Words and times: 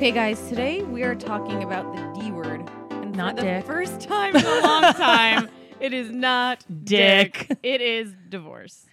Okay, 0.00 0.12
guys, 0.12 0.40
today 0.48 0.80
we 0.82 1.02
are 1.02 1.14
talking 1.14 1.62
about 1.62 1.94
the 1.94 2.20
D 2.20 2.30
word. 2.30 2.66
And 2.90 3.14
Not 3.14 3.36
for 3.36 3.42
the 3.44 3.50
dick. 3.50 3.66
first 3.66 4.00
time 4.00 4.34
in 4.34 4.42
a 4.42 4.60
long 4.62 4.82
time, 4.94 5.50
it 5.78 5.92
is 5.92 6.10
not 6.10 6.64
Dick. 6.84 7.46
dick. 7.48 7.58
It 7.62 7.82
is 7.82 8.14
divorce. 8.30 8.86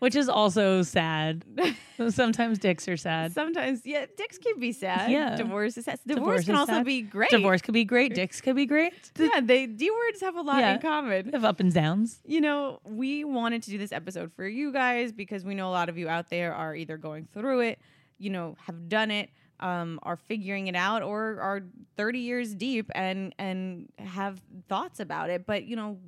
Which 0.00 0.16
is 0.16 0.28
also 0.28 0.82
sad. 0.82 1.44
Sometimes 2.08 2.58
dicks 2.58 2.88
are 2.88 2.96
sad. 2.96 3.30
Sometimes, 3.32 3.82
yeah, 3.86 4.06
dicks 4.16 4.36
can 4.38 4.58
be 4.58 4.72
sad. 4.72 5.12
Yeah. 5.12 5.36
Divorce 5.36 5.76
is 5.76 5.84
sad. 5.84 6.00
Divorce, 6.04 6.44
Divorce 6.44 6.44
can 6.46 6.54
is 6.54 6.58
also 6.60 6.72
sad. 6.72 6.86
be 6.86 7.02
great. 7.02 7.30
Divorce 7.30 7.62
could 7.62 7.74
be 7.74 7.84
great. 7.84 8.14
Dicks 8.14 8.40
could 8.40 8.56
be 8.56 8.66
great. 8.66 9.12
Yeah, 9.16 9.38
they 9.40 9.66
D 9.66 9.90
words 9.92 10.20
have 10.22 10.34
a 10.34 10.40
lot 10.42 10.58
Yeah. 10.58 10.74
in 10.74 10.80
common. 10.80 11.26
They 11.30 11.36
have 11.36 11.44
up 11.44 11.60
and 11.60 11.72
downs. 11.72 12.18
You 12.26 12.40
know, 12.40 12.80
we 12.84 13.22
wanted 13.22 13.62
to 13.62 13.70
do 13.70 13.78
this 13.78 13.92
episode 13.92 14.32
for 14.34 14.46
you 14.48 14.72
guys 14.72 15.12
because 15.12 15.44
we 15.44 15.54
know 15.54 15.68
a 15.68 15.70
lot 15.70 15.88
of 15.88 15.96
you 15.98 16.08
out 16.08 16.30
there 16.30 16.52
are 16.52 16.74
either 16.74 16.96
going 16.96 17.28
through 17.32 17.60
it, 17.60 17.78
you 18.18 18.30
know, 18.30 18.56
have 18.66 18.88
done 18.88 19.10
it, 19.12 19.30
um, 19.60 19.98
are 20.02 20.16
figuring 20.16 20.66
it 20.66 20.76
out, 20.76 21.02
or 21.02 21.40
are 21.40 21.62
30 21.96 22.18
years 22.20 22.54
deep 22.54 22.90
and 22.94 23.34
and 23.38 23.88
have 23.98 24.40
thoughts 24.68 25.00
about 25.00 25.30
it. 25.30 25.46
But 25.46 25.64
you 25.64 25.76
know, 25.76 25.98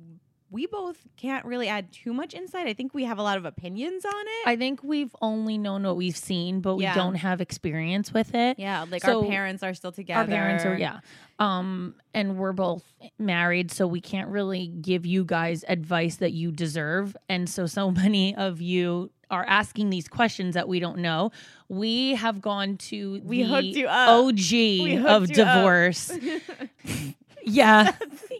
we 0.49 0.67
both 0.67 0.97
can't 1.15 1.45
really 1.45 1.69
add 1.69 1.93
too 1.93 2.13
much 2.13 2.33
insight. 2.33 2.67
I 2.67 2.73
think 2.73 2.93
we 2.93 3.05
have 3.05 3.17
a 3.17 3.23
lot 3.23 3.37
of 3.37 3.45
opinions 3.45 4.03
on 4.03 4.13
it. 4.13 4.47
I 4.47 4.57
think 4.57 4.83
we've 4.83 5.15
only 5.21 5.57
known 5.57 5.83
what 5.83 5.95
we've 5.95 6.17
seen, 6.17 6.59
but 6.59 6.75
we 6.75 6.83
don't 6.85 7.15
have 7.15 7.39
experience 7.39 8.13
with 8.13 8.35
it. 8.35 8.59
yeah, 8.59 8.85
like 8.89 9.01
So, 9.01 9.23
our 9.23 9.29
parents 9.29 9.63
are 9.63 9.73
still 9.73 9.93
together. 9.93 10.19
Our 10.19 10.27
parents 10.27 10.65
are 10.65 10.77
yeah. 10.77 10.99
Um 11.39 11.95
and 12.13 12.37
we're 12.37 12.51
both 12.53 12.83
married, 13.17 13.71
so 13.71 13.87
we 13.87 14.01
can't 14.01 14.27
really 14.27 14.67
give 14.67 15.05
you 15.05 15.23
guys 15.23 15.63
advice 15.67 16.17
that 16.17 16.33
you 16.33 16.51
deserve. 16.51 17.15
And 17.29 17.49
so 17.49 17.65
so 17.65 17.89
many 18.03 18.35
of 18.35 18.61
you 18.61 19.09
are 19.31 19.45
asking 19.47 19.89
these 19.89 20.07
questions 20.07 20.53
that 20.53 20.67
we 20.67 20.79
don't 20.79 20.99
know. 20.99 21.31
We 21.69 22.15
have 22.15 22.41
gone 22.41 22.77
to 22.77 23.21
We 23.23 23.43
the 23.43 23.49
hooked 23.49 23.63
you 23.65 23.87
up. 23.87 24.09
OG 24.09 25.07
of 25.07 25.27
divorce. 25.31 26.11
yeah. 27.43 27.91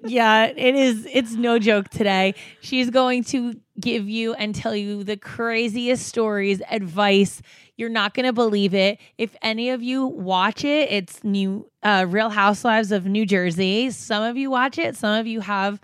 Yeah, 0.04 0.46
it 0.48 0.76
is 0.76 1.08
it's 1.12 1.34
no 1.34 1.60
joke 1.60 1.90
today. 1.90 2.34
She's 2.60 2.90
going 2.90 3.24
to 3.26 3.54
give 3.80 4.10
you 4.10 4.34
and 4.34 4.54
tell 4.54 4.76
you 4.76 5.04
the 5.04 5.18
craziest 5.18 6.08
stories, 6.08 6.62
advice. 6.70 7.42
You're 7.78 7.90
not 7.90 8.14
going 8.14 8.26
to 8.26 8.34
believe 8.34 8.74
it. 8.74 9.00
If 9.18 9.36
any 9.42 9.70
of 9.70 9.82
you 9.82 10.06
watch 10.08 10.64
it, 10.66 10.92
it's 10.92 11.24
new 11.24 11.70
uh 11.84 12.06
Real 12.10 12.30
Housewives 12.30 12.92
of 12.92 13.06
New 13.06 13.26
Jersey. 13.26 13.92
Some 13.92 14.24
of 14.24 14.38
you 14.38 14.50
watch 14.50 14.78
it, 14.80 14.96
some 14.96 15.20
of 15.20 15.28
you 15.28 15.42
have 15.42 15.80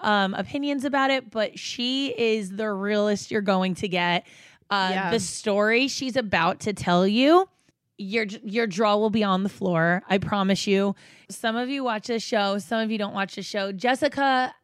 um 0.00 0.32
opinions 0.34 0.84
about 0.84 1.10
it, 1.10 1.30
but 1.30 1.58
she 1.58 2.08
is 2.16 2.50
the 2.50 2.70
realest 2.72 3.30
you're 3.30 3.40
going 3.42 3.74
to 3.76 3.88
get. 3.88 4.26
Uh 4.70 4.90
Yeah. 4.92 5.10
the 5.10 5.20
story 5.20 5.88
she's 5.88 6.16
about 6.16 6.60
to 6.60 6.72
tell 6.72 7.06
you 7.06 7.48
your 7.96 8.24
your 8.44 8.66
draw 8.66 8.96
will 8.96 9.10
be 9.10 9.24
on 9.24 9.42
the 9.42 9.48
floor. 9.48 10.02
I 10.08 10.18
promise 10.18 10.66
you. 10.66 10.94
Some 11.30 11.56
of 11.56 11.68
you 11.68 11.82
watch 11.82 12.06
this 12.06 12.22
show, 12.22 12.58
some 12.58 12.80
of 12.80 12.90
you 12.90 12.98
don't 12.98 13.14
watch 13.14 13.34
the 13.34 13.42
show. 13.42 13.72
Jessica 13.72 14.54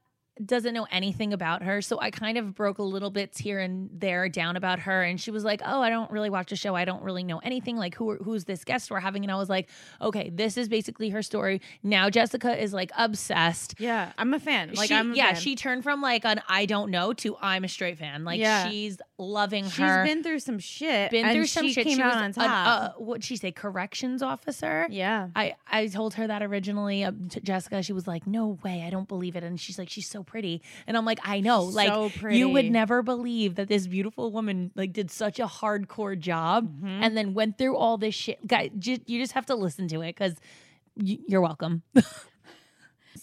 doesn't 0.45 0.75
know 0.75 0.87
anything 0.91 1.33
about 1.33 1.62
her, 1.62 1.81
so 1.83 2.00
I 2.00 2.11
kind 2.11 2.39
of 2.39 2.55
broke 2.55 2.78
a 2.78 2.83
little 2.83 3.11
bits 3.11 3.39
here 3.39 3.59
and 3.61 3.89
there 3.93 4.28
down 4.28 4.56
about 4.56 4.81
her, 4.81 5.03
and 5.03 5.21
she 5.21 5.31
was 5.31 5.45
like, 5.45 5.61
"Oh, 5.65 5.81
I 5.81 5.91
don't 5.91 6.11
really 6.11 6.31
watch 6.31 6.50
the 6.50 6.56
show. 6.56 6.75
I 6.75 6.84
don't 6.84 7.03
really 7.03 7.22
know 7.22 7.39
anything. 7.39 7.77
Like, 7.77 7.95
who 7.95 8.17
who's 8.17 8.45
this 8.45 8.65
guest 8.65 8.91
we're 8.91 9.00
having?" 9.00 9.22
And 9.25 9.31
I 9.31 9.37
was 9.37 9.49
like, 9.49 9.69
"Okay, 10.00 10.31
this 10.31 10.56
is 10.56 10.69
basically 10.69 11.11
her 11.11 11.22
story." 11.22 11.61
Now 11.83 12.11
Jessica 12.11 12.61
is 12.61 12.72
like 12.72 12.91
obsessed. 12.97 13.75
Yeah, 13.78 14.12
I'm 14.19 14.34
a 14.34 14.41
fan. 14.41 14.72
Like 14.75 14.89
She- 14.89 14.95
I'm 14.95 15.15
yeah, 15.15 15.33
fan. 15.33 15.41
she 15.41 15.55
turned 15.56 15.83
from 15.84 16.00
like 16.03 16.25
an 16.25 16.41
I 16.49 16.66
don't 16.66 16.91
know 16.91 17.12
to 17.15 17.37
I'm 17.41 17.62
a 17.65 17.69
straight 17.69 17.99
fan. 17.99 18.25
Like 18.25 18.41
Yeah. 18.41 18.69
she's 18.69 18.99
loving 19.19 19.65
She's 19.65 19.77
her. 19.77 20.05
She's 20.05 20.12
been 20.15 20.22
through 20.25 20.41
some 20.41 20.59
shit. 20.59 21.11
been 21.12 21.27
and 21.27 21.34
through 21.34 21.47
some 21.47 21.66
she 21.66 21.72
shit. 21.75 21.84
Came 21.87 21.97
she 21.99 22.03
out 22.03 22.16
on 22.16 22.25
an- 22.25 22.33
top. 22.33 22.49
uh, 22.51 22.89
what'd 22.99 23.22
she 23.22 23.37
say? 23.37 23.53
Corrections 23.53 24.21
officer. 24.22 24.87
yeah. 24.91 25.28
I, 25.37 25.55
I 25.71 25.87
told 25.87 26.15
her 26.15 26.27
that 26.27 26.43
originally 26.43 27.05
uh, 27.05 27.12
to 27.31 27.41
Jessica. 27.41 27.83
She 27.83 27.93
was 27.93 28.09
like, 28.09 28.27
"No 28.27 28.59
way, 28.65 28.83
I 28.84 28.91
don't 28.91 29.06
believe 29.06 29.37
it." 29.37 29.45
And 29.45 29.61
she's 29.61 29.78
like, 29.78 29.89
"She's 29.89 30.09
so 30.09 30.24
pretty," 30.25 30.62
and 30.87 30.97
I'm 30.97 31.05
like, 31.05 31.21
"I 31.23 31.41
know, 31.41 31.62
like 31.65 31.89
so 31.89 32.29
you 32.29 32.49
would 32.49 32.71
never 32.71 33.03
believe 33.03 33.55
that 33.57 33.69
this 33.69 33.87
beautiful 33.87 34.31
woman 34.33 34.71
like 34.75 34.93
did 34.93 35.11
such 35.11 35.39
a 35.39 35.47
hardcore 35.47 36.19
job 36.19 36.69
Mm-hmm. 36.77 37.03
and 37.03 37.17
then 37.17 37.35
went 37.35 37.59
through 37.59 37.77
all 37.77 37.97
this 37.99 38.15
shit." 38.15 38.45
Guy, 38.47 38.71
ju- 38.79 38.99
you 39.07 39.21
just 39.21 39.33
have 39.33 39.47
to 39.47 39.55
listen 39.55 39.87
to 39.89 40.01
it 40.03 40.15
because 40.17 40.34
y- 40.97 41.19
you're 41.29 41.41
welcome. 41.43 41.83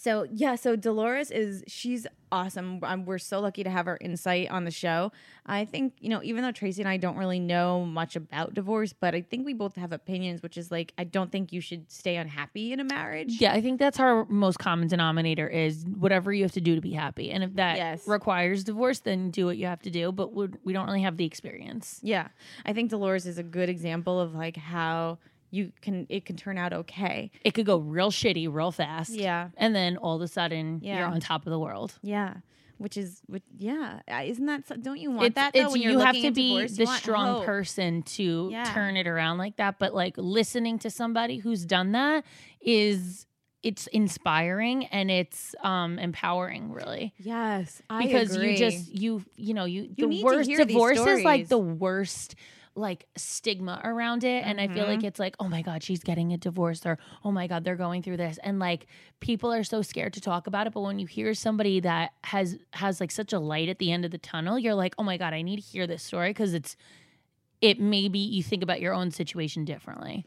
So 0.02 0.26
yeah, 0.32 0.56
so 0.56 0.74
Dolores 0.74 1.30
is 1.30 1.62
she's 1.68 2.08
awesome. 2.32 2.80
Um, 2.82 3.04
we're 3.04 3.18
so 3.18 3.38
lucky 3.40 3.62
to 3.62 3.70
have 3.70 3.86
her 3.86 3.96
insight 4.00 4.50
on 4.50 4.64
the 4.64 4.72
show. 4.72 5.12
I 5.46 5.64
think 5.64 5.92
you 6.00 6.08
know, 6.08 6.20
even 6.24 6.42
though 6.42 6.50
Tracy 6.50 6.82
and 6.82 6.88
I 6.88 6.96
don't 6.96 7.16
really 7.16 7.38
know 7.38 7.84
much 7.84 8.16
about 8.16 8.52
divorce, 8.52 8.92
but 8.92 9.14
I 9.14 9.20
think 9.20 9.46
we 9.46 9.54
both 9.54 9.76
have 9.76 9.92
opinions, 9.92 10.42
which 10.42 10.56
is 10.56 10.72
like 10.72 10.92
I 10.98 11.04
don't 11.04 11.30
think 11.30 11.52
you 11.52 11.60
should 11.60 11.88
stay 11.88 12.16
unhappy 12.16 12.72
in 12.72 12.80
a 12.80 12.84
marriage. 12.84 13.40
yeah, 13.40 13.52
I 13.52 13.60
think 13.60 13.78
that's 13.78 14.00
our 14.00 14.24
most 14.24 14.58
common 14.58 14.88
denominator 14.88 15.46
is 15.46 15.84
whatever 15.86 16.32
you 16.32 16.42
have 16.42 16.52
to 16.52 16.60
do 16.60 16.74
to 16.74 16.80
be 16.80 16.92
happy, 16.92 17.30
and 17.30 17.44
if 17.44 17.54
that 17.54 17.76
Yes. 17.76 18.08
requires 18.08 18.64
divorce, 18.64 18.98
then 18.98 19.30
do 19.30 19.46
what 19.46 19.56
you 19.56 19.66
have 19.66 19.82
to 19.82 19.90
do. 19.90 20.10
But 20.10 20.32
we 20.34 20.48
we 20.64 20.72
don't 20.72 20.86
really 20.86 21.02
have 21.02 21.16
the 21.16 21.24
experience. 21.24 22.00
Yeah, 22.02 22.26
I 22.66 22.72
think 22.72 22.90
Dolores 22.90 23.24
is 23.24 23.38
a 23.38 23.44
good 23.44 23.68
example 23.68 24.18
of 24.18 24.34
like 24.34 24.56
how 24.56 25.18
you 25.52 25.70
can 25.80 26.06
it 26.08 26.24
can 26.24 26.34
turn 26.36 26.58
out 26.58 26.72
okay. 26.72 27.30
It 27.44 27.52
could 27.54 27.66
go 27.66 27.76
real 27.78 28.10
shitty 28.10 28.52
real 28.52 28.72
fast. 28.72 29.10
Yeah. 29.10 29.50
and 29.56 29.72
then 29.76 29.96
all 29.98 30.16
of 30.16 30.22
a 30.22 30.26
sudden 30.28 30.80
Yeah. 30.82 30.98
you're 30.98 31.06
on 31.06 31.20
top 31.20 31.46
of 31.46 31.50
the 31.50 31.58
world. 31.60 31.94
Yeah. 32.02 32.34
Which 32.78 32.96
is, 32.96 33.20
which, 33.26 33.44
yeah, 33.58 34.00
isn't 34.24 34.46
that? 34.46 34.66
so- 34.66 34.74
Don't 34.74 34.98
you 34.98 35.12
want 35.12 35.26
It's, 35.26 35.34
that 35.36 35.52
though? 35.52 35.60
it's 35.60 35.72
when 35.72 35.82
you're 35.82 35.92
you 35.92 35.98
have 36.00 36.16
to 36.16 36.32
be 36.32 36.48
divorce? 36.54 36.76
The 36.78 36.86
strong 36.86 37.26
hope. 37.34 37.44
person 37.44 38.02
to 38.02 38.48
Yeah. 38.50 38.64
turn 38.64 38.96
it 38.96 39.06
around 39.06 39.38
like 39.38 39.54
that. 39.58 39.78
But 39.78 39.94
like 39.94 40.14
listening 40.16 40.80
to 40.80 40.90
somebody 40.90 41.36
who's 41.36 41.64
done 41.64 41.92
that 41.92 42.24
is 42.60 43.26
it's 43.62 43.86
inspiring 43.88 44.86
and 44.86 45.08
it's 45.12 45.54
um 45.62 45.98
empowering 46.00 46.72
really 46.72 47.14
Yes, 47.18 47.80
I 47.88 48.06
because 48.06 48.34
agree. 48.34 48.52
you 48.52 48.56
just 48.58 48.88
you 48.92 49.24
you 49.36 49.54
know 49.54 49.64
you, 49.66 49.82
You 49.96 50.08
the 50.08 50.22
worst 50.24 50.50
divorce 50.50 50.98
is 50.98 51.22
like 51.22 51.46
the 51.48 51.58
worst 51.58 52.34
like 52.74 53.06
stigma 53.16 53.80
around 53.84 54.24
it 54.24 54.44
and 54.46 54.60
i 54.60 54.66
feel 54.66 54.84
Mm-hmm. 54.84 54.92
like 54.92 55.04
it's 55.04 55.18
like 55.20 55.36
oh 55.38 55.48
my 55.48 55.60
god 55.62 55.82
she's 55.82 56.02
getting 56.02 56.32
a 56.32 56.38
divorce 56.38 56.86
or 56.86 56.98
oh 57.24 57.30
my 57.30 57.46
god 57.46 57.64
they're 57.64 57.76
going 57.76 58.02
through 58.02 58.16
this 58.16 58.38
and 58.42 58.58
like 58.58 58.86
people 59.20 59.52
are 59.52 59.62
so 59.64 59.82
scared 59.82 60.12
to 60.14 60.20
talk 60.20 60.46
about 60.46 60.66
it 60.66 60.72
but 60.72 60.80
when 60.80 60.98
you 60.98 61.06
hear 61.06 61.34
somebody 61.34 61.80
that 61.80 62.12
has 62.24 62.56
has 62.72 62.98
like 63.00 63.10
such 63.10 63.32
a 63.32 63.38
light 63.38 63.68
at 63.68 63.78
the 63.78 63.92
end 63.92 64.04
of 64.04 64.10
the 64.10 64.18
tunnel 64.18 64.58
you're 64.58 64.74
like 64.74 64.94
oh 64.98 65.02
my 65.02 65.16
god 65.18 65.34
i 65.34 65.42
need 65.42 65.56
to 65.56 65.62
hear 65.62 65.86
this 65.86 66.02
story 66.02 66.30
because 66.30 66.54
it's 66.54 66.76
it 67.60 67.78
maybe 67.78 68.18
you 68.18 68.42
think 68.42 68.62
about 68.62 68.80
your 68.80 68.94
own 68.94 69.10
situation 69.10 69.64
differently 69.64 70.24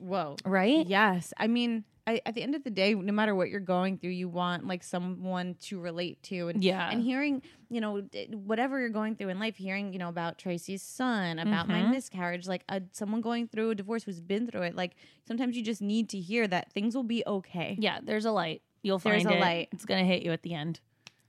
whoa. 0.00 0.36
right 0.44 0.86
Yes, 0.86 1.32
I 1.38 1.46
mean, 1.46 1.84
I, 2.08 2.20
at 2.24 2.34
the 2.34 2.42
end 2.42 2.54
of 2.54 2.64
the 2.64 2.70
day, 2.70 2.94
no 2.94 3.12
matter 3.12 3.34
what 3.34 3.50
you're 3.50 3.60
going 3.60 3.98
through, 3.98 4.10
you 4.12 4.28
want 4.30 4.66
like 4.66 4.82
someone 4.82 5.56
to 5.68 5.78
relate 5.78 6.22
to, 6.24 6.48
and 6.48 6.64
Yeah. 6.64 6.88
and 6.90 7.02
hearing, 7.02 7.42
you 7.68 7.80
know, 7.82 8.00
whatever 8.32 8.80
you're 8.80 8.88
going 8.88 9.14
through 9.16 9.28
in 9.28 9.38
life, 9.38 9.56
hearing, 9.56 9.92
you 9.92 9.98
know, 9.98 10.08
about 10.08 10.38
Tracy's 10.38 10.82
son, 10.82 11.38
about 11.38 11.68
my 11.68 11.82
Mhm. 11.82 11.90
miscarriage, 11.90 12.48
like 12.48 12.64
a, 12.68 12.80
someone 12.92 13.20
going 13.20 13.46
through 13.46 13.70
a 13.70 13.74
divorce 13.74 14.04
who's 14.04 14.20
been 14.20 14.46
through 14.46 14.62
it, 14.62 14.74
like 14.74 14.96
sometimes 15.26 15.56
you 15.56 15.62
just 15.62 15.82
need 15.82 16.08
to 16.08 16.18
hear 16.18 16.48
that 16.48 16.72
things 16.72 16.94
will 16.96 17.02
be 17.16 17.22
okay. 17.26 17.76
yeah 17.78 17.98
there's 18.02 18.24
a 18.24 18.30
light 18.32 18.62
you'll 18.82 18.98
find 18.98 19.14
There's 19.14 19.26
a 19.26 19.36
it. 19.36 19.40
light. 19.40 19.68
it's 19.72 19.84
gonna 19.84 20.04
hit 20.04 20.22
you 20.22 20.32
at 20.32 20.42
the 20.42 20.54
end 20.54 20.80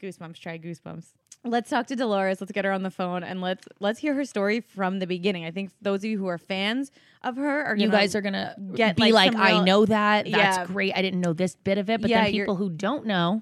Goosebumps. 0.02 0.40
Try 0.40 0.58
goosebumps. 0.58 1.12
Let's 1.46 1.70
talk 1.70 1.88
to 1.88 1.96
Dolores. 1.96 2.42
Let's 2.42 2.52
get 2.52 2.66
her 2.66 2.72
on 2.72 2.84
the 2.84 2.92
phone 2.92 3.24
and 3.24 3.40
let's 3.40 3.66
let's 3.80 4.00
hear 4.00 4.14
her 4.14 4.26
story 4.26 4.60
from 4.60 5.00
the 5.00 5.08
beginning. 5.08 5.46
I 5.46 5.52
think 5.52 5.72
those 5.82 6.00
of 6.02 6.06
you 6.06 6.18
who 6.18 6.28
are 6.28 6.38
fans 6.38 6.92
of 7.24 7.38
her 7.38 7.64
are 7.64 7.76
you 7.78 7.90
guys 7.90 8.14
are 8.14 8.22
gonna 8.22 8.56
get, 8.76 8.98
be 8.98 9.04
like, 9.14 9.14
like, 9.14 9.32
some 9.34 9.42
I 9.42 9.64
know 9.64 9.86
that. 9.86 10.26
That's 10.26 10.58
Yeah. 10.58 10.66
great. 10.66 10.94
I 10.98 11.02
didn't 11.02 11.22
know 11.22 11.32
this 11.34 11.56
bit 11.56 11.78
of 11.78 11.90
it. 11.90 12.02
But 12.02 12.10
Yeah, 12.10 12.24
then 12.24 12.32
people 12.34 12.56
who 12.58 12.70
don't 12.70 13.06
know 13.06 13.42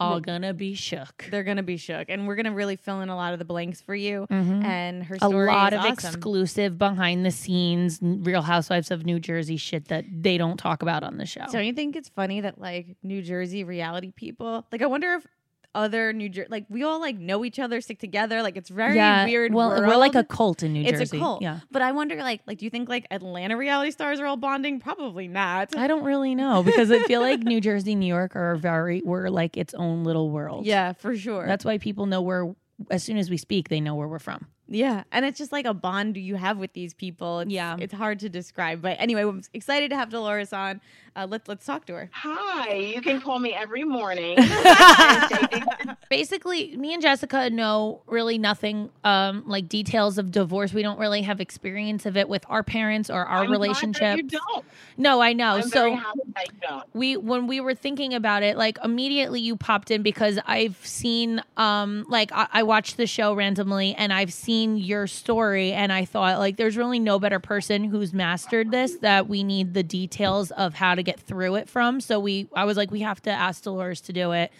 are 0.00 0.18
gonna 0.18 0.54
be 0.54 0.72
shook. 0.74 1.26
they're 1.30 1.44
gonna 1.44 1.62
be 1.62 1.76
shook, 1.76 2.08
and 2.08 2.26
we're 2.26 2.36
gonna 2.36 2.54
really 2.54 2.76
fill 2.76 3.02
in 3.02 3.10
a 3.10 3.16
lot 3.16 3.34
of 3.34 3.38
the 3.38 3.44
blanks 3.44 3.82
for 3.82 3.94
you. 3.94 4.26
Mhm. 4.30 4.64
And 4.64 5.04
her 5.04 5.18
A 5.20 5.28
lot 5.28 5.74
of 5.74 5.80
awesome. 5.80 5.92
exclusive 5.92 6.78
behind 6.78 7.26
the 7.26 7.30
scenes 7.30 7.98
Real 8.00 8.40
Housewives 8.40 8.90
of 8.90 9.04
New 9.04 9.20
Jersey 9.20 9.58
shit 9.58 9.88
that 9.88 10.06
they 10.10 10.38
don't 10.38 10.56
talk 10.56 10.80
about 10.80 11.02
on 11.02 11.18
the 11.18 11.26
show. 11.26 11.44
Don't 11.52 11.66
you 11.66 11.74
think 11.74 11.96
it's 11.96 12.08
funny 12.08 12.40
that 12.40 12.58
like 12.58 12.96
New 13.02 13.20
Jersey 13.20 13.62
reality 13.62 14.10
people, 14.10 14.66
like 14.72 14.80
I 14.80 14.86
wonder 14.86 15.12
if 15.16 15.26
other 15.74 16.12
New 16.12 16.28
Jersey. 16.28 16.48
Like 16.50 16.66
we 16.68 16.82
all 16.82 17.00
like 17.00 17.18
know 17.18 17.44
each 17.44 17.58
other, 17.58 17.80
stick 17.80 17.98
together. 17.98 18.42
Like 18.42 18.56
it's 18.56 18.70
very 18.70 18.96
yeah, 18.96 19.24
weird. 19.24 19.54
Well, 19.54 19.70
we're 19.70 19.96
like 19.96 20.14
a 20.14 20.24
cult 20.24 20.62
in 20.62 20.72
New 20.72 20.82
It's 20.82 20.90
Jersey. 20.90 21.02
It's 21.02 21.12
a 21.12 21.18
cult. 21.18 21.42
Yeah. 21.42 21.60
But 21.70 21.82
I 21.82 21.92
wonder, 21.92 22.16
like, 22.16 22.42
like, 22.46 22.58
do 22.58 22.64
you 22.64 22.70
think 22.70 22.88
like 22.88 23.06
Atlanta 23.10 23.56
reality 23.56 23.90
stars 23.90 24.20
are 24.20 24.26
all 24.26 24.36
bonding? 24.36 24.80
Probably 24.80 25.28
not. 25.28 25.76
I 25.76 25.86
don't 25.86 26.04
really 26.04 26.34
know 26.34 26.62
because 26.62 26.90
I 26.90 27.00
feel 27.04 27.20
like 27.20 27.40
New 27.40 27.60
Jersey, 27.60 27.94
New 27.94 28.06
York 28.06 28.36
are 28.36 28.56
very 28.56 29.02
we're 29.04 29.28
like 29.28 29.56
its 29.56 29.74
own 29.74 30.04
little 30.04 30.30
world. 30.30 30.66
yeah, 30.66 30.92
for 30.92 31.16
sure. 31.16 31.46
That's 31.46 31.64
why 31.64 31.78
people 31.78 32.06
know 32.06 32.22
where 32.22 32.54
as 32.90 33.02
soon 33.02 33.18
as 33.18 33.28
we 33.28 33.36
speak, 33.36 33.68
they 33.68 33.80
know 33.80 33.94
where 33.94 34.08
we're 34.08 34.18
from. 34.18 34.46
Yeah, 34.72 35.02
and 35.12 35.24
it's 35.26 35.36
just 35.36 35.50
like 35.52 35.66
a 35.66 35.74
bond 35.74 36.16
you 36.16 36.36
have 36.36 36.56
with 36.56 36.72
these 36.72 36.94
people. 36.94 37.40
It's, 37.40 37.50
Yeah. 37.50 37.76
it's 37.78 37.92
hard 37.92 38.20
to 38.20 38.28
describe. 38.28 38.80
But 38.80 38.96
anyway, 39.00 39.22
I'm 39.22 39.42
excited 39.52 39.90
to 39.90 39.96
have 39.96 40.08
Dolores 40.10 40.52
on. 40.52 40.80
Uh, 41.16 41.26
let's 41.28 41.48
let's 41.48 41.66
talk 41.66 41.84
to 41.86 41.92
her. 41.94 42.08
Hi, 42.12 42.72
you 42.74 43.02
can 43.02 43.20
call 43.20 43.40
me 43.40 43.52
every 43.52 43.82
morning. 43.82 44.38
Basically, 46.08 46.76
me 46.76 46.92
and 46.94 47.02
Jessica 47.02 47.50
know 47.50 48.02
really 48.06 48.38
nothing 48.38 48.90
um 49.04 49.42
like 49.46 49.68
details 49.68 50.18
of 50.18 50.30
divorce. 50.30 50.72
We 50.72 50.82
don't 50.82 50.98
really 51.00 51.22
have 51.22 51.40
experience 51.40 52.06
of 52.06 52.16
it 52.16 52.28
with 52.28 52.44
our 52.48 52.62
parents 52.62 53.10
or 53.10 53.24
our 53.24 53.42
I'm 53.42 53.46
glad 53.46 53.46
that 53.46 53.50
relationship. 53.60 54.16
You 54.18 54.22
don't. 54.24 54.64
No, 54.96 55.20
I 55.20 55.32
know. 55.32 55.54
I'm 55.56 55.62
so 55.62 55.80
very 55.80 55.94
happy 55.96 56.20
that 56.36 56.46
you 56.46 56.58
don't. 56.68 56.84
we 56.94 57.16
when 57.16 57.46
we 57.48 57.60
were 57.60 57.74
thinking 57.74 58.14
about 58.14 58.42
it 58.44 58.56
like 58.56 58.78
immediately 58.84 59.40
you 59.40 59.56
popped 59.56 59.90
in 59.90 60.02
because 60.02 60.38
i've 60.46 60.76
seen 60.84 61.42
um 61.56 62.04
like 62.08 62.30
I, 62.32 62.46
I 62.52 62.62
watched 62.62 62.96
the 62.96 63.06
show 63.06 63.34
randomly 63.34 63.94
and 63.94 64.12
i've 64.12 64.32
seen 64.32 64.59
your 64.76 65.06
story 65.06 65.72
and 65.72 65.92
i 65.92 66.04
thought 66.04 66.38
like 66.38 66.56
there's 66.56 66.76
really 66.76 66.98
no 66.98 67.18
better 67.18 67.40
person 67.40 67.84
who's 67.84 68.12
mastered 68.12 68.70
this 68.70 68.96
that 68.98 69.28
we 69.28 69.42
need 69.42 69.74
the 69.74 69.82
details 69.82 70.50
of 70.52 70.74
how 70.74 70.94
to 70.94 71.02
get 71.02 71.18
through 71.20 71.54
it 71.54 71.68
from 71.68 72.00
so 72.00 72.18
we 72.20 72.48
i 72.54 72.64
was 72.64 72.76
like 72.76 72.90
we 72.90 73.00
have 73.00 73.20
to 73.20 73.30
ask 73.30 73.62
dolores 73.62 74.00
to 74.00 74.12
do 74.12 74.32
it 74.32 74.52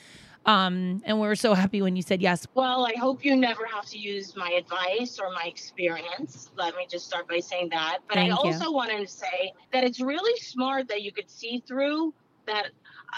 um 0.47 1.03
and 1.05 1.21
we 1.21 1.27
were 1.27 1.37
so 1.37 1.53
happy 1.55 1.83
when 1.83 1.97
you 1.97 2.03
said 2.03 2.23
yes 2.23 2.47
Well, 2.55 2.87
I 2.87 2.95
hope 2.99 3.25
you 3.25 3.37
never 3.37 3.67
have 3.67 3.85
to 3.87 3.99
use 3.99 4.35
my 4.35 4.51
advice 4.53 5.19
or 5.19 5.31
my 5.33 5.45
experience. 5.45 6.51
Let 6.57 6.75
me 6.77 6.87
just 6.91 7.07
start 7.07 7.29
by 7.29 7.41
saying 7.41 7.69
that. 7.71 7.99
But 8.09 8.17
I 8.19 8.27
you. 8.27 8.35
also 8.35 8.73
wanted 8.73 9.01
to 9.01 9.07
say 9.07 9.53
that 9.73 9.85
it's 9.85 10.01
really 10.01 10.39
smart 10.41 10.89
that 10.89 11.03
you 11.03 11.13
could 11.13 11.29
see 11.31 11.63
through 11.69 12.15
that. 12.47 12.69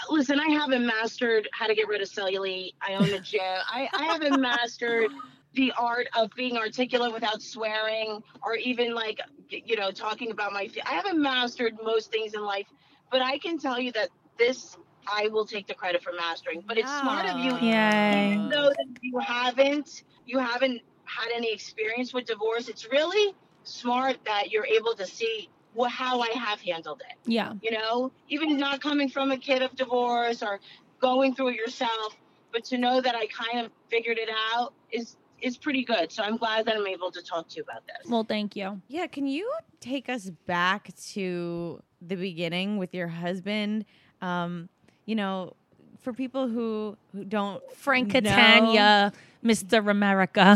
Listen, 0.09 0.39
I 0.39 0.49
haven't 0.49 0.85
mastered 0.85 1.47
how 1.53 1.67
to 1.67 1.75
get 1.75 1.87
rid 1.87 2.01
of 2.01 2.09
cellulite. 2.09 2.73
I 2.85 2.95
own 2.95 3.09
a 3.09 3.19
gym. 3.21 3.41
I, 3.41 3.87
I 3.93 4.03
haven't 4.03 4.41
mastered 4.51 5.09
the 5.53 5.71
art 5.77 6.07
of 6.17 6.29
being 6.35 6.57
articulate 6.57 7.13
without 7.13 7.41
swearing 7.41 8.21
or 8.43 8.55
even 8.55 8.93
like, 8.93 9.19
you 9.49 9.75
know, 9.75 9.91
talking 9.91 10.31
about 10.31 10.53
my. 10.53 10.67
fe- 10.67 10.81
I 10.85 10.93
haven't 10.93 11.21
mastered 11.21 11.73
most 11.83 12.11
things 12.11 12.33
in 12.33 12.41
life, 12.43 12.67
but 13.11 13.21
I 13.21 13.37
can 13.37 13.57
tell 13.57 13.79
you 13.79 13.91
that 13.93 14.09
this 14.37 14.77
I 15.07 15.27
will 15.27 15.45
take 15.45 15.67
the 15.67 15.73
credit 15.73 16.01
for 16.03 16.13
mastering. 16.13 16.63
But 16.65 16.77
it's 16.77 16.91
smart 16.91 17.25
of 17.25 17.37
you 17.37 17.53
ah. 17.53 17.59
Yay. 17.59 18.33
even 18.33 18.49
though 18.49 18.69
that 18.69 18.85
you 19.01 19.19
haven't 19.19 20.03
you 20.25 20.39
haven't 20.39 20.81
had 21.05 21.29
any 21.35 21.51
experience 21.53 22.13
with 22.13 22.25
divorce 22.25 22.69
it's 22.69 22.89
really 22.91 23.33
smart 23.63 24.17
that 24.25 24.51
you're 24.51 24.65
able 24.65 24.93
to 24.95 25.05
see 25.05 25.49
wh- 25.77 25.87
how 25.89 26.21
i 26.21 26.29
have 26.33 26.61
handled 26.61 27.01
it 27.09 27.17
yeah 27.29 27.53
you 27.61 27.71
know 27.71 28.11
even 28.29 28.57
not 28.57 28.81
coming 28.81 29.09
from 29.09 29.31
a 29.31 29.37
kid 29.37 29.61
of 29.61 29.75
divorce 29.75 30.41
or 30.41 30.59
going 30.99 31.33
through 31.35 31.49
it 31.49 31.55
yourself 31.55 32.15
but 32.51 32.63
to 32.63 32.77
know 32.77 33.01
that 33.01 33.15
i 33.15 33.27
kind 33.27 33.65
of 33.65 33.71
figured 33.89 34.17
it 34.17 34.29
out 34.55 34.73
is 34.91 35.17
is 35.43 35.57
pretty 35.57 35.83
good 35.83 36.11
so 36.11 36.23
i'm 36.23 36.37
glad 36.37 36.65
that 36.65 36.75
i'm 36.75 36.87
able 36.87 37.11
to 37.11 37.21
talk 37.21 37.47
to 37.49 37.57
you 37.57 37.63
about 37.63 37.83
this 37.85 38.09
well 38.09 38.23
thank 38.23 38.55
you 38.55 38.81
Yeah, 38.87 39.07
can 39.07 39.27
you 39.27 39.51
take 39.79 40.07
us 40.09 40.29
back 40.47 40.89
to 41.13 41.81
the 42.01 42.15
beginning 42.15 42.77
with 42.77 42.93
your 42.93 43.07
husband? 43.07 43.85
Um, 44.21 44.69
you 45.05 45.15
know, 45.15 45.53
for 46.01 46.11
people 46.13 46.47
who 46.47 46.97
who 47.11 47.23
don't 47.25 47.61
frank 47.75 48.07
know- 48.13 48.21
catania 48.21 49.11
mr 49.43 49.89
america 49.89 50.47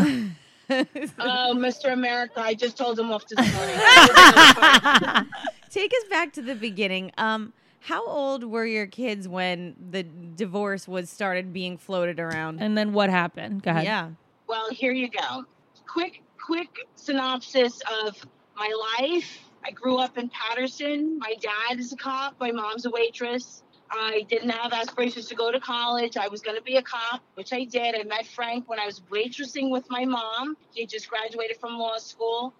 oh 0.69 1.53
mr 1.55 1.91
america 1.93 2.39
i 2.41 2.53
just 2.53 2.77
told 2.77 2.97
him 2.99 3.11
off 3.11 3.25
this 3.27 3.39
morning 3.55 3.75
Take 5.69 5.91
us 5.93 6.09
back 6.09 6.31
to 6.33 6.41
the 6.41 6.55
beginning. 6.55 7.11
Um, 7.17 7.51
how 7.81 8.05
old 8.07 8.43
were 8.45 8.65
your 8.65 8.87
kids 8.87 9.27
when 9.27 9.75
the 9.91 10.01
divorce 10.03 10.87
was 10.87 11.09
started 11.09 11.51
being 11.53 11.77
floated 11.77 12.19
around? 12.19 12.61
and 12.61 12.77
then 12.77 12.93
what 12.93 13.09
happened 13.09 13.63
go 13.63 13.71
ahead 13.71 13.83
Yeah. 13.83 14.09
Well, 14.47 14.69
here 14.71 14.93
you 14.93 15.09
go. 15.09 15.45
Quick, 15.87 16.21
quick 16.41 16.69
synopsis 16.95 17.81
of 18.05 18.15
my 18.55 18.71
life. 18.99 19.39
I 19.65 19.71
grew 19.71 19.97
up 19.97 20.17
in 20.17 20.29
Paterson. 20.29 21.19
My 21.19 21.35
dad 21.41 21.79
is 21.79 21.91
a 21.91 21.97
cop. 21.97 22.39
My 22.39 22.51
mom's 22.51 22.85
a 22.85 22.89
waitress. 22.89 23.63
I 23.91 24.25
didn't 24.29 24.49
have 24.49 24.71
aspirations 24.71 25.27
to 25.27 25.35
go 25.35 25.51
to 25.51 25.59
college. 25.59 26.17
I 26.17 26.29
was 26.29 26.41
going 26.41 26.55
to 26.57 26.63
be 26.63 26.77
a 26.77 26.81
cop, 26.81 27.21
which 27.35 27.51
I 27.51 27.65
did. 27.65 27.95
I 27.95 28.03
met 28.03 28.25
Frank 28.27 28.69
when 28.69 28.79
I 28.79 28.85
was 28.85 29.01
waitressing 29.11 29.69
with 29.69 29.85
my 29.89 30.05
mom. 30.05 30.55
He 30.73 30.85
just 30.85 31.09
graduated 31.09 31.57
from 31.57 31.77
law 31.77 31.97
school. 31.97 32.53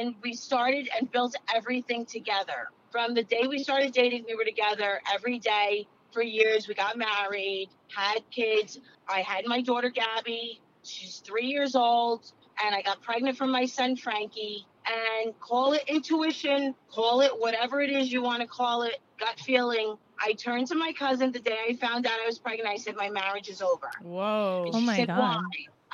And 0.00 0.14
we 0.22 0.34
started 0.34 0.88
and 0.96 1.10
built 1.10 1.34
everything 1.52 2.06
together. 2.06 2.68
From 2.92 3.14
the 3.14 3.22
day 3.24 3.46
we 3.48 3.62
started 3.62 3.92
dating, 3.92 4.24
we 4.28 4.34
were 4.36 4.44
together 4.44 5.00
every 5.12 5.38
day 5.38 5.86
for 6.12 6.22
years. 6.22 6.68
We 6.68 6.74
got 6.74 6.96
married, 6.96 7.68
had 7.94 8.20
kids. 8.30 8.78
I 9.08 9.20
had 9.22 9.44
my 9.46 9.60
daughter, 9.60 9.90
Gabby. 9.90 10.60
She's 10.82 11.18
three 11.18 11.46
years 11.46 11.74
old. 11.74 12.32
And 12.64 12.74
I 12.74 12.82
got 12.82 13.00
pregnant 13.02 13.38
from 13.38 13.50
my 13.50 13.64
son, 13.64 13.96
Frankie. 13.96 14.66
And 14.86 15.38
call 15.40 15.72
it 15.72 15.84
intuition, 15.86 16.74
call 16.90 17.20
it 17.20 17.30
whatever 17.38 17.80
it 17.80 17.90
is 17.90 18.10
you 18.12 18.22
want 18.22 18.40
to 18.42 18.46
call 18.48 18.82
it, 18.82 18.96
gut 19.18 19.38
feeling. 19.40 19.96
I 20.18 20.32
turned 20.32 20.66
to 20.68 20.74
my 20.74 20.92
cousin 20.92 21.32
the 21.32 21.38
day 21.38 21.56
I 21.68 21.74
found 21.74 22.06
out 22.06 22.18
I 22.22 22.26
was 22.26 22.38
pregnant. 22.38 22.68
I 22.68 22.76
said, 22.76 22.96
My 22.96 23.08
marriage 23.08 23.48
is 23.48 23.62
over. 23.62 23.90
Whoa. 24.02 24.64
And 24.66 24.74
Oh 24.74 24.80
my 24.80 24.96
said, 24.96 25.08
God. 25.08 25.18
Why? 25.18 25.40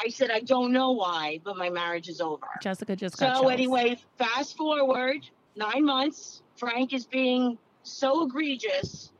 I 0.04 0.08
said, 0.08 0.30
I 0.30 0.40
don't 0.40 0.72
know 0.72 0.92
why, 0.92 1.40
but 1.44 1.56
my 1.56 1.70
marriage 1.70 2.08
is 2.08 2.20
over. 2.20 2.46
jessica 2.60 2.94
just 2.96 3.16
got 3.18 3.36
So 3.36 3.42
chills. 3.42 3.52
anyway, 3.52 3.96
fast 4.18 4.56
forward 4.56 5.18
nine 5.56 5.84
months. 5.84 6.42
Frank 6.56 6.92
is 6.92 7.06
being 7.06 7.58
so 7.82 8.24
egregious 8.26 9.12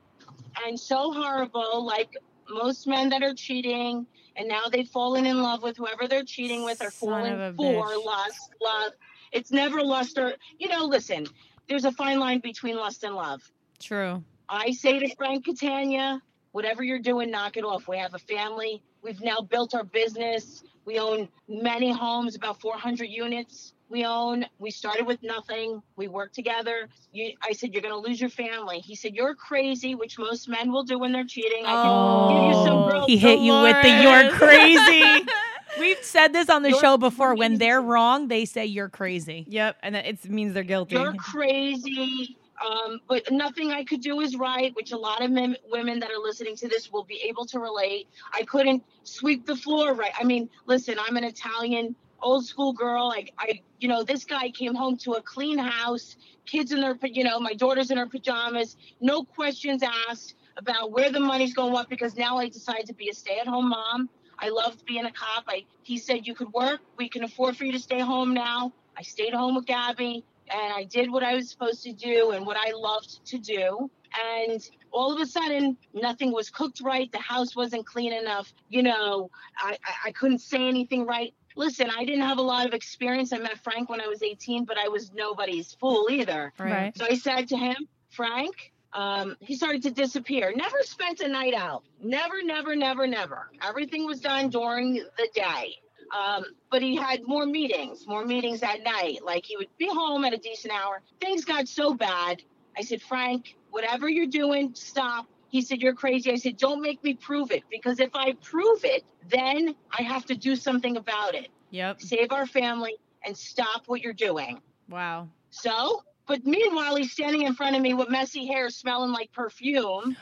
and 0.67 0.79
so 0.79 1.13
horrible, 1.13 1.85
like 1.85 2.17
most 2.49 2.87
men 2.87 3.09
that 3.11 3.23
are 3.23 3.35
cheating, 3.35 4.07
and 4.37 4.49
now 4.49 4.69
they've 4.71 4.89
fallen 4.89 5.27
in 5.27 5.43
love 5.43 5.63
with 5.63 5.77
whoever 5.77 6.07
they're 6.07 6.25
cheating 6.25 6.65
with 6.65 6.83
or 6.83 6.91
Son 6.91 7.27
of 7.27 7.41
a 7.41 7.53
falling 7.53 7.83
for 7.83 7.89
bitch. 7.89 8.05
lust, 8.05 8.51
love. 8.63 8.93
It's 9.33 9.51
never 9.51 9.83
lust 9.83 10.19
or 10.19 10.35
you 10.59 10.69
know. 10.69 10.85
Listen, 10.85 11.27
there's 11.69 11.85
a 11.85 11.93
fine 11.93 12.21
line 12.21 12.41
between 12.41 12.77
lust 12.77 13.05
and 13.05 13.15
love. 13.15 13.43
True. 13.79 14.23
I 14.49 14.71
say 14.73 14.99
to 14.99 15.15
Frank 15.17 15.45
Catania, 15.45 16.23
whatever 16.53 16.83
you're 16.83 17.01
doing, 17.01 17.31
knock 17.31 17.57
it 17.57 17.65
off. 17.65 17.89
We 17.89 17.99
have 17.99 18.15
a 18.15 18.19
family. 18.19 18.83
We've 19.03 19.21
now 19.21 19.41
built 19.41 19.75
our 19.75 19.85
business. 19.85 20.63
We 20.85 20.99
own 20.99 21.29
many 21.49 21.93
homes, 21.93 22.37
about 22.37 22.61
400 22.61 23.05
units. 23.05 23.75
We 23.89 24.05
own, 24.05 24.45
we 24.59 24.71
started 24.71 25.07
with 25.07 25.23
nothing. 25.23 25.81
We 25.97 26.09
work 26.09 26.33
together. 26.33 26.89
You, 27.13 27.33
I 27.43 27.53
said, 27.53 27.73
You're 27.73 27.83
going 27.83 27.95
to 27.95 28.09
lose 28.09 28.21
your 28.21 28.31
family. 28.31 28.81
He 28.81 28.95
said, 28.95 29.15
You're 29.15 29.35
crazy, 29.35 29.95
which 29.95 30.19
most 30.19 30.49
men 30.49 30.73
will 30.73 30.83
do 30.83 30.99
when 30.99 31.13
they're 31.13 31.25
cheating. 31.25 31.65
I 31.65 31.73
can 31.73 32.37
give 32.37 32.49
you 32.49 32.65
some 32.65 32.77
Oh, 32.77 32.89
real 32.89 33.07
he 33.07 33.17
hit 33.17 33.41
you 33.41 33.53
with 33.63 33.81
the 33.83 33.89
"you're 34.03 34.31
crazy." 34.33 35.27
We've 35.79 36.03
said 36.03 36.33
this 36.33 36.49
on 36.49 36.63
the 36.63 36.71
You're 36.71 36.81
show 36.81 36.97
before. 36.97 37.35
When 37.35 37.59
they're 37.59 37.81
wrong, 37.81 38.29
they 38.29 38.45
say 38.45 38.67
you're 38.67 38.89
crazy. 38.89 39.45
Yep, 39.49 39.77
and 39.83 39.97
it 39.97 40.29
means 40.29 40.55
they're 40.55 40.63
guilty. 40.63 40.97
You're 40.97 41.15
crazy. 41.15 42.37
Um, 42.65 43.01
but 43.07 43.31
nothing 43.31 43.73
I 43.73 43.85
could 43.85 44.01
do 44.01 44.21
is 44.21 44.37
right, 44.37 44.75
which 44.75 44.93
a 44.93 44.97
lot 44.97 45.23
of 45.23 45.31
men, 45.31 45.57
women 45.71 46.01
that 46.01 46.11
are 46.11 46.19
listening 46.19 46.57
to 46.57 46.69
this 46.69 46.91
will 46.91 47.05
be 47.05 47.21
able 47.29 47.45
to 47.47 47.59
relate. 47.59 48.09
I 48.33 48.43
couldn't 48.43 48.83
sweep 49.05 49.45
the 49.45 49.57
floor 49.57 49.93
right. 49.93 50.13
I 50.19 50.25
mean, 50.25 50.49
listen, 50.65 50.97
I'm 50.99 51.17
an 51.19 51.25
Italian 51.25 51.95
old 52.27 52.45
school 52.45 52.73
girl. 52.73 53.09
Like 53.09 53.33
I, 53.39 53.61
you 53.79 53.89
know, 53.89 54.03
this 54.03 54.25
guy 54.25 54.51
came 54.51 54.75
home 54.75 54.97
to 54.99 55.13
a 55.13 55.23
clean 55.23 55.59
house, 55.59 56.17
kids 56.45 56.73
in 56.73 56.81
their, 56.81 56.99
you 57.05 57.25
know, 57.25 57.39
my 57.39 57.55
daughter's 57.55 57.91
in 57.91 57.99
her 57.99 58.07
pajamas, 58.07 58.77
no 59.01 59.23
questions 59.23 59.83
asked 59.83 60.35
about 60.57 60.91
where 60.91 61.11
the 61.11 61.21
money's 61.21 61.55
going 61.55 61.73
what 61.73 61.89
because 61.89 62.17
now 62.17 62.39
I 62.39 62.49
decided 62.49 62.87
to 62.87 62.95
be 62.95 63.09
a 63.11 63.15
stay-at-home 63.15 63.69
mom. 63.69 64.09
I 64.39 64.49
loved 64.49 64.85
being 64.85 65.05
a 65.05 65.13
cop. 65.13 65.45
I, 65.49 65.65
he 65.83 65.99
said 65.99 66.27
you 66.27 66.35
could 66.35 66.53
work. 66.53 66.81
We 66.97 67.09
can 67.09 67.25
afford 67.25 67.57
for 67.57 67.65
you 67.65 67.73
to 67.73 67.79
stay 67.79 68.01
home 68.01 68.35
now. 68.35 68.73
I 68.97 69.03
stayed 69.03 69.33
home 69.33 69.55
with 69.55 69.67
Gabby 69.67 70.25
and 70.49 70.73
I 70.75 70.85
did 70.85 71.11
what 71.11 71.23
I 71.23 71.35
was 71.35 71.49
supposed 71.51 71.83
to 71.85 71.93
do 71.93 72.31
and 72.33 72.47
what 72.47 72.57
I 72.57 72.73
loved 72.73 73.25
to 73.27 73.39
do. 73.39 73.91
And 74.39 74.61
all 74.93 75.13
of 75.15 75.21
a 75.21 75.27
sudden, 75.27 75.77
nothing 75.93 76.33
was 76.33 76.49
cooked 76.51 76.81
right. 76.81 77.11
The 77.13 77.19
house 77.19 77.55
wasn't 77.55 77.87
clean 77.87 78.13
enough. 78.13 78.53
You 78.69 78.83
know, 78.83 79.31
I, 79.59 79.77
I, 79.85 80.09
I 80.09 80.13
couldn't 80.13 80.39
say 80.39 80.69
anything 80.69 81.07
right. 81.07 81.35
Listen, 81.57 81.91
I 81.91 82.05
didn't 82.05 82.23
have 82.23 82.39
a 82.39 82.43
lot 82.43 82.67
of 82.67 82.75
experience. 82.75 83.33
I 83.33 83.39
met 83.39 83.59
Frank 83.59 83.89
when 83.89 84.01
I 84.01 84.07
was 84.07 84.23
18, 84.23 84.65
but 84.65 84.77
I 84.79 84.89
was 84.89 85.11
nobody's 85.13 85.73
fool 85.73 86.07
either. 86.11 86.53
Right. 86.59 86.97
So 86.97 87.07
I 87.09 87.17
said 87.17 87.49
to 87.49 87.57
him, 87.57 87.89
Frank, 88.11 88.73
um, 88.93 89.37
he 89.41 89.57
started 89.57 89.83
to 89.85 89.91
disappear. 89.91 90.53
Never 90.55 90.79
spent 90.83 91.21
a 91.21 91.29
night 91.29 91.55
out. 91.55 91.83
Never, 92.03 92.43
never, 92.43 92.77
never, 92.77 93.07
never. 93.07 93.51
Everything 93.67 94.07
was 94.07 94.21
done 94.21 94.51
during 94.51 94.95
the 94.95 95.29
day. 95.35 95.77
Um, 96.17 96.45
but 96.71 96.83
he 96.83 96.95
had 96.95 97.27
more 97.27 97.47
meetings, 97.47 98.07
more 98.07 98.25
meetings 98.25 98.63
at 98.63 98.83
night. 98.83 99.21
Like 99.25 99.45
he 99.45 99.57
would 99.57 99.69
be 99.79 99.89
home 99.89 100.25
at 100.25 100.33
a 100.33 100.39
decent 100.39 100.73
hour. 100.73 101.03
Things 101.21 101.45
got 101.45 101.69
so 101.69 101.95
bad. 101.95 102.43
I 102.77 102.83
said, 102.83 103.03
Frank, 103.03 103.57
whatever 103.71 104.09
you're 104.09 104.27
doing, 104.27 104.73
stop. 104.75 105.27
He 105.49 105.63
said, 105.63 105.81
You're 105.81 105.95
crazy. 105.95 106.31
I 106.33 106.37
said, 106.37 106.57
Don't 106.57 106.81
make 106.81 107.03
me 107.03 107.15
prove 107.15 107.51
it 107.51 107.63
because 107.71 108.01
if 108.01 108.15
I 108.15 108.33
prove 108.35 108.85
it, 108.85 109.05
then 109.29 109.75
I 109.97 110.03
have 110.03 110.25
to 110.27 110.35
do 110.35 110.57
something 110.57 110.97
about 110.97 111.35
it. 111.35 111.49
Yep. 111.71 112.01
Save 112.01 112.33
our 112.33 112.47
family 112.47 112.95
and 113.25 113.37
stop 113.37 113.85
what 113.87 114.01
you're 114.01 114.13
doing. 114.13 114.61
Wow. 114.89 115.29
So, 115.51 116.03
but 116.27 116.45
meanwhile, 116.45 116.97
he's 116.97 117.13
standing 117.13 117.43
in 117.43 117.55
front 117.55 117.77
of 117.77 117.83
me 117.83 117.95
with 117.95 118.09
messy 118.09 118.47
hair 118.47 118.71
smelling 118.71 119.13
like 119.13 119.33
perfume 119.33 120.17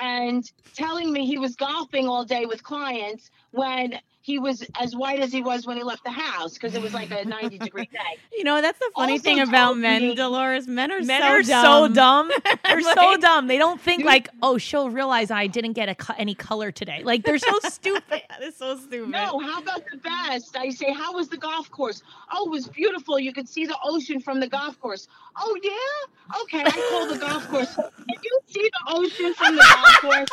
and 0.00 0.50
telling 0.74 1.12
me 1.12 1.26
he 1.26 1.38
was 1.38 1.54
golfing 1.56 2.08
all 2.08 2.24
day 2.24 2.46
with 2.46 2.62
clients 2.62 3.30
when 3.50 3.98
he 4.24 4.38
was 4.38 4.64
as 4.80 4.94
white 4.94 5.18
as 5.20 5.32
he 5.32 5.42
was 5.42 5.66
when 5.66 5.76
he 5.76 5.82
left 5.82 6.04
the 6.04 6.10
house 6.10 6.54
because 6.54 6.74
it 6.76 6.80
was 6.80 6.94
like 6.94 7.10
a 7.10 7.24
90 7.24 7.58
degree 7.58 7.86
day. 7.92 7.98
You 8.32 8.44
know, 8.44 8.62
that's 8.62 8.78
the 8.78 8.90
funny 8.94 9.12
Also 9.14 9.22
thing 9.24 9.40
about 9.40 9.76
men, 9.76 10.02
me- 10.02 10.14
Dolores. 10.14 10.68
Men 10.68 10.92
are 10.92 11.02
Men 11.02 11.20
so 11.20 11.26
are 11.28 11.42
dumb. 11.42 11.64
so 11.88 11.94
dumb. 11.94 12.30
They're 12.64 12.80
so 12.82 13.16
dumb. 13.16 13.48
They 13.48 13.58
don't 13.58 13.80
think 13.80 14.04
like, 14.04 14.28
oh, 14.40 14.58
she'll 14.58 14.90
realize 14.90 15.30
I 15.32 15.48
didn't 15.48 15.72
get 15.72 15.88
a 15.88 15.94
co- 15.96 16.14
any 16.16 16.34
color 16.36 16.70
today. 16.70 17.02
Like 17.04 17.24
they're 17.24 17.36
so 17.38 17.58
stupid. 17.64 18.22
That's 18.40 18.56
so 18.58 18.76
stupid. 18.78 19.10
No, 19.10 19.38
how 19.40 19.60
about 19.60 19.82
the 19.90 19.98
best? 19.98 20.56
I 20.56 20.70
say, 20.70 20.92
how 20.92 21.12
was 21.14 21.28
the 21.28 21.36
golf 21.36 21.68
course? 21.70 22.02
Oh, 22.32 22.46
it 22.46 22.50
was 22.50 22.68
beautiful. 22.68 23.18
You 23.18 23.32
could 23.32 23.48
see 23.48 23.66
the 23.66 23.76
ocean 23.84 24.20
from 24.20 24.38
the 24.40 24.48
golf 24.48 24.80
course. 24.80 25.08
Oh, 25.36 25.58
yeah? 25.62 26.40
Okay, 26.42 26.62
I 26.64 26.88
call 26.90 27.08
the 27.08 27.18
golf 27.18 27.48
course. 27.48 27.74
Did 27.74 28.18
you 28.22 28.38
see 28.46 28.70
the 28.70 28.94
ocean 28.94 29.34
from 29.34 29.56
the 29.56 29.62
golf 29.68 30.00
course? 30.00 30.28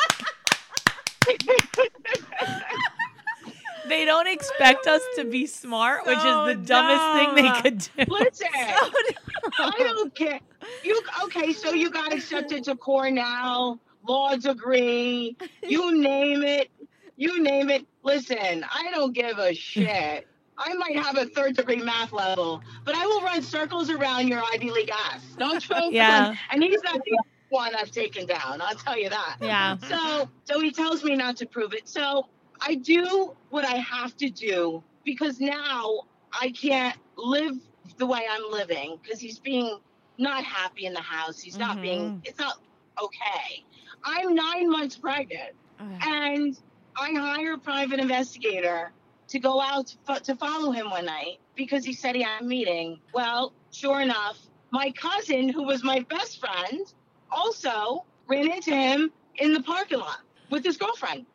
They 3.89 4.05
don't 4.05 4.27
expect 4.27 4.87
us 4.87 5.01
to 5.17 5.25
be 5.25 5.45
smart, 5.47 6.05
which 6.05 6.17
is 6.17 6.23
the 6.23 6.59
dumbest 6.63 7.03
thing 7.17 7.35
they 7.35 7.61
could 7.61 7.79
do. 7.79 8.13
Listen, 8.13 8.47
I 9.59 9.71
don't 9.79 10.13
care. 10.15 10.39
You 10.83 11.01
okay? 11.23 11.51
So 11.53 11.73
you 11.73 11.89
got 11.89 12.13
accepted 12.13 12.63
to 12.65 12.75
Cornell, 12.75 13.79
law 14.07 14.35
degree, 14.35 15.35
you 15.63 15.99
name 15.99 16.43
it, 16.43 16.69
you 17.17 17.41
name 17.41 17.69
it. 17.69 17.85
Listen, 18.03 18.63
I 18.71 18.91
don't 18.91 19.13
give 19.13 19.39
a 19.39 19.53
shit. 19.53 20.27
I 20.57 20.73
might 20.73 20.97
have 20.97 21.17
a 21.17 21.25
third 21.25 21.55
degree 21.55 21.77
math 21.77 22.11
level, 22.11 22.61
but 22.83 22.93
I 22.95 23.05
will 23.05 23.21
run 23.21 23.41
circles 23.41 23.89
around 23.89 24.27
your 24.27 24.43
Ivy 24.53 24.71
League 24.71 24.91
ass. 24.91 25.23
Don't 25.37 25.67
you? 25.67 25.75
Yeah. 25.91 26.35
And 26.51 26.61
he's 26.61 26.83
not 26.83 26.99
the 27.03 27.17
one 27.49 27.73
I've 27.75 27.91
taken 27.91 28.25
down. 28.25 28.61
I'll 28.61 28.75
tell 28.75 28.97
you 28.97 29.09
that. 29.09 29.37
Yeah. 29.41 29.77
So, 29.77 30.29
so 30.43 30.59
he 30.59 30.71
tells 30.71 31.03
me 31.03 31.15
not 31.15 31.37
to 31.37 31.45
prove 31.45 31.73
it. 31.73 31.87
So 31.87 32.27
I 32.61 32.75
do 32.75 33.35
what 33.49 33.65
I 33.65 33.75
have 33.75 34.15
to 34.17 34.29
do 34.29 34.83
because 35.03 35.39
now 35.39 36.01
I 36.31 36.51
can't 36.51 36.97
live 37.17 37.57
the 37.97 38.05
way 38.05 38.25
I'm 38.29 38.51
living 38.51 38.99
because 39.01 39.19
he's 39.19 39.39
being 39.39 39.79
not 40.17 40.43
happy 40.43 40.85
in 40.85 40.93
the 40.93 41.01
house. 41.01 41.39
He's 41.39 41.57
not 41.57 41.81
being, 41.81 42.01
mm-hmm. 42.01 42.19
it's 42.23 42.39
not 42.39 42.59
okay. 43.01 43.63
I'm 44.03 44.35
nine 44.35 44.69
months 44.69 44.97
pregnant 44.97 45.53
Ugh. 45.79 45.87
and 46.01 46.59
I 46.95 47.13
hire 47.13 47.53
a 47.53 47.57
private 47.57 47.99
investigator 47.99 48.91
to 49.29 49.39
go 49.39 49.61
out 49.61 49.95
to, 50.07 50.19
to 50.19 50.35
follow 50.35 50.71
him 50.71 50.89
one 50.89 51.05
night 51.05 51.39
because 51.55 51.85
he 51.85 51.93
said 51.93 52.15
he 52.15 52.23
had 52.23 52.41
a 52.41 52.45
meeting. 52.45 52.99
Well, 53.13 53.53
sure 53.71 54.01
enough, 54.01 54.37
my 54.71 54.91
cousin, 54.91 55.49
who 55.49 55.63
was 55.63 55.83
my 55.83 56.01
best 56.09 56.39
friend, 56.39 56.91
also 57.31 58.05
ran 58.27 58.51
into 58.51 58.71
him 58.71 59.11
in 59.35 59.53
the 59.53 59.61
parking 59.61 59.99
lot 59.99 60.19
with 60.49 60.63
his 60.63 60.77
girlfriend. 60.77 61.25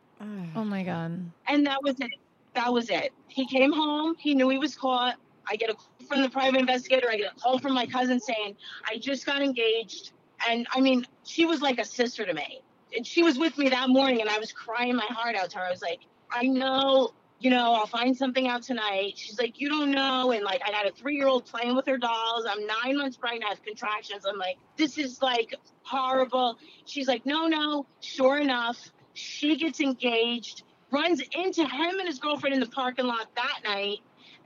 Oh 0.55 0.63
my 0.63 0.83
god. 0.83 1.31
And 1.47 1.65
that 1.67 1.83
was 1.83 1.99
it. 1.99 2.11
That 2.53 2.71
was 2.71 2.89
it. 2.89 3.11
He 3.27 3.45
came 3.47 3.71
home. 3.71 4.15
He 4.17 4.33
knew 4.33 4.49
he 4.49 4.57
was 4.57 4.75
caught. 4.75 5.15
I 5.47 5.55
get 5.55 5.69
a 5.69 5.73
call 5.73 5.89
from 6.07 6.21
the 6.21 6.29
private 6.29 6.59
investigator. 6.59 7.09
I 7.09 7.17
get 7.17 7.33
a 7.35 7.39
call 7.39 7.59
from 7.59 7.73
my 7.73 7.85
cousin 7.85 8.19
saying, 8.19 8.55
I 8.89 8.97
just 8.97 9.25
got 9.25 9.41
engaged. 9.41 10.11
And 10.49 10.67
I 10.73 10.81
mean, 10.81 11.05
she 11.23 11.45
was 11.45 11.61
like 11.61 11.79
a 11.79 11.85
sister 11.85 12.25
to 12.25 12.33
me. 12.33 12.61
And 12.95 13.05
she 13.05 13.23
was 13.23 13.37
with 13.37 13.57
me 13.57 13.69
that 13.69 13.89
morning, 13.89 14.21
and 14.21 14.29
I 14.29 14.39
was 14.39 14.53
crying 14.53 14.95
my 14.95 15.05
heart 15.09 15.35
out 15.35 15.49
to 15.51 15.57
her. 15.57 15.65
I 15.65 15.71
was 15.71 15.81
like, 15.81 15.99
I 16.31 16.43
know, 16.43 17.11
you 17.39 17.49
know, 17.49 17.73
I'll 17.73 17.87
find 17.87 18.15
something 18.15 18.47
out 18.47 18.61
tonight. 18.63 19.13
She's 19.17 19.37
like, 19.37 19.59
You 19.59 19.69
don't 19.69 19.91
know. 19.91 20.31
And 20.31 20.43
like, 20.43 20.61
I 20.65 20.71
got 20.71 20.87
a 20.87 20.91
three 20.91 21.15
year 21.15 21.27
old 21.27 21.45
playing 21.45 21.75
with 21.75 21.85
her 21.87 21.97
dolls. 21.97 22.45
I'm 22.49 22.65
nine 22.65 22.97
months 22.97 23.17
pregnant. 23.17 23.45
I 23.45 23.49
have 23.49 23.63
contractions. 23.63 24.25
I'm 24.25 24.37
like, 24.37 24.57
This 24.77 24.97
is 24.97 25.21
like 25.21 25.53
horrible. 25.83 26.57
She's 26.85 27.07
like, 27.07 27.25
No, 27.25 27.47
no. 27.47 27.85
Sure 27.99 28.37
enough, 28.37 28.77
she 29.15 29.55
gets 29.55 29.79
engaged 29.79 30.63
runs 30.91 31.21
into 31.33 31.65
him 31.65 31.99
and 31.99 32.07
his 32.07 32.19
girlfriend 32.19 32.53
in 32.53 32.59
the 32.59 32.67
parking 32.67 33.05
lot 33.05 33.27
that 33.35 33.59
night. 33.63 33.99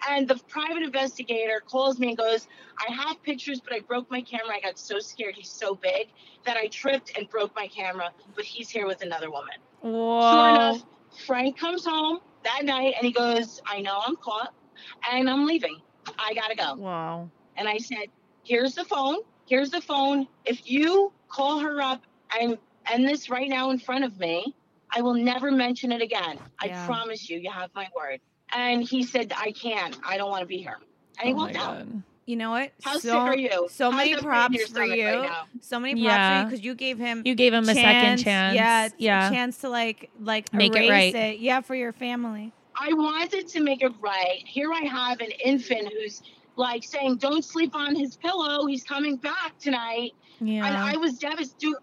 And 0.10 0.28
the 0.28 0.36
private 0.48 0.82
investigator 0.82 1.62
calls 1.66 2.00
me 2.00 2.10
and 2.10 2.18
goes, 2.18 2.48
I 2.88 2.94
have 2.94 3.22
pictures, 3.22 3.60
but 3.60 3.74
I 3.74 3.82
broke 3.82 4.10
my 4.10 4.22
camera. 4.22 4.56
I 4.56 4.62
got 4.62 4.80
so 4.80 5.00
scared. 5.00 5.36
He's 5.36 5.50
so 5.50 5.76
big 5.76 6.08
that 6.46 6.56
I 6.56 6.68
tripped 6.68 7.18
and 7.18 7.30
broke 7.30 7.54
my 7.56 7.68
camera, 7.68 8.12
but 8.34 8.46
he's 8.46 8.70
here 8.70 8.88
with 8.88 9.02
another 9.02 9.30
woman. 9.30 9.56
Whoa. 9.82 10.22
Sure 10.32 10.50
enough, 10.50 10.86
Frank 11.26 11.58
comes 11.58 11.86
home 11.86 12.20
that 12.44 12.64
night 12.64 12.94
and 12.96 13.06
he 13.06 13.12
goes, 13.12 13.62
I 13.66 13.82
know 13.82 14.02
I'm 14.06 14.16
caught 14.16 14.54
and 15.12 15.30
I'm 15.30 15.46
leaving. 15.46 15.82
I 16.18 16.34
got 16.34 16.48
to 16.48 16.56
go. 16.56 16.76
Wow. 16.76 17.30
And 17.58 17.68
I 17.68 17.78
said, 17.78 18.08
Here's 18.44 18.74
the 18.74 18.86
phone. 18.86 19.18
Here's 19.48 19.70
the 19.70 19.82
phone. 19.82 20.28
If 20.46 20.70
you 20.72 21.12
call 21.28 21.60
her 21.60 21.82
up 21.82 22.02
and 22.40 22.58
end 22.88 23.08
this 23.08 23.30
right 23.30 23.50
now 23.50 23.70
in 23.70 23.80
front 23.80 24.06
of 24.06 24.18
me, 24.18 24.56
I 24.92 25.02
will 25.02 25.14
never 25.14 25.52
mention 25.52 25.92
it 25.92 26.02
again. 26.02 26.40
I 26.60 26.70
promise 26.86 27.30
you, 27.30 27.40
you 27.40 27.52
have 27.52 27.70
my 27.76 27.88
word. 27.96 28.20
And 28.52 28.84
he 28.84 29.04
said, 29.04 29.32
I 29.36 29.52
can't. 29.52 29.98
I 30.06 30.18
don't 30.18 30.30
want 30.30 30.42
to 30.42 30.48
be 30.48 30.58
here. 30.58 30.80
And 31.20 31.28
he 31.28 31.34
Oh 31.34 31.38
my 31.38 31.44
walked 31.44 31.56
out. 31.58 31.78
god. 31.80 32.04
You 32.26 32.36
know 32.36 32.52
what? 32.52 32.72
How 32.84 32.94
so, 32.94 33.00
sick 33.00 33.12
are 33.14 33.38
you? 33.38 33.68
So 33.72 33.86
How's 33.90 33.98
many 33.98 34.12
that 34.14 34.22
pain 34.22 34.26
in 34.26 34.30
props 34.30 34.68
for 34.72 34.84
you. 34.84 35.06
right 35.08 35.44
so 35.62 35.80
many 35.80 36.04
props 36.04 36.28
for 36.28 36.38
you 36.40 36.46
because 36.46 36.64
you 36.66 36.76
gave 36.76 36.98
him 37.00 37.24
You 37.26 37.34
gave 37.34 37.54
him 37.54 37.68
a 37.68 37.74
second 37.74 38.18
chance. 38.18 38.56
Yeah, 38.56 38.90
Yeah. 39.00 39.28
a 39.28 39.32
chance 39.32 39.58
to 39.62 39.70
like 39.70 40.12
like 40.20 40.54
Make 40.54 40.76
it 40.76 40.84
erase 40.86 41.14
right. 41.16 41.40
Yeah, 41.40 41.62
for 41.62 41.74
your 41.76 41.92
family. 41.92 42.54
I 42.76 42.94
wanted 42.94 43.48
to 43.48 43.62
make 43.64 43.82
it 43.82 43.92
right. 44.00 44.42
Here 44.46 44.72
I 44.72 44.82
have 44.86 45.20
an 45.22 45.32
infant 45.44 45.92
who's 45.92 46.22
like 46.56 46.84
saying, 46.84 47.18
Don't 47.18 47.44
sleep 47.44 47.74
on 47.76 47.96
his 47.96 48.16
pillow. 48.16 48.68
He's 48.68 48.84
coming 48.84 49.18
back 49.18 49.58
tonight. 49.60 50.12
Yeah. 50.40 50.66
And 50.68 50.78
I 50.78 50.98
was 50.98 51.18
devastated. 51.18 51.76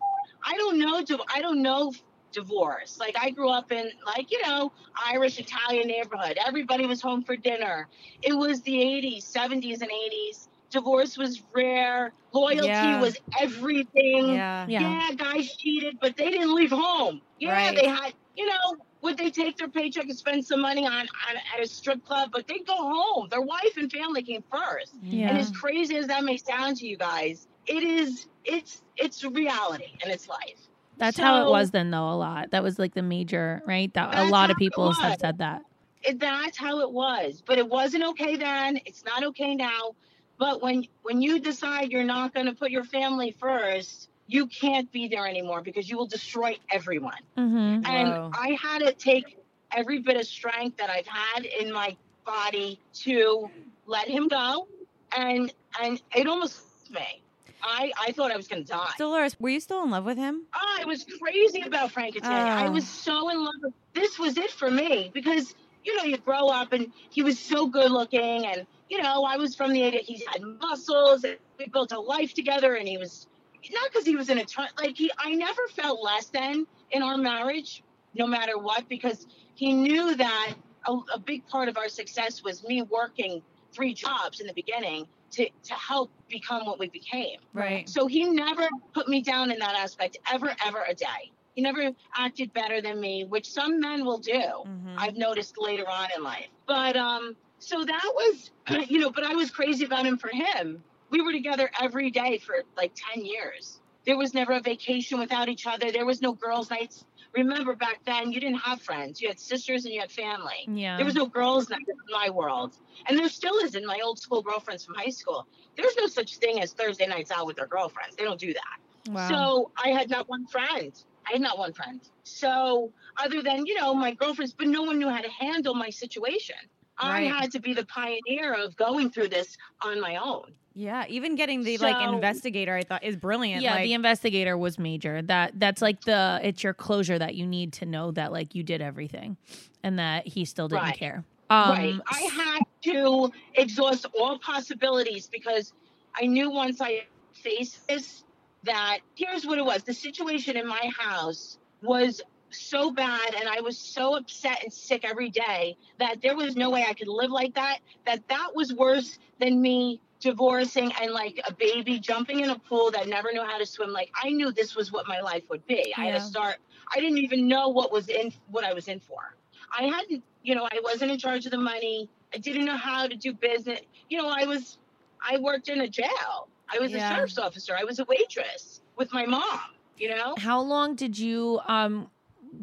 I 0.45 0.55
don't 0.55 0.79
know. 0.79 1.03
div- 1.05 1.21
I 1.35 1.41
don't 1.41 1.61
know 1.61 1.93
divorce. 2.41 2.99
Like 3.01 3.17
I 3.19 3.31
grew 3.31 3.51
up 3.51 3.73
in 3.73 3.91
like 4.07 4.31
you 4.31 4.41
know 4.47 4.73
Irish 5.13 5.39
Italian 5.39 5.89
neighborhood. 5.89 6.39
Everybody 6.47 6.85
was 6.87 7.01
home 7.01 7.23
for 7.23 7.37
dinner. 7.37 7.89
It 8.23 8.35
was 8.35 8.61
the 8.63 8.75
80s, 8.75 9.25
70s, 9.25 9.81
and 9.83 9.91
80s. 9.91 10.49
Divorce 10.71 11.17
was 11.17 11.43
rare. 11.55 12.13
Loyalty 12.33 12.67
Yeah. 12.69 13.01
was 13.01 13.17
everything. 13.41 14.35
Yeah. 14.35 14.67
yeah. 14.69 14.81
Yeah, 15.09 15.15
guys 15.17 15.57
cheated, 15.57 15.99
but 16.01 16.17
they 16.17 16.31
didn't 16.31 16.55
leave 16.55 16.71
home. 16.71 17.21
Yeah, 17.39 17.53
Right. 17.53 17.77
they 17.77 17.87
had, 17.89 18.13
you 18.37 18.47
know, 18.47 18.67
would 19.03 19.17
they 19.17 19.31
take 19.31 19.57
their 19.57 19.69
paycheck 19.69 20.05
and 20.05 20.17
spend 20.19 20.45
some 20.45 20.61
money 20.61 20.85
on, 20.87 20.93
on 21.29 21.35
at 21.55 21.61
a 21.63 21.67
strip 21.67 22.05
club? 22.05 22.31
But 22.33 22.47
they'd 22.49 22.67
go 22.67 22.77
home. 22.77 23.29
Their 23.31 23.41
wife 23.41 23.77
and 23.77 23.91
family 23.91 24.23
came 24.23 24.43
first. 24.53 24.93
Yeah. 25.03 25.29
And 25.31 25.39
as 25.39 25.51
crazy 25.51 25.97
as 25.97 26.09
that 26.09 26.25
may 26.25 26.37
sound 26.37 26.77
to 26.79 26.87
you 26.87 26.97
guys, 26.97 27.47
it 27.67 27.83
is 27.83 28.27
it's 28.45 28.83
it's 28.97 29.25
reality 29.25 29.93
and 30.03 30.13
it's 30.13 30.29
life. 30.29 30.61
That's 30.99 31.19
how 31.19 31.47
it 31.47 31.51
was 31.51 31.71
then 31.71 31.91
though 31.91 32.09
a 32.09 32.17
lot. 32.17 32.51
That 32.51 32.63
was 32.63 32.79
like 32.79 32.95
the 32.95 33.03
major, 33.03 33.63
right? 33.67 33.93
That 33.95 34.15
a 34.15 34.25
lot 34.25 34.51
of 34.51 34.57
people 34.57 34.93
have 34.93 35.19
said 35.21 35.39
that. 35.39 35.63
It, 36.03 36.21
that's 36.21 36.57
how 36.57 36.81
it 36.81 36.91
was. 36.91 37.43
But 37.45 37.59
it 37.59 37.69
wasn't 37.69 38.05
okay 38.05 38.37
then. 38.37 38.81
It's 38.87 39.05
not 39.05 39.25
okay 39.25 39.55
now. 39.55 39.95
But 40.39 40.63
when 40.63 40.87
when 41.03 41.23
you 41.23 41.41
decide 41.41 41.91
you're 41.91 42.05
not 42.05 42.35
going 42.35 42.47
to 42.47 42.55
put 42.55 42.71
your 42.71 42.85
family 42.85 43.35
first, 43.39 44.11
you 44.27 44.47
can't 44.47 44.91
be 44.93 45.09
there 45.09 45.27
anymore 45.27 45.63
because 45.63 45.89
you 45.89 45.97
will 45.97 46.07
destroy 46.07 46.59
everyone. 46.71 47.21
Mm-hmm. 47.37 47.87
And 47.87 48.09
Whoa. 48.09 48.31
I 48.35 48.57
had 48.61 48.81
to 48.81 48.93
take 48.93 49.39
every 49.73 49.99
bit 49.99 50.17
of 50.17 50.27
strength 50.27 50.77
that 50.79 50.91
I've 50.91 51.07
had 51.07 51.45
in 51.45 51.73
my 51.73 51.97
body 52.25 52.79
to 52.95 53.51
let 53.87 54.09
him 54.09 54.29
go. 54.29 54.69
And 55.17 55.53
and 55.81 56.03
it 56.15 56.27
almost 56.27 56.63
me. 56.91 57.23
I, 57.67 57.93
I 57.99 58.13
thought 58.13 58.31
I 58.33 58.37
was 58.37 58.49
gonna 58.49 58.65
die. 58.65 58.93
Dolores, 58.99 59.37
were 59.41 59.49
you 59.49 59.61
still 59.61 59.83
in 59.83 59.91
love 59.91 60.05
with 60.05 60.17
him? 60.19 60.47
Ah, 60.55 60.79
I 60.81 60.85
was 60.85 61.05
crazy 61.21 61.63
about 61.63 61.91
Frank 61.93 62.15
Catania. 62.15 62.53
I 62.53 62.69
Oh. 62.69 62.73
was 62.73 62.87
so 62.89 63.29
in 63.31 63.43
love 63.45 63.55
with 63.63 63.75
this 63.95 64.19
was 64.19 64.39
it 64.39 64.51
for 64.51 64.71
me 64.71 65.11
because 65.13 65.55
you 65.85 65.97
know 65.97 66.05
you 66.05 66.17
grow 66.19 66.49
up 66.49 66.73
and 66.73 66.93
he 67.11 67.23
was 67.23 67.39
so 67.39 67.67
good 67.67 67.91
looking 67.91 68.47
and 68.47 68.67
you 68.89 69.01
know 69.03 69.25
I 69.25 69.37
was 69.37 69.55
from 69.55 69.73
the 69.73 69.83
area 69.83 70.01
he 70.03 70.23
had 70.27 70.43
muscles 70.43 71.25
and 71.25 71.39
we 71.59 71.67
built 71.67 71.93
a 71.93 72.01
life 72.01 72.35
together 72.35 72.75
and 72.75 72.87
he 72.87 72.99
was 72.99 73.27
not 73.73 73.91
because 73.91 74.07
he 74.07 74.17
was 74.17 74.29
an 74.29 74.39
attorney 74.39 74.69
like 74.79 74.97
he 74.97 75.11
I 75.19 75.35
never 75.35 75.63
felt 75.75 76.03
less 76.03 76.27
than 76.27 76.67
in 76.91 77.03
our 77.03 77.17
marriage 77.17 77.83
no 78.15 78.27
matter 78.27 78.59
what 78.59 78.89
because 78.89 79.27
he 79.55 79.73
knew 79.73 80.15
that 80.17 80.55
a, 80.87 80.93
a 81.15 81.19
big 81.19 81.47
part 81.47 81.69
of 81.69 81.77
our 81.77 81.89
success 81.89 82.43
was 82.43 82.65
me 82.65 82.83
working 82.83 83.43
three 83.73 83.95
jobs 83.95 84.41
in 84.41 84.47
the 84.47 84.55
beginning 84.55 85.07
to 85.37 85.49
to 85.65 85.75
help 85.75 86.11
become 86.29 86.67
what 86.67 86.79
we 86.79 86.89
became. 86.89 87.39
Right. 87.53 87.89
So 87.89 88.07
he 88.07 88.25
never 88.25 88.69
put 88.95 89.09
me 89.09 89.23
down 89.23 89.51
in 89.51 89.59
that 89.59 89.75
aspect 89.77 90.19
ever, 90.33 90.55
ever 90.65 90.83
a 90.89 90.95
day. 90.95 91.33
He 91.55 91.63
never 91.63 91.91
acted 92.17 92.53
better 92.53 92.83
than 92.83 93.01
me, 93.01 93.25
which 93.25 93.51
some 93.51 93.81
men 93.81 94.05
will 94.05 94.19
do. 94.19 94.33
Mhm. 94.33 94.95
I've 94.99 95.17
noticed 95.17 95.55
later 95.59 95.89
on 95.89 96.09
in 96.17 96.23
life. 96.23 96.49
But 96.67 96.97
um, 96.97 97.37
so 97.59 97.85
that 97.85 98.11
was, 98.15 98.51
you 98.91 98.99
know, 98.99 99.11
but 99.11 99.25
I 99.25 99.35
was 99.35 99.51
crazy 99.51 99.85
about 99.85 100.05
him 100.07 100.19
for 100.19 100.29
him. 100.29 100.83
We 101.11 101.23
were 101.23 101.33
together 101.33 101.71
every 101.81 102.11
day 102.11 102.39
for 102.39 102.57
like 102.77 102.93
10 103.15 103.25
years. 103.25 103.81
There 104.05 104.17
was 104.19 104.35
never 104.35 104.53
a 104.53 104.61
vacation 104.61 105.19
without 105.19 105.49
each 105.49 105.67
other. 105.67 105.91
There 105.91 106.07
was 106.07 106.21
no 106.23 106.33
girls' 106.33 106.71
nights. 106.71 107.05
Remember 107.35 107.75
back 107.75 108.01
then, 108.05 108.33
you 108.33 108.41
didn't 108.41 108.59
have 108.59 108.81
friends. 108.81 109.21
You 109.21 109.29
had 109.29 109.39
sisters 109.39 109.85
and 109.85 109.95
you 109.95 110.01
had 110.01 110.11
family. 110.11 110.67
Yeah. 110.69 110.97
There 110.97 111.05
was 111.05 111.15
no 111.15 111.27
girls' 111.27 111.69
night 111.69 111.85
in 111.89 111.97
my 112.11 112.31
world. 112.31 112.77
And 113.09 113.19
there 113.19 113.29
still 113.29 113.57
isn't. 113.57 113.85
My 113.85 114.01
old 114.03 114.19
school 114.19 114.43
girlfriends 114.43 114.85
from 114.85 114.95
high 114.95 115.11
school. 115.11 115.47
There's 115.77 115.97
no 115.97 116.07
such 116.07 116.37
thing 116.37 116.61
as 116.61 116.73
Thursday 116.73 117.07
nights 117.07 117.31
out 117.31 117.47
with 117.47 117.57
their 117.57 117.67
girlfriends. 117.67 118.17
They 118.17 118.25
don't 118.25 118.41
do 118.41 118.53
that. 118.53 119.13
Wow. 119.13 119.29
So 119.29 119.71
I 119.83 119.91
had 119.91 120.11
not 120.11 120.29
one 120.29 120.47
friend. 120.47 120.93
I 121.29 121.33
had 121.33 121.41
not 121.41 121.59
one 121.59 121.73
friend. 121.73 122.01
So 122.25 122.93
other 123.17 123.43
than, 123.43 123.67
you 123.67 123.75
know, 123.81 123.95
my 123.95 124.13
girlfriends, 124.13 124.53
but 124.53 124.69
no 124.69 124.83
one 124.83 124.99
knew 124.99 125.09
how 125.09 125.21
to 125.21 125.31
handle 125.31 125.75
my 125.75 125.91
situation. 125.91 126.57
Right. 127.03 127.31
I 127.31 127.41
had 127.41 127.51
to 127.53 127.61
be 127.61 127.75
the 127.75 127.85
pioneer 127.85 128.55
of 128.55 128.77
going 128.77 129.11
through 129.11 129.29
this 129.29 129.59
on 129.83 130.01
my 130.01 130.17
own. 130.17 130.53
Yeah, 130.77 131.07
even 131.09 131.37
getting 131.37 131.65
the 131.65 131.79
like 131.79 131.99
investigator, 132.01 132.77
I 132.77 132.83
thought 132.83 133.03
is 133.03 133.17
brilliant. 133.17 133.63
yeah, 133.63 133.77
like, 133.77 133.85
the 133.85 133.95
investigator 133.95 134.59
was 134.59 134.79
major. 134.79 135.23
That 135.23 135.59
that's 135.59 135.81
like 135.81 136.03
the 136.03 136.39
it's 136.43 136.63
your 136.63 136.75
closure 136.75 137.19
that 137.19 137.35
you 137.35 137.47
need 137.47 137.73
to 137.75 137.87
know 137.87 138.11
that 138.11 138.31
like 138.31 138.55
you 138.55 138.63
did 138.63 138.83
everything, 138.83 139.39
and 139.83 139.99
that 139.99 140.27
he 140.27 140.45
still 140.45 140.69
didn't 140.69 140.83
Right. 140.83 140.99
care. 140.99 141.25
Um, 141.49 141.71
right. 141.71 142.01
I 142.11 142.21
had 142.21 142.61
to 142.93 143.31
exhaust 143.55 144.05
all 144.19 144.39
possibilities 144.39 145.29
because 145.29 145.73
I 146.15 146.27
knew 146.27 146.51
once 146.51 146.81
I 146.83 147.07
faced 147.33 147.89
this 147.89 148.25
that 148.65 148.99
here's 149.15 149.47
what 149.47 149.57
it 149.59 149.65
was. 149.65 149.83
The 149.83 149.95
situation 149.95 150.59
in 150.59 150.67
my 150.67 150.91
house 150.99 151.57
was 151.83 152.21
so 152.51 152.91
bad 152.91 153.35
and 153.35 153.49
I 153.49 153.61
was 153.61 153.79
so 153.79 154.17
upset 154.17 154.63
and 154.63 154.73
sick 154.73 155.05
every 155.05 155.31
day 155.31 155.77
that 155.99 156.21
there 156.21 156.37
was 156.37 156.55
no 156.55 156.69
way 156.71 156.85
I 156.87 156.93
could 156.95 157.09
live 157.09 157.31
like 157.31 157.55
that. 157.55 157.79
That 158.05 158.27
that 158.29 158.51
was 158.55 158.75
worse 158.75 159.19
than 159.39 159.61
me 159.61 160.01
divorcing 160.21 160.93
and 161.01 161.13
like 161.13 161.41
a 161.49 161.53
baby 161.53 161.99
jumping 161.99 162.41
in 162.41 162.51
a 162.51 162.59
pool 162.59 162.91
that 162.91 163.09
never 163.09 163.33
knew 163.33 163.45
how 163.45 163.59
to 163.59 163.67
swim. 163.67 163.91
Like 163.91 164.11
I 164.15 164.31
knew 164.31 164.53
this 164.53 164.75
was 164.75 164.93
what 164.93 165.07
my 165.07 165.21
life 165.21 165.45
would 165.51 165.67
be. 165.67 165.93
I 165.97 166.07
had 166.07 166.15
to 166.15 166.21
start 166.21 166.57
I 166.95 167.01
didn't 167.01 167.19
even 167.19 167.49
know 167.49 167.69
what 167.69 167.93
was 167.93 168.09
in 168.09 168.33
what 168.51 168.65
I 168.65 168.73
was 168.73 168.89
in 168.89 169.01
for. 169.01 169.35
I 169.77 169.85
hadn't, 169.85 170.23
you 170.43 170.55
know, 170.55 170.69
I 170.71 170.81
wasn't 170.83 171.11
in 171.11 171.19
charge 171.19 171.45
of 171.45 171.51
the 171.51 171.59
money. 171.59 172.09
I 172.33 172.39
didn't 172.39 172.65
know 172.65 172.77
how 172.77 173.07
to 173.09 173.17
do 173.17 173.33
business. 173.33 173.81
You 174.09 174.23
know, 174.23 174.29
I 174.29 174.45
was, 174.45 174.79
I 175.21 175.39
worked 175.39 175.69
in 175.69 175.81
a 175.81 175.89
jail. 175.89 176.49
I 176.73 176.79
was 176.79 176.93
Yeah. 176.93 177.11
a 177.11 177.15
sheriff's 177.15 177.39
officer. 177.39 177.75
I 177.77 177.83
was 177.85 177.99
a 177.99 178.05
waitress 178.05 178.83
with 178.97 179.13
my 179.13 179.27
mom. 179.27 179.61
You 179.99 180.11
know, 180.11 180.35
How 180.39 180.61
long 180.61 180.95
did 180.95 181.19
you 181.19 181.61
um 181.67 182.11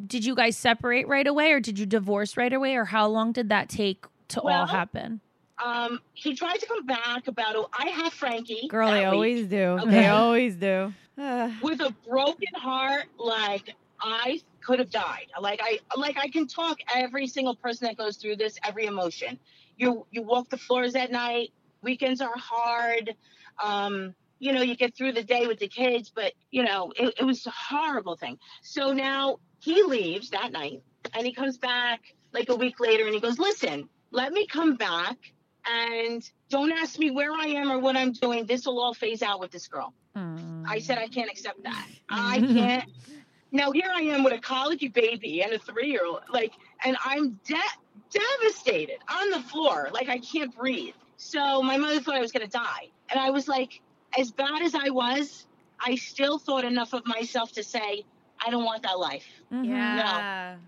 did 0.07 0.25
you 0.25 0.35
guys 0.35 0.55
separate 0.57 1.07
right 1.07 1.27
away, 1.27 1.51
or 1.51 1.59
did 1.59 1.77
you 1.77 1.85
divorce 1.85 2.35
right 2.37 2.51
away, 2.53 2.75
or 2.75 2.85
how 2.85 3.07
long 3.07 3.31
did 3.31 3.49
that 3.49 3.69
take 3.69 4.05
to 4.29 4.41
all 4.41 4.65
happen? 4.67 5.21
Um, 5.63 5.99
he 6.13 6.35
tried 6.35 6.57
to 6.57 6.65
come 6.65 6.85
back 6.85 7.27
about. 7.27 7.55
A, 7.55 7.63
I 7.77 7.89
have 7.89 8.13
Frankie. 8.13 8.67
girl, 8.67 8.89
they 8.89 8.99
week 8.99 9.07
always 9.07 9.47
do. 9.47 9.79
They 9.85 10.07
always 10.07 10.55
do. 10.55 10.93
With 11.61 11.81
a 11.81 11.93
broken 12.07 12.53
heart. 12.55 13.05
Like 13.17 13.75
I 14.01 14.41
could 14.61 14.79
have 14.79 14.89
died. 14.89 15.27
Like 15.39 15.59
I, 15.63 15.79
like 15.95 16.17
I 16.17 16.27
can 16.29 16.47
talk 16.47 16.77
every 16.93 17.27
single 17.27 17.55
person 17.55 17.87
that 17.87 17.97
goes 17.97 18.17
through 18.17 18.37
this, 18.37 18.57
every 18.63 18.85
emotion. 18.85 19.39
You, 19.77 20.05
you 20.11 20.23
walk 20.23 20.49
the 20.49 20.57
floors 20.57 20.95
at 20.95 21.11
night. 21.11 21.51
Weekends 21.81 22.21
are 22.21 22.35
hard. 22.35 23.15
Um, 23.63 24.15
you 24.39 24.51
know, 24.51 24.61
you 24.61 24.75
get 24.75 24.95
through 24.95 25.13
the 25.13 25.23
day 25.23 25.47
with 25.47 25.59
the 25.59 25.67
kids, 25.67 26.11
but 26.13 26.33
you 26.51 26.63
know, 26.63 26.91
it, 26.97 27.13
it 27.19 27.23
was 27.23 27.45
a 27.45 27.51
horrible 27.51 28.17
thing. 28.17 28.37
So 28.61 28.91
now 28.91 29.37
he 29.59 29.83
leaves 29.83 30.31
that 30.31 30.51
night 30.51 30.81
and 31.13 31.25
he 31.25 31.33
comes 31.33 31.57
back 31.57 32.01
like 32.33 32.49
a 32.49 32.55
week 32.55 32.79
later 32.79 33.05
and 33.05 33.13
he 33.13 33.21
goes, 33.21 33.39
listen, 33.39 33.87
let 34.11 34.33
me 34.33 34.47
come 34.47 34.75
back 34.75 35.17
and 35.69 36.29
don't 36.49 36.71
ask 36.71 36.99
me 36.99 37.11
where 37.11 37.31
I 37.31 37.45
am 37.47 37.71
or 37.71 37.79
what 37.79 37.95
I'm 37.95 38.11
doing. 38.11 38.45
This 38.45 38.65
will 38.65 38.79
all 38.79 38.93
phase 38.93 39.21
out 39.21 39.39
with 39.39 39.51
this 39.51 39.67
girl. 39.67 39.93
I 40.67 40.79
said, 40.79 40.97
I 40.97 41.07
can't 41.07 41.29
accept 41.29 41.63
that. 41.63 41.87
I 42.09 42.41
can't. 42.41 42.85
Now 43.51 43.71
here 43.71 43.89
I 43.93 44.01
am 44.01 44.23
with 44.23 44.33
a 44.33 44.39
college 44.39 44.91
baby 44.93 45.43
and 45.43 45.53
a 45.53 45.59
three-year-old, 45.59 46.21
like, 46.31 46.53
and 46.83 46.97
I'm 47.05 47.39
de- 47.45 47.55
devastated 48.09 48.97
on 49.09 49.29
the 49.29 49.39
floor, 49.41 49.89
like 49.93 50.09
I 50.09 50.19
can't 50.19 50.55
breathe. 50.55 50.95
So 51.17 51.61
my 51.61 51.77
mother 51.77 51.99
thought 52.01 52.15
I 52.15 52.19
was 52.19 52.31
gonna 52.31 52.47
die, 52.47 52.89
and 53.09 53.19
I 53.19 53.29
was 53.29 53.47
like, 53.47 53.81
as 54.17 54.31
bad 54.31 54.61
as 54.61 54.75
I 54.75 54.89
was, 54.89 55.45
I 55.79 55.95
still 55.95 56.37
thought 56.39 56.65
enough 56.65 56.93
of 56.93 57.05
myself 57.05 57.51
to 57.53 57.63
say, 57.63 58.03
I 58.45 58.49
don't 58.49 58.65
want 58.65 58.83
that 58.83 58.99
life. 58.99 59.25
Mhm. 59.51 59.69
yeah. 59.69 59.95
No, 59.95 60.59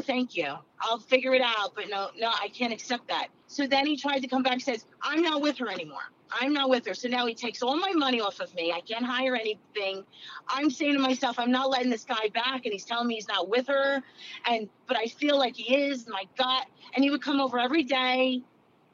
thank 0.00 0.36
you. 0.36 0.54
I'll 0.80 0.98
figure 0.98 1.34
it 1.34 1.42
out, 1.42 1.74
but 1.74 1.88
no, 1.88 2.10
no, 2.18 2.28
I 2.28 2.48
can't 2.48 2.72
accept 2.72 3.08
that. 3.08 3.28
So 3.46 3.66
then 3.66 3.86
he 3.86 3.96
tried 3.96 4.20
to 4.20 4.28
come 4.28 4.42
back 4.42 4.54
and 4.54 4.62
says, 4.62 4.84
I'm 5.02 5.22
not 5.22 5.40
with 5.42 5.58
her 5.58 5.68
anymore. 5.68 6.10
I'm 6.32 6.52
not 6.52 6.70
with 6.70 6.86
her. 6.86 6.94
So 6.94 7.08
now 7.08 7.26
he 7.26 7.34
takes 7.34 7.62
all 7.62 7.76
my 7.76 7.92
money 7.92 8.20
off 8.20 8.40
of 8.40 8.54
me. 8.54 8.72
I 8.72 8.80
can't 8.80 9.04
hire 9.04 9.34
anything. 9.34 10.04
I'm 10.48 10.70
saying 10.70 10.94
to 10.94 11.00
myself, 11.00 11.38
I'm 11.38 11.50
not 11.50 11.70
letting 11.70 11.90
this 11.90 12.04
guy 12.04 12.28
back. 12.32 12.64
And 12.64 12.72
he's 12.72 12.84
telling 12.84 13.08
me 13.08 13.14
he's 13.14 13.28
not 13.28 13.48
with 13.48 13.66
her. 13.66 14.02
And 14.46 14.68
but 14.86 14.96
I 14.96 15.06
feel 15.06 15.38
like 15.38 15.56
he 15.56 15.74
is, 15.74 16.06
my 16.08 16.24
gut. 16.38 16.66
And 16.94 17.02
he 17.04 17.10
would 17.10 17.22
come 17.22 17.40
over 17.40 17.58
every 17.58 17.82
day, 17.82 18.42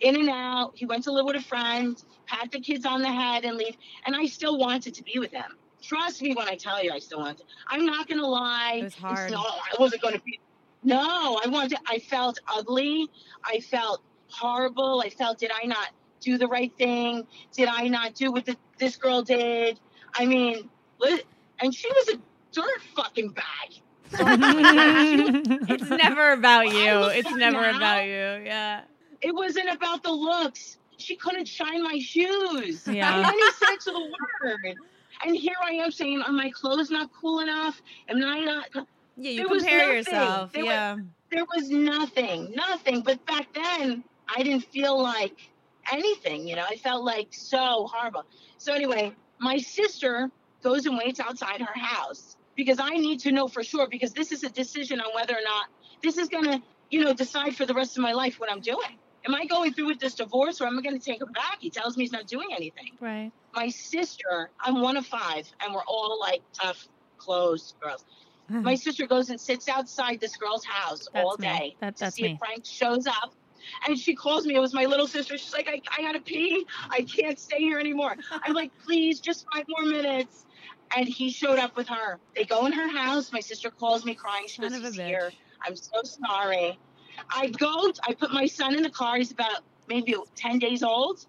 in 0.00 0.16
and 0.16 0.30
out. 0.30 0.72
He 0.74 0.86
went 0.86 1.04
to 1.04 1.12
live 1.12 1.26
with 1.26 1.36
a 1.36 1.42
friend, 1.42 2.02
pat 2.26 2.50
the 2.52 2.60
kids 2.60 2.86
on 2.86 3.02
the 3.02 3.12
head 3.12 3.44
and 3.44 3.56
leave. 3.56 3.76
And 4.06 4.16
I 4.16 4.26
still 4.26 4.58
wanted 4.58 4.94
to 4.94 5.02
be 5.02 5.18
with 5.18 5.32
him. 5.32 5.56
Trust 5.82 6.22
me 6.22 6.34
when 6.34 6.48
I 6.48 6.56
tell 6.56 6.82
you 6.82 6.90
I 6.90 6.98
still 6.98 7.20
wanted. 7.20 7.44
I'm 7.68 7.86
not 7.86 8.08
gonna 8.08 8.26
lie. 8.26 8.78
It 8.80 8.84
was 8.84 8.94
hard. 8.94 9.30
say, 9.30 9.36
"Oh, 9.38 9.60
I 9.72 9.80
wasn't 9.80 10.02
gonna 10.02 10.20
be 10.20 10.40
no, 10.82 11.40
I 11.44 11.48
wanted. 11.48 11.78
I 11.88 11.98
felt 11.98 12.38
ugly. 12.48 13.08
I 13.44 13.60
felt 13.60 14.02
horrible. 14.28 15.02
I 15.04 15.10
felt, 15.10 15.38
did 15.38 15.50
I 15.52 15.66
not 15.66 15.88
do 16.20 16.38
the 16.38 16.46
right 16.46 16.72
thing? 16.76 17.26
Did 17.52 17.68
I 17.68 17.88
not 17.88 18.14
do 18.14 18.32
what 18.32 18.46
the, 18.46 18.56
this 18.78 18.96
girl 18.96 19.22
did? 19.22 19.78
I 20.14 20.26
mean, 20.26 20.68
and 21.60 21.74
she 21.74 21.88
was 21.88 22.08
a 22.14 22.18
dirt 22.52 22.80
fucking 22.94 23.30
bag. 23.30 23.82
It's 24.12 25.90
never 25.90 26.32
about 26.32 26.68
you. 26.68 27.04
It's 27.10 27.32
never 27.34 27.68
about 27.70 28.04
you. 28.04 28.44
Yeah. 28.44 28.82
It 29.20 29.34
wasn't 29.34 29.70
about 29.70 30.02
the 30.02 30.12
looks. 30.12 30.78
She 30.98 31.16
couldn't 31.16 31.46
shine 31.46 31.82
my 31.82 31.98
shoes. 31.98 32.86
Yeah. 32.86 33.18
In 33.18 33.26
any 33.26 33.52
sense 33.52 33.86
of 33.86 33.94
the 33.94 34.12
word. 34.42 34.76
And 35.24 35.36
here 35.36 35.56
I 35.62 35.72
am 35.72 35.90
saying, 35.90 36.22
are 36.22 36.32
my 36.32 36.50
clothes 36.50 36.90
not 36.90 37.10
cool 37.12 37.40
enough? 37.40 37.80
Am 38.08 38.22
I 38.22 38.40
not? 38.40 38.86
Yeah, 39.16 39.30
you 39.30 39.36
There 39.38 39.48
was 39.48 39.62
compare 39.62 39.92
yourself. 39.96 40.52
There 40.52 40.64
was- 40.64 40.70
yeah. 40.70 40.96
there 41.30 41.44
was 41.44 41.70
nothing, 41.70 42.52
nothing. 42.54 43.00
But 43.02 43.24
back 43.26 43.52
then, 43.54 44.04
I 44.34 44.42
didn't 44.42 44.64
feel 44.66 45.00
like 45.02 45.50
anything. 45.90 46.46
You 46.46 46.56
know, 46.56 46.64
I 46.68 46.76
felt 46.76 47.04
like 47.04 47.28
so 47.30 47.88
horrible. 47.92 48.24
So 48.58 48.72
anyway, 48.74 49.12
my 49.38 49.56
sister 49.58 50.30
goes 50.62 50.86
and 50.86 50.96
waits 50.98 51.20
outside 51.20 51.60
her 51.60 51.78
house 51.78 52.36
because 52.56 52.78
I 52.80 52.90
need 52.90 53.20
to 53.20 53.32
know 53.32 53.48
for 53.48 53.62
sure 53.62 53.86
because 53.88 54.12
this 54.12 54.32
is 54.32 54.42
a 54.44 54.48
decision 54.50 55.00
on 55.00 55.14
whether 55.14 55.34
or 55.34 55.44
not 55.44 55.66
this 56.02 56.18
is 56.18 56.28
gonna, 56.28 56.62
you 56.90 57.04
know, 57.04 57.12
decide 57.12 57.54
for 57.56 57.66
the 57.66 57.74
rest 57.74 57.96
of 57.96 58.02
my 58.02 58.12
life 58.12 58.40
what 58.40 58.50
I'm 58.50 58.60
doing. 58.60 58.98
Am 59.26 59.34
I 59.34 59.44
going 59.44 59.72
through 59.72 59.86
with 59.88 59.98
this 59.98 60.14
divorce 60.14 60.60
or 60.60 60.66
am 60.66 60.78
I 60.78 60.82
going 60.82 60.96
to 60.96 61.04
take 61.04 61.20
him 61.20 61.32
back? 61.32 61.56
He 61.58 61.68
tells 61.68 61.96
me 61.96 62.04
he's 62.04 62.12
not 62.12 62.28
doing 62.28 62.48
anything. 62.52 62.92
right. 63.00 63.32
My 63.54 63.68
sister, 63.70 64.50
I'm 64.60 64.80
one 64.82 64.96
of 64.96 65.04
five, 65.04 65.50
and 65.60 65.74
we're 65.74 65.82
all 65.88 66.20
like 66.20 66.42
tough, 66.52 66.86
close 67.18 67.74
girls. 67.80 68.04
My 68.48 68.74
sister 68.86 69.06
goes 69.06 69.30
and 69.30 69.40
sits 69.40 69.68
outside 69.68 70.20
this 70.20 70.36
girl's 70.36 70.64
house 70.64 71.08
That's 71.12 71.24
all 71.24 71.36
me. 71.38 71.46
day 71.46 71.76
That- 71.80 71.96
to 71.96 72.10
see 72.10 72.22
me. 72.22 72.32
if 72.32 72.38
Frank 72.38 72.64
shows 72.64 73.06
up. 73.06 73.34
And 73.88 73.98
she 73.98 74.14
calls 74.14 74.46
me. 74.46 74.54
It 74.54 74.60
was 74.60 74.72
my 74.72 74.84
little 74.84 75.08
sister. 75.08 75.36
She's 75.36 75.52
like, 75.52 75.66
I, 75.68 75.80
I 75.98 76.02
gotta 76.02 76.20
pee. 76.20 76.64
I 76.88 77.02
can't 77.02 77.36
stay 77.36 77.58
here 77.58 77.80
anymore. 77.80 78.14
I'm 78.30 78.54
like, 78.54 78.70
please, 78.84 79.18
just 79.18 79.44
five 79.52 79.64
more 79.68 79.84
minutes. 79.90 80.46
And 80.96 81.08
he 81.08 81.30
showed 81.30 81.58
up 81.58 81.76
with 81.76 81.88
her. 81.88 82.20
They 82.36 82.44
go 82.44 82.66
in 82.66 82.72
her 82.72 82.88
house. 82.88 83.32
My 83.32 83.40
sister 83.40 83.70
calls 83.70 84.04
me 84.04 84.14
crying. 84.14 84.44
She 84.46 84.62
Son 84.62 84.70
goes, 84.70 84.80
he's 84.80 84.96
bitch. 85.00 85.06
here. 85.08 85.32
I'm 85.66 85.74
so 85.74 86.00
sorry. 86.04 86.78
I 87.28 87.48
go. 87.48 87.92
I 88.06 88.14
put 88.14 88.32
my 88.32 88.46
son 88.46 88.76
in 88.76 88.84
the 88.84 88.90
car. 88.90 89.16
He's 89.16 89.32
about 89.32 89.64
maybe 89.88 90.14
10 90.36 90.60
days 90.60 90.84
old. 90.84 91.26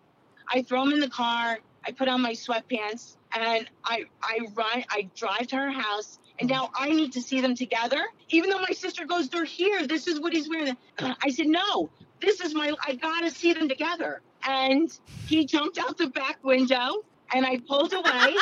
I 0.47 0.61
throw 0.61 0.83
him 0.83 0.91
in 0.91 0.99
the 0.99 1.09
car. 1.09 1.57
I 1.87 1.91
put 1.91 2.07
on 2.07 2.21
my 2.21 2.33
sweatpants 2.33 3.15
and 3.33 3.67
I 3.83 4.03
I 4.21 4.39
run. 4.53 4.83
I 4.91 5.09
drive 5.15 5.47
to 5.47 5.55
her 5.55 5.71
house. 5.71 6.19
And 6.39 6.49
now 6.49 6.69
I 6.75 6.89
need 6.89 7.13
to 7.13 7.21
see 7.21 7.41
them 7.41 7.55
together. 7.55 8.01
Even 8.29 8.49
though 8.49 8.59
my 8.59 8.73
sister 8.73 9.05
goes, 9.05 9.29
they're 9.29 9.45
here. 9.45 9.87
This 9.87 10.07
is 10.07 10.19
what 10.19 10.33
he's 10.33 10.49
wearing. 10.49 10.77
I 10.99 11.29
said, 11.29 11.47
no, 11.47 11.89
this 12.21 12.41
is 12.41 12.53
my, 12.53 12.73
I 12.85 12.95
gotta 12.95 13.31
see 13.31 13.53
them 13.53 13.67
together. 13.67 14.21
And 14.47 14.95
he 15.25 15.45
jumped 15.45 15.77
out 15.77 15.97
the 15.97 16.07
back 16.07 16.43
window 16.43 17.03
and 17.33 17.45
I 17.45 17.59
pulled 17.59 17.93
away. 17.93 18.35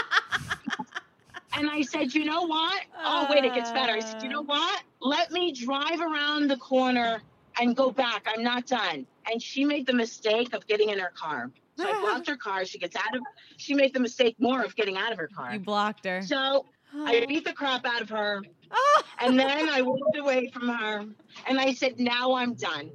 and 1.53 1.69
I 1.69 1.81
said, 1.81 2.13
you 2.13 2.25
know 2.25 2.43
what? 2.43 2.83
Oh, 3.03 3.27
wait, 3.29 3.45
it 3.45 3.53
gets 3.53 3.71
better. 3.71 3.93
I 3.93 3.99
said, 3.99 4.21
you 4.23 4.29
know 4.29 4.43
what? 4.43 4.83
Let 5.01 5.31
me 5.31 5.51
drive 5.53 6.01
around 6.01 6.49
the 6.49 6.57
corner 6.57 7.21
and 7.59 7.75
go 7.75 7.91
back. 7.91 8.27
I'm 8.27 8.43
not 8.43 8.67
done. 8.67 9.07
And 9.31 9.41
she 9.41 9.63
made 9.63 9.87
the 9.87 9.93
mistake 9.93 10.53
of 10.53 10.67
getting 10.67 10.89
in 10.89 10.99
her 10.99 11.11
car. 11.15 11.49
So 11.77 11.85
I 11.85 11.99
blocked 12.01 12.27
her 12.27 12.35
car. 12.35 12.65
She 12.65 12.77
gets 12.77 12.95
out 12.95 13.15
of, 13.15 13.21
she 13.57 13.73
made 13.73 13.93
the 13.93 13.99
mistake 13.99 14.35
more 14.37 14.63
of 14.63 14.75
getting 14.75 14.97
out 14.97 15.11
of 15.11 15.17
her 15.17 15.29
car. 15.33 15.53
You 15.53 15.59
blocked 15.59 16.05
her. 16.05 16.21
So 16.21 16.65
I 16.93 17.25
beat 17.27 17.45
the 17.45 17.53
crap 17.53 17.85
out 17.85 18.01
of 18.01 18.09
her. 18.09 18.41
Oh. 18.71 19.01
And 19.17 19.39
then 19.39 19.69
I 19.69 19.81
walked 19.81 20.17
away 20.17 20.49
from 20.49 20.67
her 20.67 21.05
and 21.47 21.57
I 21.59 21.73
said, 21.73 21.99
now 22.01 22.33
I'm 22.35 22.53
done. 22.53 22.91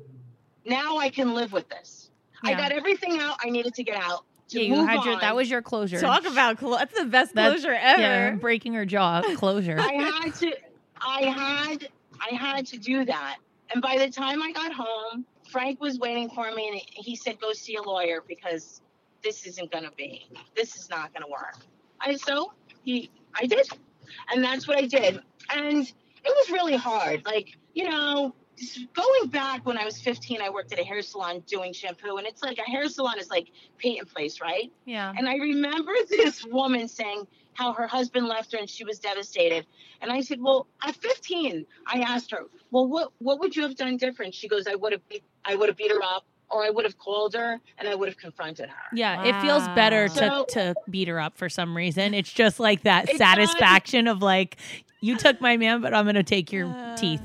Now 0.67 0.99
I 0.99 1.09
can 1.09 1.33
live 1.35 1.51
with 1.51 1.67
this. 1.71 2.11
I 2.45 2.53
got 2.53 2.73
everything 2.73 3.19
out 3.21 3.39
I 3.43 3.49
needed 3.49 3.73
to 3.75 3.83
get 3.83 3.97
out. 3.97 4.25
to 4.51 4.59
Yeah, 4.61 4.65
you 4.65 4.77
move 4.77 4.87
had 4.89 5.05
your 5.05 5.19
that 5.19 5.35
was 5.35 5.51
your 5.51 5.63
closure. 5.63 5.99
Talk 5.99 6.27
about 6.27 6.59
clo- 6.59 6.77
that's 6.77 6.97
the 6.99 7.07
best 7.07 7.35
That's- 7.35 7.63
closure 7.63 7.75
ever. 7.75 8.01
yeah, 8.03 8.31
breaking 8.33 8.75
her 8.75 8.85
jaw 8.85 9.23
closure. 9.37 9.79
I 9.81 9.93
had 9.95 10.35
to 10.37 10.53
I 11.01 11.23
had 11.23 11.89
I 12.21 12.35
had 12.35 12.67
to 12.67 12.79
do 12.79 13.07
that. 13.07 13.39
And 13.73 13.81
by 13.81 13.97
the 13.97 14.11
time 14.11 14.43
I 14.43 14.53
got 14.53 14.73
home, 14.75 15.25
Frank 15.51 15.81
was 15.81 15.99
waiting 15.99 16.29
for 16.31 16.53
me 16.53 16.69
and 16.69 16.81
he 16.93 17.17
said 17.17 17.41
go 17.41 17.53
see 17.55 17.77
a 17.77 17.83
lawyer 17.83 18.23
because 18.29 18.83
this 19.23 19.47
isn't 19.47 19.73
going 19.73 19.85
to 19.85 19.93
be. 19.93 20.29
This 20.55 20.77
is 20.77 20.91
not 20.91 21.15
going 21.15 21.25
to 21.25 21.31
work. 21.31 21.57
I 21.99 22.15
so 22.17 22.53
he 22.85 23.11
I 23.35 23.47
did. 23.47 23.69
And 24.33 24.43
that's 24.43 24.67
what 24.67 24.79
I 24.79 24.87
did. 24.87 25.21
And 25.55 25.83
it 25.83 26.25
was 26.25 26.51
really 26.51 26.77
hard. 26.77 27.25
Like, 27.25 27.57
you 27.75 27.89
know, 27.89 28.35
going 28.93 29.29
back 29.31 29.65
when 29.65 29.79
I 29.79 29.85
was 29.85 30.01
15, 30.01 30.41
I 30.43 30.51
worked 30.51 30.73
at 30.73 30.79
a 30.79 30.85
hair 30.85 31.03
salon 31.03 31.43
doing 31.47 31.73
shampoo 31.73 32.17
and 32.17 32.27
it's 32.27 32.43
like 32.43 32.59
a 32.59 32.71
hair 32.71 32.89
salon 32.89 33.19
is 33.19 33.31
like 33.31 33.49
paint 33.79 34.01
and 34.01 34.09
place, 34.09 34.41
right? 34.41 34.71
yeah. 34.85 35.13
And 35.17 35.29
I 35.29 35.37
remember 35.37 35.93
this 36.09 36.45
woman 36.45 36.89
saying 36.89 37.27
how 37.55 37.73
her 37.73 37.87
husband 37.87 38.27
left 38.27 38.53
her 38.53 38.59
and 38.59 38.69
she 38.69 38.85
was 38.85 38.99
devastated. 38.99 39.67
And 40.01 40.11
I 40.11 40.21
said, 40.21 40.41
Well, 40.41 40.67
at 40.83 40.95
15, 40.97 41.67
I 41.87 42.01
asked 42.01 42.31
her, 42.31 42.45
Well, 42.71 42.87
what 42.87 43.13
what 43.19 43.41
would 43.41 43.57
you 43.57 43.63
have 43.63 43.77
done 43.77 43.97
different? 43.97 44.35
She 44.35 44.49
goes, 44.49 44.67
I 44.67 44.75
would 44.75 44.93
have 44.93 45.07
beat 45.09 45.25
I 45.45 45.57
would 45.57 45.69
have 45.69 45.77
beat 45.77 45.91
her 45.91 46.03
up 46.03 46.25
or 46.51 46.65
I 46.65 46.71
would 46.71 46.85
have 46.85 46.99
called 46.99 47.35
her 47.35 47.61
and 47.79 47.89
I 47.89 47.95
would 47.95 48.09
have 48.09 48.19
confronted 48.19 48.69
her. 48.69 48.97
Yeah, 48.97 49.25
it 49.25 49.41
feels 49.41 49.67
better 49.69 50.09
to, 50.09 50.45
to 50.51 50.75
beat 50.91 51.09
her 51.09 51.21
up 51.21 51.37
for 51.37 51.49
some 51.49 51.77
reason. 51.77 52.15
It's 52.15 52.33
just 52.33 52.59
like 52.61 52.83
that 52.83 53.05
It 53.05 53.13
does. 53.13 53.19
satisfaction 53.19 54.07
of 54.09 54.23
like, 54.23 54.57
you 55.01 55.17
took 55.17 55.41
my 55.41 55.57
man, 55.57 55.81
but 55.81 55.95
I'm 55.95 56.07
gonna 56.07 56.23
take 56.23 56.53
your 56.53 56.67
Uh, 56.67 56.97
teeth. 56.97 57.23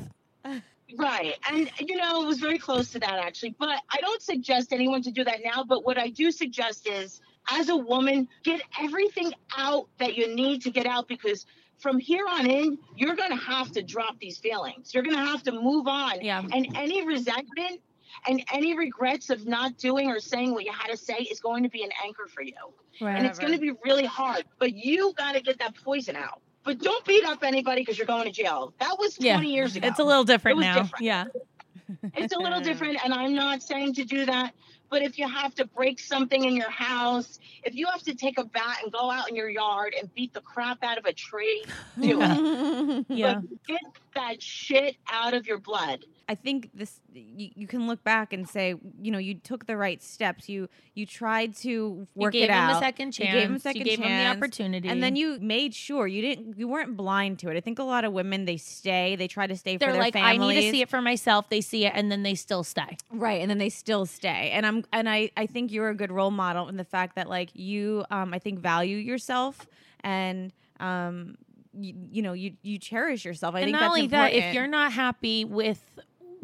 Right. 0.97 1.35
And, 1.51 1.69
you 1.79 1.97
know, 1.97 2.23
it 2.23 2.25
was 2.25 2.39
very 2.39 2.57
close 2.57 2.91
to 2.93 2.99
that 2.99 3.15
actually. 3.15 3.55
But 3.59 3.81
I 3.89 3.99
don't 3.99 4.21
suggest 4.21 4.71
anyone 4.71 5.01
to 5.01 5.11
do 5.11 5.23
that 5.25 5.39
now. 5.43 5.63
But 5.63 5.85
what 5.85 5.97
I 5.97 6.07
do 6.09 6.31
suggest 6.31 6.87
is, 6.87 7.19
as 7.51 7.67
a 7.67 7.75
woman, 7.75 8.27
get 8.43 8.61
everything 8.81 9.33
out 9.57 9.89
that 9.97 10.15
you 10.15 10.33
need 10.33 10.61
to 10.61 10.71
get 10.71 10.85
out 10.85 11.07
because 11.09 11.45
from 11.79 11.99
here 11.99 12.25
on 12.29 12.49
in, 12.49 12.77
you're 12.95 13.15
going 13.15 13.31
to 13.31 13.35
have 13.43 13.71
to 13.73 13.81
drop 13.83 14.17
these 14.19 14.37
feelings. 14.37 14.93
You're 14.93 15.03
going 15.03 15.17
to 15.17 15.25
have 15.25 15.43
to 15.43 15.51
move 15.51 15.87
on. 15.87 16.21
Yeah. 16.21 16.41
And 16.53 16.67
any 16.75 17.05
resentment 17.05 17.81
and 18.27 18.43
any 18.53 18.77
regrets 18.77 19.29
of 19.29 19.45
not 19.45 19.77
doing 19.77 20.09
or 20.09 20.19
saying 20.19 20.53
what 20.53 20.65
you 20.65 20.71
had 20.71 20.87
to 20.91 20.97
say 20.97 21.15
is 21.15 21.39
going 21.39 21.63
to 21.63 21.69
be 21.69 21.83
an 21.83 21.91
anchor 22.03 22.27
for 22.27 22.41
you. 22.43 22.53
And 23.01 23.25
it's 23.25 23.39
going 23.39 23.53
to 23.53 23.59
be 23.59 23.71
really 23.83 24.05
hard. 24.05 24.45
But 24.59 24.73
you 24.73 25.13
got 25.17 25.33
to 25.35 25.41
get 25.41 25.59
that 25.59 25.75
poison 25.83 26.15
out. 26.15 26.41
But 26.63 26.79
don't 26.79 27.05
beat 27.05 27.25
up 27.25 27.43
anybody 27.43 27.81
because 27.81 27.97
you're 27.97 28.07
going 28.07 28.25
to 28.25 28.31
jail. 28.31 28.73
That 28.79 28.95
was 28.97 29.15
20 29.15 29.27
Yeah. 29.27 29.41
years 29.41 29.75
ago 29.75 29.87
It's 29.87 29.99
a 29.99 30.03
little 30.03 30.23
different 30.23 30.59
now. 30.59 30.81
different. 30.83 31.03
Yeah. 31.05 31.25
it's 32.15 32.33
a 32.33 32.39
little 32.39 32.61
different 32.69 32.97
and 33.03 33.13
i'm 33.13 33.35
not 33.35 33.61
saying 33.61 33.93
to 33.93 34.03
do 34.05 34.25
that 34.25 34.53
but 34.89 35.01
if 35.03 35.19
you 35.19 35.27
have 35.27 35.53
to 35.53 35.65
break 35.67 35.99
something 35.99 36.43
in 36.45 36.55
your 36.55 36.69
house 36.71 37.37
if 37.63 37.75
you 37.75 37.85
have 37.87 38.01
to 38.01 38.15
take 38.15 38.39
a 38.39 38.45
bat 38.45 38.77
and 38.83 38.91
go 38.91 39.11
out 39.11 39.29
in 39.29 39.35
your 39.35 39.49
yard 39.49 39.93
and 39.99 40.11
beat 40.15 40.33
the 40.33 40.41
crap 40.41 40.83
out 40.83 40.97
of 40.97 41.05
a 41.05 41.13
tree 41.13 41.63
do 41.99 42.19
it 42.21 43.05
Yeah. 43.09 43.41
get 43.67 43.81
that 44.15 44.41
shit 44.41 44.95
out 45.11 45.33
of 45.35 45.45
your 45.45 45.59
blood 45.59 46.05
I 46.27 46.35
think 46.35 46.71
this 46.73 46.99
you, 47.13 47.51
you 47.55 47.67
can 47.67 47.87
look 47.87 48.03
back 48.03 48.33
and 48.33 48.47
say, 48.49 48.73
you 48.99 49.11
know, 49.11 49.19
you 49.19 49.35
took 49.35 49.67
the 49.67 49.77
right 49.77 50.01
steps. 50.01 50.49
You 50.49 50.69
you 50.95 51.05
tried 51.05 51.55
to 51.57 52.07
work 52.15 52.33
it 52.33 52.37
out. 52.37 52.41
You 52.43 52.47
gave 52.47 52.49
it 52.49 52.53
him 52.53 52.57
out. 52.57 52.75
a 52.75 52.79
second 52.79 53.11
chance. 53.11 53.33
You 53.33 53.39
gave 53.39 53.49
him 53.49 53.55
a 53.55 53.59
second 53.59 53.83
gave 53.83 53.99
him 53.99 54.03
the 54.03 54.07
chance, 54.07 54.37
opportunity. 54.37 54.89
And 54.89 55.03
then 55.03 55.15
you 55.15 55.37
made 55.39 55.75
sure 55.75 56.07
you 56.07 56.21
didn't 56.21 56.57
you 56.57 56.67
weren't 56.67 56.97
blind 56.97 57.39
to 57.39 57.49
it. 57.49 57.57
I 57.57 57.61
think 57.61 57.77
a 57.77 57.83
lot 57.83 58.05
of 58.05 58.13
women 58.13 58.45
they 58.45 58.57
stay, 58.57 59.15
they 59.15 59.27
try 59.27 59.45
to 59.45 59.55
stay 59.55 59.77
they're 59.77 59.89
for 59.89 59.93
their 59.93 60.01
like, 60.01 60.13
families. 60.13 60.41
I 60.41 60.59
need 60.59 60.65
to 60.65 60.71
see 60.71 60.81
it 60.81 60.89
for 60.89 61.01
myself. 61.01 61.49
They 61.49 61.61
see 61.61 61.85
it 61.85 61.93
and 61.95 62.11
then 62.11 62.23
they 62.23 62.35
still 62.35 62.63
stay. 62.63 62.97
Right, 63.11 63.41
and 63.41 63.49
then 63.49 63.59
they 63.59 63.69
still 63.69 64.05
stay. 64.05 64.49
And 64.51 64.65
I'm 64.65 64.83
and 64.91 65.07
I 65.07 65.29
I 65.37 65.45
think 65.45 65.71
you're 65.71 65.89
a 65.89 65.95
good 65.95 66.11
role 66.11 66.31
model 66.31 66.69
in 66.69 66.77
the 66.77 66.85
fact 66.85 67.15
that 67.15 67.29
like 67.29 67.49
you 67.53 68.03
um 68.09 68.33
I 68.33 68.39
think 68.39 68.59
value 68.59 68.97
yourself 68.97 69.67
and 70.03 70.51
um 70.79 71.37
you, 71.77 71.93
you 72.11 72.21
know 72.21 72.33
you 72.33 72.53
you 72.61 72.79
cherish 72.79 73.25
yourself. 73.25 73.55
I 73.55 73.59
and 73.59 73.65
think 73.67 73.73
not 73.73 73.81
that's 73.81 73.89
only 73.89 74.07
that, 74.07 74.33
if 74.33 74.53
you're 74.53 74.67
not 74.67 74.91
happy 74.91 75.45
with 75.45 75.81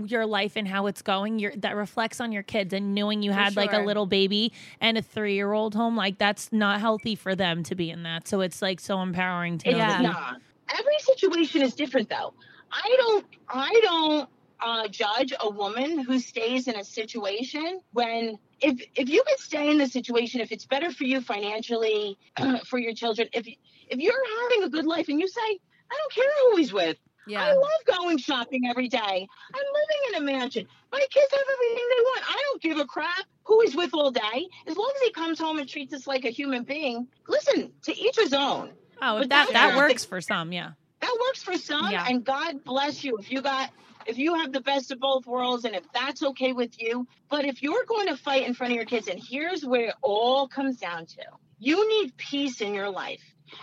your 0.10 0.26
life 0.26 0.54
and 0.56 0.68
how 0.68 0.88
it's 0.88 1.02
going, 1.02 1.40
you're, 1.40 1.56
that 1.58 1.76
reflects 1.76 2.20
on 2.22 2.32
your 2.32 2.44
kids 2.44 2.74
and 2.74 2.96
knowing 2.96 3.22
you 3.22 3.32
For 3.32 3.40
had 3.40 3.56
like 3.58 3.74
a 3.74 3.80
little 3.80 4.06
baby 4.06 4.54
and 4.80 4.98
a 4.98 5.02
three 5.02 5.36
year 5.36 5.52
old 5.54 5.76
home, 5.76 5.96
like 5.96 6.18
that's 6.18 6.52
not 6.52 6.80
healthy 6.80 7.16
for 7.16 7.36
them 7.36 7.64
to 7.64 7.76
be 7.76 7.90
in 7.90 8.04
that. 8.04 8.28
So 8.28 8.42
it's 8.42 8.62
like 8.62 8.80
so 8.80 9.02
empowering 9.02 9.58
to 9.60 9.72
know 9.72 9.78
Yeah. 9.78 9.88
that 9.88 10.02
you 10.02 10.08
nah 10.10 10.34
every 10.78 10.98
situation 11.00 11.62
is 11.62 11.74
different 11.74 12.10
though 12.10 12.34
i 12.72 12.96
don't 12.98 13.26
i 13.50 13.80
don't 13.84 14.30
uh, 14.64 14.88
judge 14.88 15.34
a 15.42 15.50
woman 15.50 15.98
who 15.98 16.20
stays 16.20 16.68
in 16.68 16.76
a 16.76 16.84
situation 16.84 17.80
when 17.94 18.38
if 18.60 18.80
if 18.96 19.10
you 19.10 19.24
could 19.28 19.40
stay 19.40 19.72
in 19.72 19.78
the 19.80 19.88
situation 19.88 20.40
if 20.40 20.52
it's 20.52 20.66
better 20.68 20.92
for 20.92 21.04
you 21.06 21.20
financially 21.20 22.16
for 22.68 22.78
your 22.78 22.94
children 22.94 23.28
if 23.34 23.48
if 23.48 24.00
you're 24.00 24.14
having 24.44 24.64
a 24.64 24.70
good 24.70 24.86
life 24.86 25.08
and 25.10 25.20
you 25.20 25.28
say 25.28 25.42
i 25.42 25.96
don't 25.98 26.14
care 26.14 26.32
who 26.44 26.58
he's 26.58 26.72
with 26.72 26.96
I 27.40 27.54
love 27.54 28.00
going 28.00 28.18
shopping 28.18 28.68
every 28.70 28.88
day. 28.88 29.00
I'm 29.00 29.64
living 29.74 30.02
in 30.10 30.16
a 30.16 30.22
mansion. 30.26 30.68
My 30.92 31.00
kids 31.00 31.32
have 31.32 31.42
everything 31.54 31.88
they 31.90 32.02
want. 32.04 32.24
I 32.30 32.42
don't 32.46 32.62
give 32.62 32.78
a 32.80 32.86
crap 32.86 33.26
who 33.46 33.62
he's 33.62 33.76
with 33.76 33.92
all 33.94 34.12
day. 34.12 34.48
As 34.68 34.76
long 34.76 34.92
as 34.96 35.02
he 35.04 35.12
comes 35.12 35.40
home 35.40 35.60
and 35.60 35.68
treats 35.68 35.94
us 35.94 36.08
like 36.08 36.26
a 36.26 36.30
human 36.30 36.64
being. 36.64 37.08
Listen, 37.28 37.72
to 37.84 37.98
each 37.98 38.16
his 38.18 38.34
own. 38.34 38.72
Oh, 39.02 39.20
But 39.20 39.30
that 39.30 39.52
that 39.54 39.76
works 39.78 40.04
the- 40.04 40.10
for 40.10 40.22
some, 40.22 40.52
yeah. 40.52 40.72
That 41.02 41.18
works 41.28 41.42
for 41.42 41.58
some, 41.58 41.90
Yeah. 41.92 42.06
and 42.08 42.24
God 42.24 42.64
bless 42.64 43.04
you 43.04 43.18
if 43.18 43.32
you 43.32 43.42
got 43.42 43.72
if 44.08 44.18
you 44.18 44.34
have 44.36 44.52
the 44.52 44.62
best 44.62 44.92
of 44.92 45.00
both 45.00 45.28
worlds 45.28 45.64
and 45.66 45.76
if 45.76 45.84
that's 45.94 46.24
okay 46.24 46.54
with 46.54 46.80
you. 46.82 47.08
But 47.30 47.46
if 47.46 47.62
you're 47.62 47.86
going 47.86 48.08
to 48.08 48.18
fight 48.18 48.48
in 48.48 48.54
front 48.56 48.72
of 48.74 48.76
your 48.76 48.86
kids, 48.86 49.08
and 49.08 49.20
here's 49.20 49.64
where 49.64 49.90
it 49.90 49.96
all 50.02 50.48
comes 50.48 50.78
down 50.78 51.06
to 51.06 51.22
you 51.60 51.88
need 51.88 52.18
peace 52.18 52.62
in 52.62 52.74
your 52.74 52.90
life. 52.90 53.22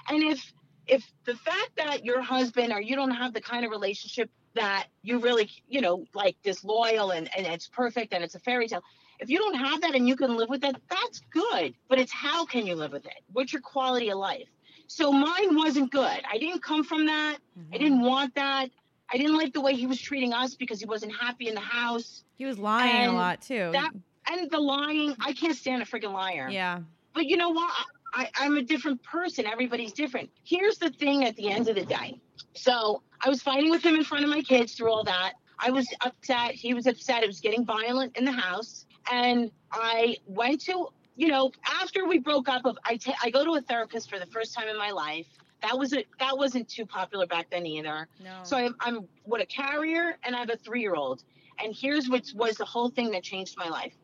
And 0.08 0.22
if 0.22 0.52
if 0.88 1.04
the 1.24 1.34
fact 1.34 1.70
that 1.76 2.04
your 2.04 2.20
husband 2.22 2.72
or 2.72 2.80
you 2.80 2.96
don't 2.96 3.10
have 3.10 3.32
the 3.32 3.40
kind 3.40 3.64
of 3.64 3.70
relationship 3.70 4.30
that 4.54 4.86
you 5.02 5.18
really, 5.18 5.50
you 5.68 5.80
know, 5.80 6.04
like 6.14 6.36
disloyal 6.42 7.10
and, 7.10 7.28
and 7.36 7.46
it's 7.46 7.68
perfect 7.68 8.12
and 8.12 8.24
it's 8.24 8.34
a 8.34 8.40
fairy 8.40 8.66
tale. 8.66 8.82
If 9.20 9.28
you 9.28 9.38
don't 9.38 9.54
have 9.54 9.80
that 9.82 9.94
and 9.94 10.08
you 10.08 10.16
can 10.16 10.36
live 10.36 10.48
with 10.48 10.62
that, 10.62 10.80
that's 10.88 11.20
good. 11.30 11.74
But 11.88 11.98
it's 11.98 12.12
how 12.12 12.46
can 12.46 12.66
you 12.66 12.74
live 12.74 12.92
with 12.92 13.04
it? 13.06 13.20
What's 13.32 13.52
your 13.52 13.62
quality 13.62 14.10
of 14.10 14.18
life? 14.18 14.48
So 14.86 15.12
mine 15.12 15.54
wasn't 15.54 15.92
good. 15.92 16.22
I 16.30 16.38
didn't 16.38 16.62
come 16.62 16.82
from 16.82 17.06
that. 17.06 17.36
I 17.36 17.60
mm-hmm. 17.60 17.72
didn't 17.72 18.00
want 18.00 18.34
that. 18.36 18.70
I 19.12 19.16
didn't 19.16 19.36
like 19.36 19.52
the 19.52 19.60
way 19.60 19.74
he 19.74 19.86
was 19.86 20.00
treating 20.00 20.32
us 20.32 20.54
because 20.54 20.80
he 20.80 20.86
wasn't 20.86 21.14
happy 21.14 21.48
in 21.48 21.54
the 21.54 21.60
house. 21.60 22.24
He 22.36 22.44
was 22.44 22.58
lying 22.58 23.08
a 23.08 23.12
lot 23.12 23.42
too. 23.42 23.70
that- 23.72 23.92
And 24.30 24.50
the 24.50 24.60
lying, 24.60 25.14
I 25.20 25.32
can't 25.32 25.56
stand 25.56 25.82
a 25.82 25.84
freaking 25.84 26.12
liar. 26.12 26.48
yeah. 26.50 26.80
But 27.14 27.26
you 27.26 27.36
know 27.36 27.50
what? 27.50 27.72
I, 28.14 28.30
I'm 28.34 28.56
a 28.56 28.62
different 28.62 29.02
person. 29.02 29.46
Everybody's 29.46 29.92
different. 29.92 30.30
Here's 30.44 30.78
the 30.78 30.90
thing 30.90 31.24
at 31.24 31.36
the 31.36 31.50
end 31.50 31.68
of 31.68 31.74
the 31.74 31.84
day. 31.84 32.20
So 32.54 33.02
I 33.20 33.28
was 33.28 33.42
fighting 33.42 33.70
with 33.70 33.82
him 33.82 33.94
in 33.94 34.04
front 34.04 34.24
of 34.24 34.30
my 34.30 34.40
kids 34.40 34.74
through 34.74 34.90
all 34.90 35.04
that. 35.04 35.34
I 35.58 35.70
was 35.70 35.86
upset. 36.00 36.52
He 36.52 36.74
was 36.74 36.86
upset. 36.86 37.22
It 37.22 37.26
was 37.26 37.40
getting 37.40 37.64
violent 37.64 38.16
in 38.16 38.24
the 38.24 38.32
house. 38.32 38.86
And 39.10 39.50
I 39.72 40.16
went 40.26 40.60
to, 40.62 40.88
you 41.16 41.28
know, 41.28 41.50
after 41.80 42.06
we 42.06 42.18
broke 42.18 42.48
up, 42.48 42.64
of 42.64 42.78
I 42.84 42.96
ta- 42.96 43.16
I 43.22 43.30
go 43.30 43.44
to 43.44 43.54
a 43.54 43.60
therapist 43.60 44.08
for 44.08 44.18
the 44.18 44.26
first 44.26 44.54
time 44.54 44.68
in 44.68 44.78
my 44.78 44.90
life. 44.90 45.26
That 45.62 45.76
was 45.76 45.92
a, 45.92 46.04
that 46.20 46.38
wasn't 46.38 46.68
too 46.68 46.86
popular 46.86 47.26
back 47.26 47.50
then 47.50 47.66
either. 47.66 48.06
No. 48.22 48.30
So 48.44 48.56
I'm, 48.56 48.76
I'm 48.80 49.08
what 49.24 49.40
a 49.40 49.46
carrier, 49.46 50.16
and 50.22 50.36
I 50.36 50.40
have 50.40 50.50
a 50.50 50.56
three 50.56 50.80
year 50.80 50.94
old. 50.94 51.24
And 51.58 51.74
here's 51.74 52.08
what 52.08 52.30
was 52.36 52.56
the 52.56 52.64
whole 52.64 52.90
thing 52.90 53.10
that 53.10 53.24
changed 53.24 53.56
my 53.56 53.68
life. 53.68 53.94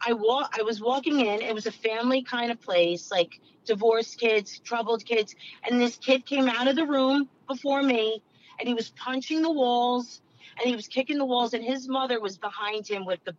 I. 0.00 0.10
I 0.10 0.62
was 0.62 0.80
walking 0.80 1.20
in. 1.20 1.42
It 1.42 1.54
was 1.54 1.66
a 1.66 1.72
family 1.72 2.22
kind 2.22 2.50
of 2.50 2.60
place, 2.60 3.10
like 3.10 3.40
divorced 3.64 4.18
kids, 4.18 4.58
troubled 4.60 5.04
kids. 5.04 5.34
And 5.64 5.80
this 5.80 5.96
kid 5.96 6.24
came 6.24 6.48
out 6.48 6.68
of 6.68 6.76
the 6.76 6.86
room 6.86 7.28
before 7.48 7.82
me, 7.82 8.22
and 8.58 8.68
he 8.68 8.74
was 8.74 8.90
punching 8.90 9.42
the 9.42 9.52
walls, 9.52 10.22
and 10.58 10.68
he 10.68 10.76
was 10.76 10.88
kicking 10.88 11.18
the 11.18 11.24
walls. 11.24 11.54
And 11.54 11.64
his 11.64 11.88
mother 11.88 12.20
was 12.20 12.38
behind 12.38 12.86
him 12.86 13.04
with 13.04 13.22
the, 13.24 13.34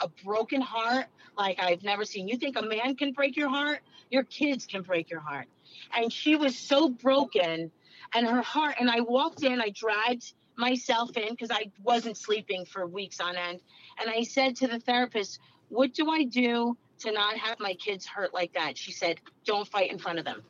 a 0.00 0.08
broken 0.24 0.60
heart, 0.60 1.06
like 1.36 1.58
I've 1.60 1.82
never 1.82 2.04
seen. 2.04 2.28
You 2.28 2.36
think 2.36 2.56
a 2.56 2.62
man 2.62 2.96
can 2.96 3.12
break 3.12 3.36
your 3.36 3.48
heart? 3.48 3.80
Your 4.10 4.24
kids 4.24 4.66
can 4.66 4.82
break 4.82 5.10
your 5.10 5.20
heart. 5.20 5.46
And 5.94 6.12
she 6.12 6.36
was 6.36 6.56
so 6.56 6.88
broken, 6.88 7.70
and 8.14 8.26
her 8.26 8.42
heart. 8.42 8.76
And 8.78 8.90
I 8.90 9.00
walked 9.00 9.42
in. 9.42 9.60
I 9.60 9.70
dragged 9.70 10.32
myself 10.56 11.16
in 11.16 11.30
because 11.30 11.50
I 11.50 11.70
wasn't 11.82 12.16
sleeping 12.16 12.64
for 12.66 12.86
weeks 12.86 13.20
on 13.20 13.36
end. 13.36 13.60
And 14.00 14.10
I 14.10 14.22
said 14.22 14.56
to 14.56 14.68
the 14.68 14.78
therapist, 14.78 15.40
What 15.72 15.94
do 15.94 16.10
I 16.10 16.24
do 16.24 16.76
to 16.98 17.12
not 17.12 17.38
have 17.38 17.58
my 17.58 17.72
kids 17.72 18.04
hurt 18.04 18.34
like 18.34 18.52
that? 18.52 18.76
She 18.76 18.92
said, 18.92 19.18
Don't 19.46 19.66
fight 19.66 19.90
in 19.90 19.98
front 19.98 20.18
of 20.18 20.26
them. 20.26 20.42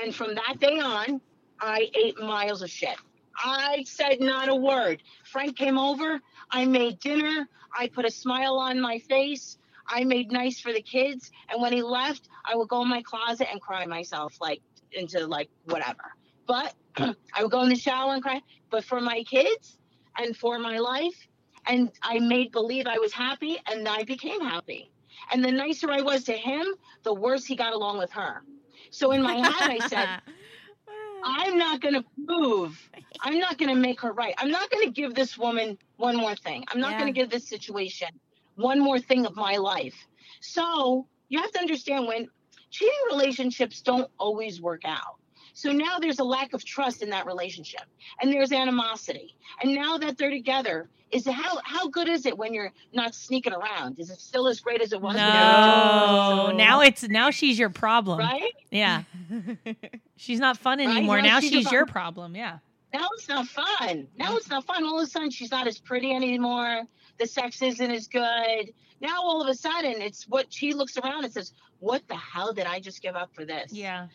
And 0.00 0.14
from 0.14 0.36
that 0.36 0.60
day 0.60 0.78
on, 0.78 1.20
I 1.60 1.90
ate 2.00 2.16
miles 2.20 2.62
of 2.62 2.70
shit. 2.70 2.96
I 3.36 3.82
said 3.88 4.20
not 4.20 4.48
a 4.48 4.54
word. 4.54 5.02
Frank 5.24 5.56
came 5.56 5.78
over. 5.78 6.20
I 6.52 6.64
made 6.64 7.00
dinner. 7.00 7.48
I 7.76 7.88
put 7.88 8.04
a 8.04 8.10
smile 8.10 8.56
on 8.58 8.80
my 8.80 9.00
face. 9.00 9.58
I 9.88 10.04
made 10.04 10.30
nice 10.30 10.60
for 10.60 10.72
the 10.72 10.82
kids. 10.82 11.32
And 11.50 11.60
when 11.60 11.72
he 11.72 11.82
left, 11.82 12.28
I 12.44 12.54
would 12.54 12.68
go 12.68 12.82
in 12.82 12.88
my 12.88 13.02
closet 13.02 13.48
and 13.50 13.60
cry 13.60 13.84
myself 13.84 14.36
like 14.40 14.62
into 14.92 15.26
like 15.26 15.50
whatever. 15.64 16.14
But 16.46 16.72
I 16.96 17.42
would 17.42 17.50
go 17.50 17.62
in 17.62 17.68
the 17.68 17.74
shower 17.74 18.14
and 18.14 18.22
cry. 18.22 18.42
But 18.70 18.84
for 18.84 19.00
my 19.00 19.24
kids 19.24 19.76
and 20.16 20.36
for 20.36 20.56
my 20.60 20.78
life, 20.78 21.27
and 21.68 21.90
I 22.02 22.18
made 22.20 22.52
believe 22.52 22.86
I 22.86 22.98
was 22.98 23.12
happy 23.12 23.58
and 23.70 23.88
I 23.88 24.04
became 24.04 24.40
happy. 24.40 24.90
And 25.32 25.44
the 25.44 25.52
nicer 25.52 25.90
I 25.90 26.02
was 26.02 26.24
to 26.24 26.32
him, 26.32 26.66
the 27.04 27.14
worse 27.14 27.44
he 27.44 27.56
got 27.56 27.74
along 27.74 27.98
with 27.98 28.12
her. 28.12 28.42
So 28.90 29.12
in 29.12 29.22
my 29.22 29.34
head, 29.34 29.70
I 29.70 29.80
said, 29.80 30.14
I'm 31.24 31.58
not 31.58 31.80
going 31.80 31.94
to 31.94 32.04
move. 32.16 32.90
I'm 33.20 33.38
not 33.38 33.58
going 33.58 33.70
to 33.70 33.74
make 33.74 34.00
her 34.02 34.12
right. 34.12 34.34
I'm 34.38 34.50
not 34.50 34.70
going 34.70 34.84
to 34.86 34.92
give 34.92 35.14
this 35.14 35.38
woman 35.38 35.78
one 35.96 36.16
more 36.16 36.36
thing. 36.36 36.64
I'm 36.68 36.80
not 36.80 36.92
Yeah. 36.92 36.98
going 36.98 37.12
to 37.14 37.20
give 37.20 37.30
this 37.30 37.48
situation 37.48 38.08
one 38.56 38.80
more 38.80 39.00
thing 39.00 39.26
of 39.26 39.36
my 39.36 39.56
life. 39.56 39.96
So 40.40 41.06
you 41.28 41.40
have 41.40 41.52
to 41.52 41.60
understand 41.60 42.06
when 42.06 42.28
cheating 42.70 42.94
relationships 43.10 43.82
don't 43.82 44.10
always 44.18 44.60
work 44.62 44.82
out. 44.84 45.17
So 45.58 45.72
now 45.72 45.98
there's 45.98 46.20
a 46.20 46.24
lack 46.24 46.52
of 46.54 46.64
trust 46.64 47.02
in 47.02 47.10
that 47.10 47.26
relationship 47.26 47.80
and 48.22 48.32
there's 48.32 48.52
animosity. 48.52 49.34
And 49.60 49.74
now 49.74 49.98
that 49.98 50.16
they're 50.16 50.30
together, 50.30 50.88
is 51.10 51.26
how 51.26 51.58
how 51.64 51.88
good 51.88 52.08
is 52.08 52.26
it 52.26 52.38
when 52.38 52.54
you're 52.54 52.70
not 52.92 53.12
sneaking 53.12 53.52
around? 53.52 53.98
Is 53.98 54.08
it 54.08 54.20
still 54.20 54.46
as 54.46 54.60
great 54.60 54.80
as 54.80 54.92
it 54.92 55.00
was? 55.00 55.16
when 55.16 55.24
No, 55.24 56.42
together? 56.46 56.52
now 56.58 56.80
it's 56.82 57.08
now 57.08 57.30
she's 57.32 57.58
your 57.58 57.70
problem. 57.70 58.20
right? 58.20 58.52
Yeah, 58.70 59.02
she's 60.16 60.38
not 60.38 60.58
fun 60.58 60.78
Right? 60.78 60.88
anymore. 60.88 61.16
Now 61.22 61.26
Now 61.34 61.40
she's 61.40 61.50
she's 61.50 61.72
your 61.72 61.86
problem. 61.86 62.34
problem. 62.34 62.36
Yeah. 62.36 62.58
Now 63.00 63.08
it's 63.14 63.28
not 63.28 63.48
fun. 63.48 64.06
Now 64.16 64.36
it's 64.36 64.48
not 64.48 64.64
fun. 64.64 64.84
All 64.84 65.00
of 65.00 65.06
a 65.08 65.10
sudden, 65.10 65.30
she's 65.30 65.50
not 65.50 65.66
as 65.66 65.78
pretty 65.80 66.12
anymore. 66.12 66.82
The 67.18 67.26
sex 67.26 67.60
isn't 67.62 67.90
as 67.90 68.06
good. 68.06 68.72
Now, 69.00 69.16
all 69.20 69.42
of 69.42 69.48
a 69.48 69.54
sudden, 69.54 70.00
it's 70.00 70.24
what 70.28 70.52
she 70.52 70.72
looks 70.72 70.96
around 70.98 71.24
and 71.24 71.32
says, 71.32 71.52
What 71.80 72.06
the 72.08 72.16
hell 72.16 72.52
did 72.52 72.66
I 72.66 72.78
just 72.80 73.02
give 73.02 73.16
up 73.16 73.34
for 73.34 73.44
this? 73.44 73.72
Yeah. 73.72 74.06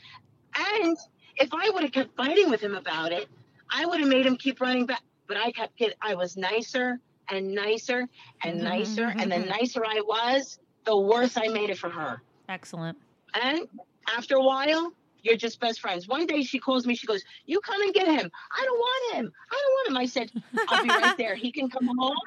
And 0.56 0.98
if 1.38 1.50
I 1.54 1.70
would 1.70 1.84
have 1.84 1.92
kept 1.92 2.16
fighting 2.16 2.50
with 2.50 2.62
him 2.62 2.76
about 2.76 3.12
it, 3.12 3.28
I 3.70 3.86
would 3.86 4.00
have 4.00 4.10
made 4.10 4.26
him 4.26 4.38
keep 4.38 4.62
running 4.62 4.86
back. 4.86 5.02
But 5.28 5.38
I 5.38 5.52
kept 5.52 5.78
getting, 5.78 5.96
I 6.02 6.16
was 6.16 6.38
nicer 6.38 7.00
and 7.30 7.54
nicer 7.54 8.08
and 8.44 8.56
mm-hmm, 8.56 8.64
nicer. 8.64 9.06
and 9.06 9.32
the 9.32 9.38
mm-hmm. 9.38 9.50
nicer 9.50 9.84
I 9.86 10.02
was, 10.06 10.60
the 10.86 10.98
worse 10.98 11.38
I 11.38 11.48
made 11.48 11.70
it 11.70 11.78
for 11.78 11.90
her. 11.90 12.22
Excellent. 12.50 12.98
And 13.42 13.68
after 14.16 14.36
a 14.36 14.44
while, 14.44 14.94
you're 15.24 15.38
just 15.38 15.60
best 15.60 15.80
friends. 15.80 16.08
One 16.08 16.28
day 16.28 16.44
she 16.44 16.60
calls 16.60 16.86
me, 16.86 16.96
she 16.96 17.08
goes, 17.08 17.24
You 17.46 17.62
come 17.62 17.82
and 17.82 17.94
get 17.94 18.08
him. 18.08 18.30
I 18.52 18.66
don't 18.66 18.78
want 18.78 19.16
him. 19.16 19.32
I 19.50 19.62
don't 19.64 19.74
want 19.74 19.88
him. 19.90 19.98
I 19.98 20.06
said, 20.06 20.32
I'll 20.68 20.84
be 20.84 20.90
right 20.90 21.18
there. 21.18 21.36
He 21.36 21.52
can 21.52 21.70
come 21.70 21.88
home 21.98 22.18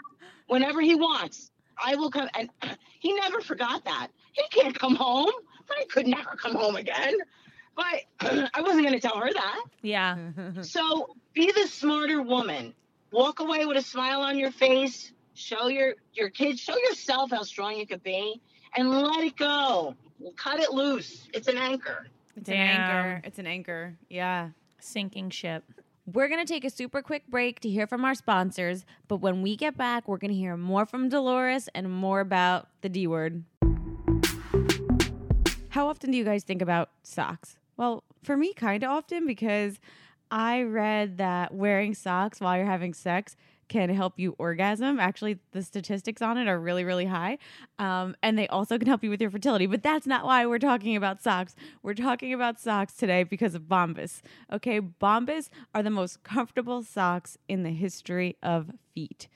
whenever 0.47 0.81
he 0.81 0.95
wants. 0.95 1.51
I 1.83 1.95
will 1.97 2.11
come. 2.11 2.29
And 2.35 2.49
he 2.99 3.13
never 3.13 3.41
forgot 3.41 3.85
that. 3.85 4.09
He 4.33 4.43
can't 4.51 4.77
come 4.77 4.97
home. 4.97 5.31
But 5.69 5.79
I 5.79 5.85
could 5.85 6.07
never 6.07 6.31
come 6.37 6.55
home 6.55 6.77
again. 6.77 7.15
But 7.77 8.03
I 8.55 8.61
wasn't 8.63 8.83
going 8.87 8.99
to 8.99 9.01
tell 9.01 9.19
her 9.19 9.33
that. 9.33 9.65
Yeah. 9.83 10.17
So 10.63 11.15
be 11.35 11.53
the 11.53 11.67
smarter 11.69 12.23
woman. 12.23 12.75
Walk 13.13 13.41
away 13.41 13.67
with 13.67 13.77
a 13.77 13.83
smile 13.83 14.21
on 14.23 14.39
your 14.39 14.51
face. 14.51 15.13
Show 15.35 15.69
your 15.69 15.95
your 16.15 16.31
kids, 16.31 16.61
show 16.61 16.77
yourself 16.77 17.31
how 17.31 17.43
strong 17.43 17.77
you 17.77 17.87
could 17.87 18.03
be, 18.03 18.41
and 18.75 18.91
let 18.91 19.23
it 19.23 19.37
go. 19.37 19.95
Cut 20.37 20.61
it 20.61 20.73
loose. 20.73 21.29
It's 21.35 21.47
an 21.47 21.59
anchor. 21.59 22.09
It's 22.37 22.49
an 22.49 22.57
anchor. 22.57 23.21
It's 23.25 23.39
an 23.39 23.47
anchor. 23.47 23.95
Yeah. 24.09 24.51
Sinking 24.81 25.31
ship. 25.31 25.65
We're 26.07 26.29
going 26.29 26.45
to 26.45 26.51
take 26.51 26.65
a 26.65 26.71
super 26.71 27.03
quick 27.03 27.27
break 27.29 27.61
to 27.61 27.69
hear 27.69 27.87
from 27.87 28.05
our 28.05 28.15
sponsors, 28.15 28.85
but 29.09 29.17
when 29.17 29.43
we 29.43 29.57
get 29.57 29.77
back, 29.77 30.07
we're 30.07 30.19
going 30.19 30.31
to 30.31 30.37
hear 30.37 30.57
more 30.57 30.87
from 30.87 31.09
Dolores 31.09 31.69
and 31.75 31.91
more 31.91 32.21
about 32.21 32.69
the 32.81 32.89
D 32.89 33.07
word. 33.07 33.43
How 35.71 35.89
often 35.89 36.11
do 36.13 36.17
you 36.17 36.25
guys 36.25 36.45
think 36.45 36.63
about 36.63 36.91
socks? 37.03 37.57
Well, 37.77 38.05
for 38.23 38.37
me, 38.37 38.53
kind 38.55 38.83
of 38.83 38.91
often 38.91 39.27
because 39.27 39.79
I 40.31 40.63
read 40.63 41.19
that 41.19 41.55
wearing 41.55 41.95
socks 41.95 42.41
while 42.41 42.57
you're 42.57 42.67
having 42.67 42.95
sex 42.95 43.37
can 43.69 43.89
help 43.91 44.19
you 44.19 44.35
orgasm. 44.39 45.01
Actually, 45.01 45.39
the 45.51 45.63
statistics 45.63 46.23
on 46.23 46.39
it 46.39 46.47
are 46.47 46.59
really, 46.59 46.85
really 46.85 47.07
high. 47.07 47.39
Um, 47.79 48.17
and 48.23 48.39
they 48.39 48.47
also 48.49 48.79
can 48.79 48.87
help 48.87 49.03
you 49.03 49.11
with 49.11 49.21
your 49.21 49.31
fertility. 49.31 49.67
But 49.67 49.83
that's 49.83 50.07
not 50.07 50.25
why 50.25 50.47
we're 50.47 50.59
talking 50.59 50.97
about 50.97 51.23
socks. 51.23 51.57
We're 51.83 51.95
talking 51.95 52.33
about 52.33 52.61
socks 52.61 52.95
today 52.95 53.25
because 53.25 53.55
of 53.55 53.63
Bombas. 53.63 54.23
Okay, 54.53 54.81
Bombas 54.81 55.49
are 55.75 55.83
the 55.83 55.91
most 55.91 56.23
comfortable 56.23 56.83
socks 56.83 57.39
in 57.49 57.65
the 57.65 57.71
history 57.71 58.37
of 58.43 58.71
feet. 58.95 59.29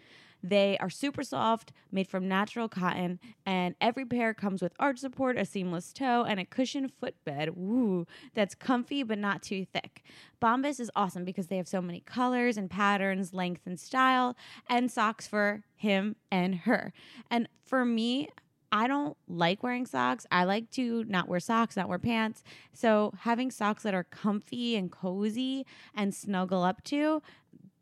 They 0.42 0.79
are 0.79 0.90
super 0.90 1.22
soft, 1.22 1.72
made 1.92 2.09
from 2.09 2.29
natural 2.29 2.68
cotton, 2.68 3.18
and 3.44 3.74
every 3.81 4.05
pair 4.05 4.35
comes 4.35 4.62
with 4.62 4.72
arch 4.79 4.98
support, 4.98 5.38
a 5.38 5.44
seamless 5.44 5.92
toe, 5.92 6.24
and 6.26 6.40
a 6.40 6.44
cushioned 6.44 6.92
footbed. 7.00 7.48
Ooh, 7.50 8.07
that's 8.35 8.55
comfy 8.55 9.03
but 9.03 9.18
not 9.18 9.42
too 9.42 9.64
thick. 9.64 10.03
Bombas 10.40 10.81
is 10.81 10.90
awesome 10.96 11.24
because 11.24 11.48
they 11.48 11.57
have 11.57 11.68
so 11.68 11.83
many 11.83 12.00
colors 12.00 12.57
and 12.57 12.70
patterns, 12.70 13.35
length 13.35 13.62
and 13.66 13.79
style, 13.79 14.37
and 14.68 14.90
socks 14.90 15.26
for 15.26 15.64
him 15.76 16.16
and 16.31 16.55
her. 16.55 16.92
And 17.31 17.48
for 17.64 17.85
me, 17.85 18.29
I 18.72 18.87
don't 18.87 19.16
like 19.26 19.62
wearing 19.62 19.85
socks. 19.85 20.26
I 20.31 20.44
like 20.44 20.70
to 20.72 21.05
not 21.05 21.29
wear 21.29 21.40
socks, 21.40 21.76
not 21.76 21.88
wear 21.88 21.98
pants. 21.98 22.44
So 22.72 23.12
having 23.20 23.50
socks 23.50 23.83
that 23.83 23.94
are 23.94 24.05
comfy 24.05 24.76
and 24.76 24.92
cozy 24.92 25.66
and 25.94 26.14
snuggle 26.14 26.62
up 26.62 26.85
to, 26.85 27.20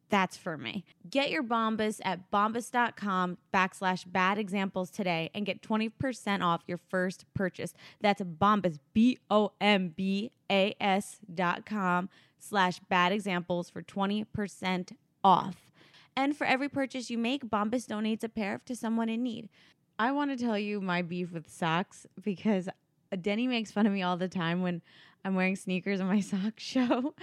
that's 0.09 0.37
for 0.37 0.57
me. 0.57 0.85
Get 1.09 1.31
your 1.31 1.42
Bombas 1.42 2.01
at 2.05 2.31
bombas.com 2.31 3.38
backslash 3.53 4.11
bad 4.11 4.38
examples 4.38 4.90
today 4.90 5.31
and 5.35 5.44
get 5.44 5.62
20% 5.62 6.42
off 6.42 6.62
your 6.66 6.79
first 6.88 7.25
purchase. 7.35 7.75
That's 8.01 8.23
Bombas, 8.23 8.79
B 8.94 9.18
O 9.31 9.53
M 9.61 9.94
B 9.97 10.31
A 10.51 10.75
S 10.81 11.18
dot 11.33 11.66
com 11.66 12.09
slash 12.38 12.79
bad 12.88 13.12
examples 13.12 13.68
for 13.68 13.83
20% 13.83 14.92
off. 15.23 15.57
And 16.16 16.37
for 16.37 16.47
every 16.47 16.68
purchase 16.68 17.11
you 17.11 17.18
make, 17.18 17.44
Bombas 17.44 17.87
donates 17.87 18.25
a 18.25 18.29
pair 18.29 18.61
to 18.66 18.75
someone 18.75 19.09
in 19.09 19.23
need. 19.23 19.49
I 19.99 20.12
want 20.12 20.31
to 20.31 20.44
tell 20.44 20.59
you 20.59 20.81
my 20.81 21.03
beef 21.03 21.33
with 21.33 21.51
socks 21.51 22.07
because 22.23 22.68
Denny 23.21 23.47
makes 23.47 23.71
fun 23.73 23.87
of 23.87 23.92
me 23.92 24.03
all 24.03 24.16
the 24.16 24.29
time 24.29 24.62
when 24.62 24.83
I'm 25.25 25.35
wearing 25.35 25.57
sneakers 25.57 26.01
in 26.01 26.07
my 26.07 26.21
sock 26.33 26.55
show 26.59 27.15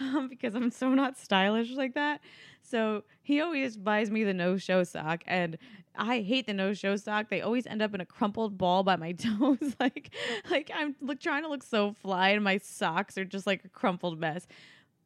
um, 0.00 0.28
because 0.28 0.54
I'm 0.54 0.70
so 0.70 0.90
not 0.94 1.16
stylish 1.18 1.70
like 1.72 1.94
that. 1.94 2.20
So 2.62 3.04
he 3.22 3.40
always 3.40 3.76
buys 3.76 4.10
me 4.10 4.24
the 4.24 4.34
no 4.34 4.56
show 4.56 4.84
sock, 4.84 5.22
and 5.26 5.58
I 5.94 6.20
hate 6.20 6.46
the 6.46 6.54
no 6.54 6.72
show 6.72 6.96
sock. 6.96 7.28
They 7.28 7.42
always 7.42 7.66
end 7.66 7.82
up 7.82 7.94
in 7.94 8.00
a 8.00 8.06
crumpled 8.06 8.56
ball 8.56 8.82
by 8.82 8.96
my 8.96 9.12
toes, 9.12 9.76
like 9.78 10.10
like 10.50 10.70
I'm 10.74 10.96
look, 11.00 11.20
trying 11.20 11.42
to 11.42 11.48
look 11.48 11.62
so 11.62 11.92
fly, 11.92 12.30
and 12.30 12.42
my 12.42 12.58
socks 12.58 13.18
are 13.18 13.24
just 13.24 13.46
like 13.46 13.64
a 13.64 13.68
crumpled 13.68 14.18
mess. 14.18 14.46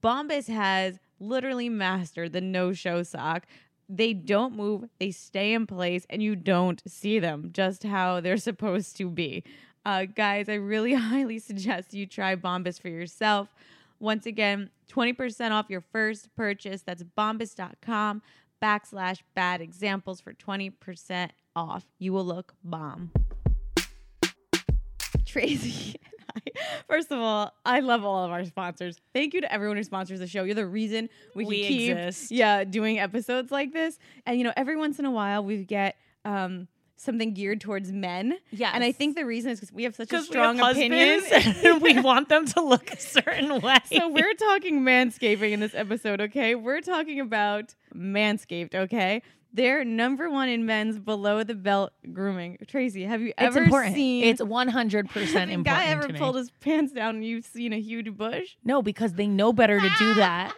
Bombas 0.02 0.48
has 0.48 0.98
literally 1.18 1.68
mastered 1.68 2.32
the 2.32 2.40
no 2.40 2.72
show 2.72 3.02
sock. 3.02 3.46
They 3.88 4.12
don't 4.12 4.54
move, 4.54 4.84
they 5.00 5.10
stay 5.10 5.54
in 5.54 5.66
place, 5.66 6.06
and 6.10 6.22
you 6.22 6.36
don't 6.36 6.82
see 6.86 7.18
them 7.18 7.50
just 7.52 7.82
how 7.82 8.20
they're 8.20 8.36
supposed 8.50 8.96
to 8.98 9.10
be. 9.10 9.42
Uh, 9.88 10.04
guys, 10.04 10.50
I 10.50 10.54
really 10.56 10.92
highly 11.12 11.38
suggest 11.38 11.94
you 11.94 12.04
try 12.04 12.36
Bombas 12.36 12.78
for 12.78 12.88
yourself. 12.88 13.48
Once 14.00 14.26
again, 14.26 14.68
20% 14.92 15.50
off 15.50 15.70
your 15.70 15.80
first 15.80 16.28
purchase. 16.36 16.82
That's 16.82 17.02
bombas.com 17.02 18.20
backslash 18.62 19.22
bad 19.34 19.62
examples 19.62 20.20
for 20.20 20.34
20% 20.34 21.30
off. 21.56 21.86
You 21.98 22.12
will 22.12 22.26
look 22.26 22.52
bomb. 22.62 23.12
Tracy. 25.24 25.96
First 26.86 27.10
of 27.10 27.18
all, 27.18 27.54
I 27.64 27.80
love 27.80 28.04
all 28.04 28.26
of 28.26 28.30
our 28.30 28.44
sponsors. 28.44 28.98
Thank 29.14 29.32
you 29.32 29.40
to 29.40 29.50
everyone 29.50 29.78
who 29.78 29.82
sponsors 29.84 30.18
the 30.18 30.26
show. 30.26 30.44
You're 30.44 30.54
the 30.54 30.66
reason 30.66 31.08
we, 31.34 31.46
We 31.46 31.66
keep 31.66 31.96
exist. 31.96 32.30
yeah, 32.30 32.62
doing 32.64 32.98
episodes 32.98 33.50
like 33.50 33.72
this. 33.72 33.98
And 34.26 34.36
you 34.36 34.44
know, 34.44 34.52
every 34.54 34.76
once 34.76 34.98
in 34.98 35.06
a 35.06 35.10
while 35.10 35.42
we 35.42 35.64
get 35.64 35.96
um 36.26 36.68
something 37.00 37.34
geared 37.34 37.60
towards 37.60 37.92
men. 37.92 38.36
Yeah, 38.50 38.70
And 38.74 38.82
I 38.84 38.92
think 38.92 39.16
the 39.16 39.24
reason 39.24 39.50
is 39.52 39.60
because 39.60 39.72
we 39.72 39.84
have 39.84 39.94
such 39.94 40.08
a 40.08 40.16
Because 40.16 40.30
we 40.30 40.36
have 40.38 40.56
strong 40.56 40.70
opinion. 40.70 41.22
and 41.64 41.80
we 41.82 41.98
want 42.00 42.28
them 42.28 42.44
to 42.46 42.60
look 42.60 42.90
a 42.92 43.00
certain 43.00 43.60
way. 43.60 43.78
so 43.92 44.08
we're 44.08 44.34
talking 44.34 44.80
manscaping 44.82 45.52
in 45.52 45.60
this 45.60 45.74
episode, 45.74 46.20
okay? 46.20 46.54
We're 46.54 46.80
talking 46.80 47.20
about 47.20 47.74
Manscaped, 47.94 48.74
okay? 48.74 49.22
They're 49.52 49.82
number 49.84 50.28
one 50.28 50.48
in 50.50 50.66
men's 50.66 50.98
below 50.98 51.42
the 51.42 51.54
belt 51.54 51.92
grooming. 52.12 52.58
Tracy, 52.66 53.04
have 53.04 53.22
you 53.22 53.28
it's 53.28 53.34
ever 53.38 53.62
important. 53.62 53.94
seen 53.94 54.24
it's 54.24 54.42
100% 54.42 55.06
important. 55.16 55.64
guy 55.64 55.86
ever 55.86 56.06
to 56.06 56.12
me. 56.12 56.18
pulled 56.18 56.36
his 56.36 56.50
pants 56.60 56.92
down 56.92 57.16
and 57.16 57.24
you've 57.24 57.46
seen 57.46 57.72
a 57.72 57.80
huge 57.80 58.14
bush? 58.16 58.56
No, 58.62 58.82
because 58.82 59.14
they 59.14 59.26
know 59.26 59.52
better 59.54 59.80
to 59.80 59.88
do 59.98 60.14
that. 60.16 60.54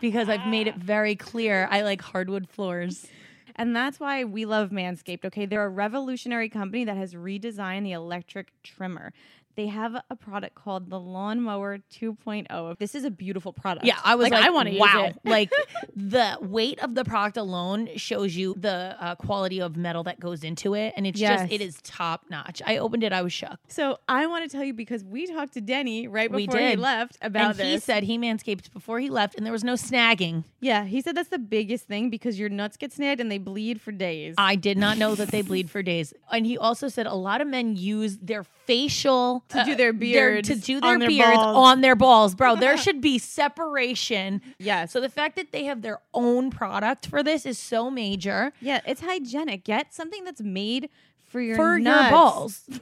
Because 0.00 0.28
I've 0.28 0.48
made 0.48 0.66
it 0.66 0.74
very 0.74 1.14
clear 1.14 1.68
I 1.70 1.82
like 1.82 2.02
hardwood 2.02 2.48
floors. 2.48 3.06
And 3.56 3.74
that's 3.76 4.00
why 4.00 4.24
we 4.24 4.44
love 4.44 4.70
Manscaped, 4.70 5.24
okay? 5.24 5.46
They're 5.46 5.64
a 5.64 5.68
revolutionary 5.68 6.48
company 6.48 6.84
that 6.84 6.96
has 6.96 7.14
redesigned 7.14 7.84
the 7.84 7.92
electric 7.92 8.52
trimmer. 8.62 9.12
They 9.54 9.66
have 9.66 9.94
a 10.08 10.16
product 10.16 10.54
called 10.54 10.88
the 10.90 10.98
Lawnmower 10.98 11.78
2.0. 11.92 12.78
This 12.78 12.94
is 12.94 13.04
a 13.04 13.10
beautiful 13.10 13.52
product. 13.52 13.84
Yeah, 13.86 13.98
I 14.04 14.14
was 14.14 14.30
like, 14.30 14.42
I 14.42 14.50
want 14.50 14.68
to 14.70 14.78
wow. 14.78 15.04
use 15.06 15.16
it. 15.16 15.20
like 15.28 15.50
the 15.94 16.38
weight 16.40 16.78
of 16.80 16.94
the 16.94 17.04
product 17.04 17.36
alone 17.36 17.88
shows 17.96 18.34
you 18.34 18.54
the 18.58 18.96
uh, 18.98 19.14
quality 19.16 19.60
of 19.60 19.76
metal 19.76 20.02
that 20.04 20.18
goes 20.20 20.42
into 20.44 20.74
it, 20.74 20.94
and 20.96 21.06
it's 21.06 21.20
Yes. 21.20 21.42
just 21.42 21.52
it 21.52 21.60
is 21.60 21.78
top 21.82 22.24
notch. 22.30 22.62
I 22.66 22.78
opened 22.78 23.04
it, 23.04 23.12
I 23.12 23.22
was 23.22 23.32
shocked. 23.32 23.70
So 23.70 23.98
I 24.08 24.26
want 24.26 24.48
to 24.50 24.54
tell 24.56 24.64
you 24.64 24.72
because 24.74 25.04
we 25.04 25.26
talked 25.26 25.54
to 25.54 25.60
Denny 25.60 26.08
right 26.08 26.30
before 26.30 26.58
he 26.58 26.76
left 26.76 27.18
about 27.20 27.50
and 27.50 27.58
this. 27.58 27.66
he 27.66 27.78
said 27.78 28.02
he 28.04 28.18
manscaped 28.18 28.72
before 28.72 29.00
he 29.00 29.10
left, 29.10 29.34
and 29.36 29.44
there 29.44 29.52
was 29.52 29.64
no 29.64 29.74
snagging. 29.74 30.44
Yeah, 30.60 30.84
he 30.84 31.00
said 31.00 31.16
that's 31.16 31.28
the 31.28 31.38
biggest 31.38 31.86
thing 31.86 32.08
because 32.10 32.38
your 32.38 32.48
nuts 32.48 32.76
get 32.76 32.92
snagged 32.92 33.20
and 33.20 33.30
they 33.30 33.38
bleed 33.38 33.80
for 33.80 33.92
days. 33.92 34.34
I 34.38 34.56
did 34.56 34.78
not 34.78 34.96
know 34.98 35.14
that 35.14 35.28
they 35.30 35.42
bleed 35.42 35.70
for 35.70 35.82
days. 35.82 36.14
And 36.30 36.46
he 36.46 36.56
also 36.56 36.88
said 36.88 37.06
a 37.06 37.14
lot 37.14 37.40
of 37.40 37.48
men 37.48 37.76
use 37.76 38.16
their 38.18 38.44
facial 38.72 39.44
To 39.50 39.64
do 39.64 39.74
their 39.74 39.90
uh, 39.90 39.92
beards 39.92 40.48
to 40.48 40.54
do 40.54 40.80
their 40.80 40.92
on 40.92 40.98
their 41.00 41.08
beards 41.08 41.38
on 41.38 41.80
their 41.80 41.96
balls. 41.96 42.34
Bro, 42.34 42.56
there 42.56 42.76
should 42.84 43.00
be 43.00 43.18
separation. 43.18 44.40
Yeah. 44.58 44.86
So 44.86 45.00
the 45.00 45.08
fact 45.08 45.36
that 45.36 45.52
they 45.52 45.64
have 45.64 45.82
their 45.82 46.00
own 46.14 46.50
product 46.50 47.06
for 47.06 47.22
this 47.22 47.44
is 47.46 47.58
so 47.58 47.90
major 47.90 48.52
yeah, 48.60 48.80
it's 48.86 49.00
hygienic. 49.00 49.64
Get 49.64 49.94
something 49.94 50.24
that's 50.24 50.40
made 50.40 50.88
for 51.28 51.40
your 51.40 51.56
for 51.56 51.78
nuts. 51.78 52.02
your 52.02 52.10
balls. 52.10 52.80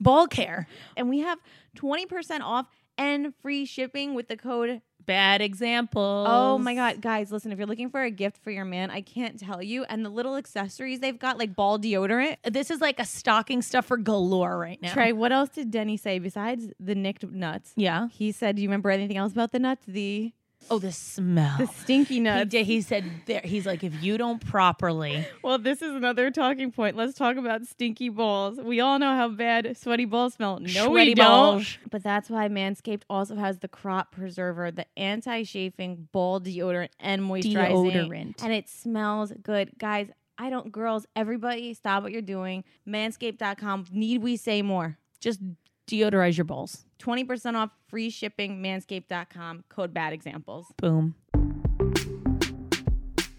Ball 0.00 0.26
care. 0.26 0.66
And 0.96 1.08
we 1.10 1.20
have 1.20 1.38
20% 1.76 2.40
off 2.40 2.66
and 2.96 3.34
free 3.42 3.64
shipping 3.64 4.14
with 4.14 4.28
the 4.28 4.36
code 4.36 4.80
Bad 5.10 5.40
example. 5.40 6.24
Oh 6.28 6.56
my 6.56 6.76
god, 6.76 7.00
guys, 7.00 7.32
listen, 7.32 7.50
if 7.50 7.58
you're 7.58 7.66
looking 7.66 7.90
for 7.90 8.00
a 8.00 8.12
gift 8.12 8.38
for 8.44 8.52
your 8.52 8.64
man, 8.64 8.92
I 8.92 9.00
can't 9.00 9.40
tell 9.40 9.60
you. 9.60 9.82
And 9.84 10.04
the 10.04 10.08
little 10.08 10.36
accessories 10.36 11.00
they've 11.00 11.18
got, 11.18 11.36
like 11.36 11.56
ball 11.56 11.80
deodorant. 11.80 12.36
This 12.44 12.70
is 12.70 12.80
like 12.80 13.00
a 13.00 13.04
stocking 13.04 13.60
stuffer 13.60 13.96
galore 13.96 14.56
right 14.56 14.80
now. 14.80 14.92
Trey, 14.92 15.12
what 15.12 15.32
else 15.32 15.48
did 15.48 15.72
Denny 15.72 15.96
say 15.96 16.20
besides 16.20 16.68
the 16.78 16.94
nicked 16.94 17.24
nuts? 17.24 17.72
Yeah. 17.74 18.06
He 18.12 18.30
said, 18.30 18.54
Do 18.54 18.62
you 18.62 18.68
remember 18.68 18.88
anything 18.88 19.16
else 19.16 19.32
about 19.32 19.50
the 19.50 19.58
nuts? 19.58 19.82
The 19.88 20.32
Oh, 20.70 20.78
the 20.78 20.92
smell. 20.92 21.58
the 21.58 21.66
stinky 21.66 22.14
he, 22.14 22.20
nuts. 22.20 22.50
did, 22.50 22.66
he 22.66 22.80
said 22.80 23.04
there 23.26 23.40
he's 23.42 23.66
like 23.66 23.82
if 23.82 24.02
you 24.02 24.18
don't 24.18 24.44
properly 24.44 25.26
Well, 25.42 25.58
this 25.58 25.82
is 25.82 25.94
another 25.94 26.30
talking 26.30 26.70
point. 26.70 26.96
Let's 26.96 27.14
talk 27.14 27.36
about 27.36 27.66
stinky 27.66 28.08
balls. 28.08 28.58
We 28.58 28.80
all 28.80 28.98
know 28.98 29.14
how 29.14 29.28
bad 29.28 29.76
sweaty 29.76 30.04
balls 30.04 30.34
smell. 30.34 30.60
No, 30.60 30.90
we 30.90 31.00
Sweaty 31.00 31.14
don't. 31.14 31.78
But 31.90 32.02
that's 32.02 32.30
why 32.30 32.48
Manscaped 32.48 33.02
also 33.10 33.36
has 33.36 33.58
the 33.58 33.68
crop 33.68 34.12
preserver, 34.12 34.70
the 34.70 34.86
anti-chafing 34.98 36.08
ball 36.12 36.40
deodorant 36.40 36.90
and 37.00 37.22
moisturizing. 37.22 37.92
Deodorant. 37.92 38.42
And 38.42 38.52
it 38.52 38.68
smells 38.68 39.32
good. 39.42 39.72
Guys, 39.78 40.10
I 40.38 40.50
don't 40.50 40.70
girls, 40.70 41.06
everybody 41.16 41.74
stop 41.74 42.02
what 42.02 42.12
you're 42.12 42.22
doing. 42.22 42.64
Manscaped.com. 42.86 43.86
Need 43.92 44.22
we 44.22 44.36
say 44.36 44.62
more? 44.62 44.98
just 45.20 45.40
deodorize 45.90 46.36
your 46.36 46.44
balls. 46.44 46.84
20% 47.00 47.54
off 47.54 47.70
free 47.88 48.10
shipping 48.10 48.62
manscaped.com 48.62 49.64
code 49.68 49.92
bad 49.92 50.12
examples. 50.12 50.66
Boom. 50.76 51.14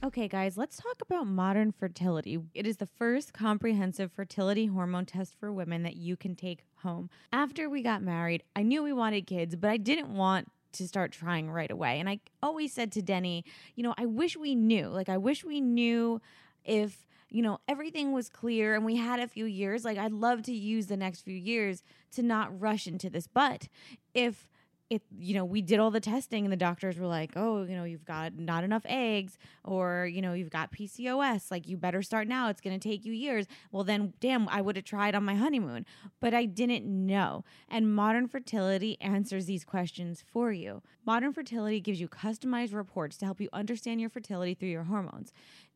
Okay, 0.03 0.27
guys, 0.27 0.57
let's 0.57 0.77
talk 0.77 0.95
about 1.01 1.27
modern 1.27 1.71
fertility. 1.71 2.39
It 2.53 2.65
is 2.67 2.77
the 2.77 2.87
first 2.87 3.33
comprehensive 3.33 4.11
fertility 4.11 4.65
hormone 4.65 5.05
test 5.05 5.35
for 5.39 5.53
women 5.53 5.83
that 5.83 5.95
you 5.95 6.17
can 6.17 6.35
take 6.35 6.65
home. 6.77 7.09
After 7.31 7.69
we 7.69 7.81
got 7.81 8.01
married, 8.01 8.43
I 8.55 8.63
knew 8.63 8.83
we 8.83 8.93
wanted 8.93 9.27
kids, 9.27 9.55
but 9.55 9.69
I 9.69 9.77
didn't 9.77 10.09
want 10.09 10.47
to 10.73 10.87
start 10.87 11.11
trying 11.11 11.51
right 11.51 11.69
away. 11.69 11.99
And 11.99 12.09
I 12.09 12.19
always 12.41 12.73
said 12.73 12.91
to 12.93 13.01
Denny, 13.01 13.45
you 13.75 13.83
know, 13.83 13.93
I 13.97 14.05
wish 14.05 14.35
we 14.35 14.55
knew. 14.55 14.87
Like, 14.87 15.07
I 15.07 15.17
wish 15.17 15.43
we 15.43 15.61
knew 15.61 16.19
if, 16.65 17.05
you 17.31 17.41
know, 17.41 17.59
everything 17.67 18.11
was 18.11 18.29
clear 18.29 18.75
and 18.75 18.85
we 18.85 18.97
had 18.97 19.19
a 19.19 19.27
few 19.27 19.45
years. 19.45 19.85
Like, 19.85 19.97
I'd 19.97 20.11
love 20.11 20.43
to 20.43 20.51
use 20.51 20.87
the 20.87 20.97
next 20.97 21.21
few 21.21 21.35
years 21.35 21.81
to 22.11 22.21
not 22.21 22.59
rush 22.59 22.87
into 22.87 23.09
this. 23.09 23.25
But 23.25 23.69
if 24.13 24.49
it 24.91 25.01
you 25.17 25.33
know 25.33 25.45
we 25.45 25.61
did 25.61 25.79
all 25.79 25.89
the 25.89 26.01
testing 26.01 26.43
and 26.43 26.51
the 26.51 26.57
doctors 26.57 26.97
were 26.97 27.07
like 27.07 27.31
oh 27.37 27.63
you 27.63 27.77
know 27.77 27.85
you've 27.85 28.03
got 28.03 28.37
not 28.37 28.65
enough 28.65 28.81
eggs 28.85 29.37
or 29.63 30.05
you 30.11 30.21
know 30.21 30.33
you've 30.33 30.49
got 30.49 30.69
PCOS 30.73 31.49
like 31.49 31.65
you 31.65 31.77
better 31.77 32.01
start 32.01 32.27
now. 32.27 32.49
It's 32.49 32.59
going 32.59 32.77
to 32.77 32.89
take 32.89 33.05
you 33.05 33.13
years. 33.13 33.47
Well 33.71 33.85
then 33.85 34.13
damn 34.19 34.49
I 34.49 34.59
would 34.59 34.75
have 34.75 34.83
tried 34.83 35.15
on 35.15 35.23
my 35.23 35.35
honeymoon. 35.35 35.85
But 36.19 36.33
I 36.33 36.43
didn't 36.43 36.85
know. 36.85 37.45
And 37.69 37.95
modern 37.95 38.27
fertility 38.27 38.99
answers 38.99 39.45
these 39.45 39.63
questions 39.63 40.25
for 40.27 40.51
you. 40.51 40.81
Modern 41.05 41.31
fertility 41.31 41.79
gives 41.79 42.01
you 42.01 42.09
customized 42.09 42.73
reports 42.73 43.15
to 43.19 43.25
help 43.25 43.39
you 43.39 43.47
understand 43.53 44.01
your 44.01 44.09
fertility 44.09 44.53
through 44.53 44.69
your 44.69 44.83
hormones 44.83 45.31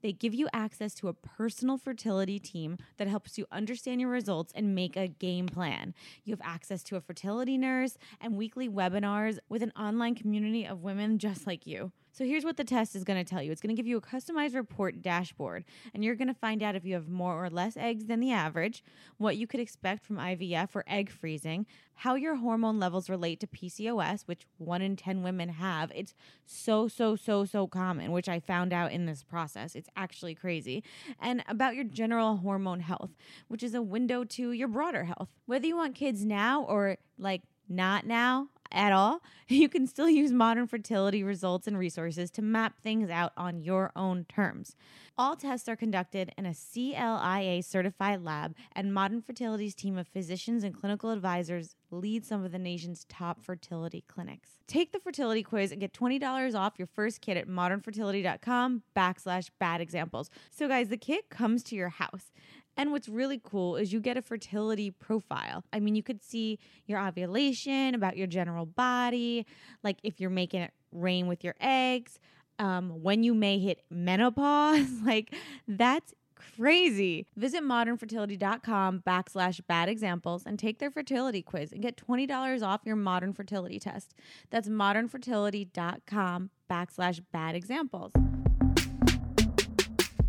they 0.06 0.13
give 0.13 0.36
you 0.36 0.48
access 0.54 0.94
to 0.94 1.08
a 1.08 1.13
personal 1.13 1.80
fertility 1.80 2.38
team 2.38 2.78
that 2.98 3.08
helps 3.08 3.39
you 3.39 3.48
understand 3.52 4.00
your 4.00 4.12
results 4.12 4.54
and 4.56 4.76
make 4.76 4.96
a 4.96 5.08
game 5.08 5.48
plan. 5.48 5.96
You 6.24 6.32
have 6.32 6.41
access 6.44 6.84
to 6.84 6.96
a 6.96 7.02
fertility 7.02 7.58
nurse 7.58 7.98
and 8.22 8.38
weekly 8.38 8.70
webinars 8.70 9.39
with 9.50 9.63
an 9.63 9.72
online 9.72 10.13
community 10.13 10.63
of 10.63 10.84
women 10.84 11.18
just 11.18 11.48
like 11.48 11.65
you. 11.65 11.91
So 12.15 12.23
here's 12.23 12.45
what 12.45 12.56
the 12.56 12.63
test 12.63 12.95
is 12.95 13.04
going 13.04 13.21
to 13.21 13.30
tell 13.30 13.43
you. 13.43 13.51
It's 13.51 13.60
going 13.60 13.75
to 13.75 13.78
give 13.78 13.86
you 13.86 13.97
a 13.97 14.01
customized 14.01 14.56
report 14.56 15.01
dashboard, 15.01 15.65
and 15.93 16.01
you're 16.01 16.15
going 16.15 16.30
to 16.30 16.34
find 16.34 16.63
out 16.63 16.73
if 16.73 16.86
you 16.86 16.93
have 16.93 17.10
more 17.10 17.43
or 17.43 17.49
less 17.49 17.75
eggs 17.75 18.06
than 18.06 18.21
the 18.21 18.32
average, 18.32 18.86
what 19.17 19.36
you 19.36 19.45
could 19.45 19.60
expect 19.60 20.06
from 20.06 20.15
IVF 20.15 20.69
or 20.75 20.86
egg 20.88 21.10
freezing, 21.10 21.65
how 21.95 22.15
your 22.15 22.36
hormone 22.38 22.80
levels 22.80 23.10
relate 23.10 23.41
to 23.41 23.47
PCOS, 23.47 24.21
which 24.28 24.47
1 24.60 24.82
in 24.82 24.95
10 24.95 25.23
women 25.23 25.49
have. 25.49 25.91
It's 25.93 26.13
so 26.45 26.88
so 26.88 27.17
so 27.17 27.43
so 27.43 27.67
common, 27.67 28.13
which 28.13 28.30
I 28.30 28.39
found 28.39 28.71
out 28.71 28.93
in 28.93 29.08
this 29.08 29.21
process. 29.21 29.75
It's 29.75 29.89
actually 29.97 30.36
crazy. 30.36 30.86
And 31.19 31.43
about 31.49 31.75
your 31.75 31.84
general 31.84 32.38
hormone 32.38 32.80
health, 32.80 33.12
which 33.49 33.62
is 33.62 33.73
a 33.73 33.82
window 33.82 34.23
to 34.23 34.54
your 34.54 34.69
broader 34.69 35.04
health. 35.04 35.28
Whether 35.47 35.67
you 35.67 35.75
want 35.75 35.95
kids 35.95 36.23
now 36.23 36.63
or 36.63 36.95
like 37.17 37.41
not 37.67 38.06
now 38.06 38.49
at 38.71 38.91
all, 38.93 39.21
you 39.47 39.69
can 39.69 39.88
still 39.88 40.10
use 40.10 40.32
modern 40.32 40.67
fertility 40.67 41.23
results 41.23 41.67
and 41.67 41.78
resources 41.78 42.32
to 42.32 42.41
map 42.41 42.80
things 42.82 43.10
out 43.10 43.32
on 43.38 43.62
your 43.62 43.91
own 43.95 44.25
terms. 44.25 44.75
All 45.17 45.36
tests 45.36 45.69
are 45.69 45.75
conducted 45.75 46.34
in 46.38 46.45
a 46.45 46.54
CLIA 46.54 47.63
certified 47.63 48.21
lab, 48.23 48.56
and 48.73 48.93
Modern 48.93 49.21
Fertility's 49.21 49.73
team 49.73 49.97
of 49.97 50.08
physicians 50.08 50.63
and 50.63 50.75
clinical 50.75 51.12
advisors 51.12 51.75
lead 51.89 52.25
some 52.25 52.43
of 52.43 52.51
the 52.51 52.60
nation's 52.60 53.06
top 53.06 53.41
fertility 53.41 54.04
clinics. 54.08 54.49
Take 54.67 54.91
the 54.91 54.99
fertility 54.99 55.43
quiz 55.43 55.71
and 55.71 55.80
get 55.80 55.93
$20 55.93 56.56
off 56.56 56.73
your 56.78 56.88
first 56.88 57.21
kit 57.21 57.38
at 57.38 57.47
modernfertility.com 57.47 58.84
backslash 58.95 59.49
bad 59.60 59.80
examples. 59.80 60.30
So, 60.51 60.67
guys, 60.67 60.89
the 60.89 60.97
kit 60.97 61.30
comes 61.30 61.63
to 61.63 61.75
your 61.75 61.89
house. 61.89 62.32
And 62.78 62.92
what's 62.92 63.08
really 63.08 63.40
cool 63.44 63.76
is 63.78 63.94
you 63.94 64.00
get 64.00 64.18
a 64.18 64.22
fertility 64.22 64.92
profile. 64.92 65.64
I 65.72 65.80
mean, 65.80 65.96
you 65.96 66.04
could 66.04 66.24
see 66.24 66.60
your 66.88 67.00
ovulation, 67.00 67.96
about 67.96 68.18
your 68.18 68.28
general 68.28 68.66
body, 68.66 69.46
like 69.84 69.98
if 70.04 70.20
you're 70.20 70.30
making 70.30 70.62
it 70.62 70.74
rain 70.92 71.28
with 71.28 71.44
your 71.44 71.56
eggs, 71.60 72.20
um, 72.60 73.02
when 73.02 73.24
you 73.24 73.34
may 73.34 73.60
hit 73.60 73.82
menopause. 73.90 74.88
like, 75.06 75.34
that's 75.68 76.14
crazy. 76.36 77.26
Visit 77.36 77.64
modernfertility.com 77.64 79.04
backslash 79.06 79.62
bad 79.68 79.90
examples 79.90 80.44
and 80.46 80.60
take 80.60 80.80
their 80.80 80.92
fertility 80.92 81.42
quiz 81.42 81.72
and 81.72 81.82
get 81.82 81.98
$20 81.98 82.64
off 82.64 82.82
your 82.86 82.96
modern 82.96 83.34
fertility 83.34 83.80
test. 83.80 84.14
That's 84.50 84.70
modernfertility.com 84.70 86.50
backslash 86.70 87.22
bad 87.32 87.56
examples. 87.56 88.12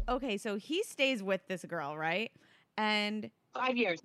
Okay, 0.09 0.37
so 0.39 0.57
he 0.57 0.83
stays 0.83 1.23
with 1.23 1.47
this 1.49 1.65
girl, 1.65 1.97
right? 1.97 2.31
And 2.79 3.31
Five 3.55 3.77
years. 3.77 4.01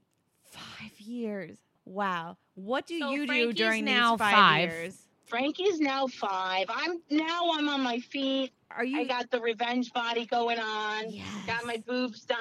five 0.45 0.99
years. 0.99 1.57
Wow. 1.85 2.37
What 2.55 2.87
do 2.87 2.97
So 2.99 3.11
you 3.11 3.27
do 3.27 3.53
during 3.53 3.85
now 3.85 4.11
these 4.15 4.19
five, 4.19 4.33
five. 4.35 4.69
years? 4.69 4.97
Frankie's 5.27 5.79
now 5.79 6.07
five. 6.07 6.65
I'm 6.69 7.01
now 7.09 7.51
I'm 7.53 7.69
on 7.69 7.81
my 7.81 7.99
feet. 7.99 8.51
Are 8.75 8.83
you 8.83 8.99
I 8.99 9.05
got 9.05 9.29
the 9.31 9.39
revenge 9.41 9.91
body 9.93 10.25
going 10.25 10.59
on. 10.59 11.09
Yes. 11.09 11.25
Got 11.47 11.65
my 11.65 11.81
boobs 11.87 12.23
done. 12.25 12.37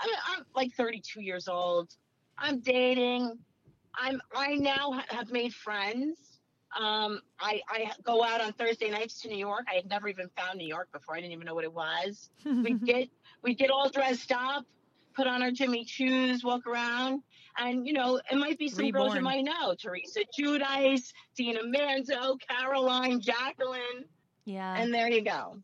I'm, 0.00 0.10
I'm 0.36 0.44
like 0.54 0.72
32 0.74 1.20
years 1.22 1.48
old. 1.48 1.90
I'm 2.36 2.60
dating. 2.60 3.38
I'm 3.94 4.20
I 4.34 4.54
now 4.56 5.00
have 5.08 5.30
made 5.32 5.52
friends. 5.54 6.18
Um, 6.78 7.20
I 7.40 7.60
I 7.68 7.90
go 8.02 8.22
out 8.22 8.40
on 8.40 8.52
Thursday 8.52 8.90
nights 8.90 9.20
to 9.22 9.28
New 9.28 9.38
York. 9.38 9.64
I 9.70 9.74
had 9.76 9.88
never 9.88 10.08
even 10.08 10.28
found 10.36 10.58
New 10.58 10.66
York 10.66 10.88
before. 10.92 11.14
I 11.16 11.20
didn't 11.20 11.32
even 11.32 11.46
know 11.46 11.54
what 11.54 11.64
it 11.64 11.72
was. 11.72 12.30
we 12.44 12.74
get 12.74 13.08
we 13.42 13.54
get 13.54 13.70
all 13.70 13.88
dressed 13.88 14.32
up, 14.32 14.64
put 15.14 15.26
on 15.26 15.42
our 15.42 15.50
Jimmy 15.50 15.84
Choos, 15.84 16.44
walk 16.44 16.66
around, 16.66 17.22
and 17.56 17.86
you 17.86 17.92
know 17.94 18.20
it 18.30 18.36
might 18.36 18.58
be 18.58 18.68
some 18.68 18.90
girls 18.90 19.14
you 19.14 19.22
might 19.22 19.44
know: 19.44 19.74
Teresa 19.80 20.20
Giudice, 20.38 21.12
Dina 21.36 21.60
Manzo, 21.62 22.36
Caroline, 22.48 23.20
Jacqueline, 23.20 24.04
Yeah. 24.44 24.76
and 24.80 24.92
there 24.92 25.10
you 25.10 25.22
go. 25.22 25.56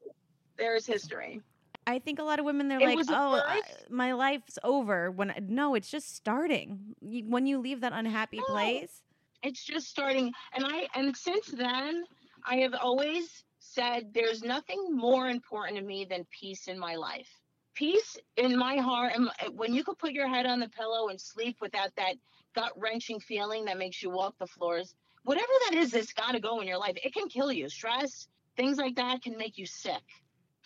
There's 0.57 0.87
history. 0.87 1.41
I 1.87 1.99
think 1.99 2.19
a 2.19 2.23
lot 2.23 2.39
of 2.39 2.47
women 2.47 2.69
they're 2.69 2.81
It 2.81 2.87
like, 2.97 3.05
"Oh, 3.11 3.43
I- 3.45 3.61
my 3.91 4.13
life's 4.15 4.59
over." 4.65 5.11
When 5.11 5.35
no, 5.51 5.75
it's 5.75 5.91
just 5.91 6.17
starting. 6.17 6.95
You, 7.03 7.25
when 7.29 7.47
you 7.47 7.59
leave 7.59 7.83
that 7.83 7.93
unhappy 7.93 8.39
No. 8.39 8.45
place, 8.55 9.03
It's 9.45 9.63
just 9.63 9.89
starting, 9.89 10.33
and 10.55 10.65
I 10.67 10.89
and 10.95 11.17
since 11.17 11.47
then 11.49 12.05
I 12.47 12.57
have 12.57 12.75
always 12.75 13.45
said 13.59 14.11
there's 14.13 14.43
nothing 14.43 14.89
more 14.91 15.29
important 15.29 15.79
to 15.79 15.85
me 15.85 16.07
than 16.09 16.27
peace 16.41 16.67
in 16.67 16.79
my 16.79 16.97
life. 16.97 17.29
Peace 17.75 18.17
in 18.37 18.57
my 18.57 18.77
heart, 18.77 19.13
and 19.15 19.29
when 19.57 19.75
you 19.75 19.85
can 19.85 19.95
put 19.97 20.13
your 20.13 20.29
head 20.29 20.47
on 20.47 20.61
the 20.61 20.69
pillow 20.69 21.09
and 21.09 21.21
sleep 21.21 21.57
without 21.61 21.95
that 21.97 22.15
gut 22.55 22.73
wrenching 22.77 23.21
feeling 23.21 23.65
that 23.67 23.79
makes 23.79 24.03
you 24.03 24.11
walk 24.11 24.35
the 24.39 24.47
floors. 24.47 24.95
Whatever 25.25 25.53
that 25.69 25.79
is, 25.79 25.91
that's 25.91 26.13
got 26.13 26.33
to 26.33 26.41
go 26.41 26.61
in 26.61 26.69
your 26.69 26.79
life. 26.79 26.97
It 27.03 27.15
can 27.15 27.29
kill 27.29 27.51
you. 27.51 27.69
Stress, 27.69 28.29
things 28.57 28.79
like 28.79 28.97
that, 28.97 29.23
can 29.23 29.37
make 29.37 29.59
you 29.59 29.67
sick. 29.67 30.03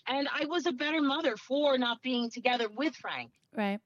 And 0.06 0.28
I 0.34 0.46
was 0.46 0.66
a 0.66 0.72
better 0.72 1.00
mother 1.00 1.36
for 1.36 1.78
not 1.78 2.02
being 2.02 2.30
together 2.30 2.68
with 2.68 2.94
Frank. 2.96 3.30
right? 3.54 3.80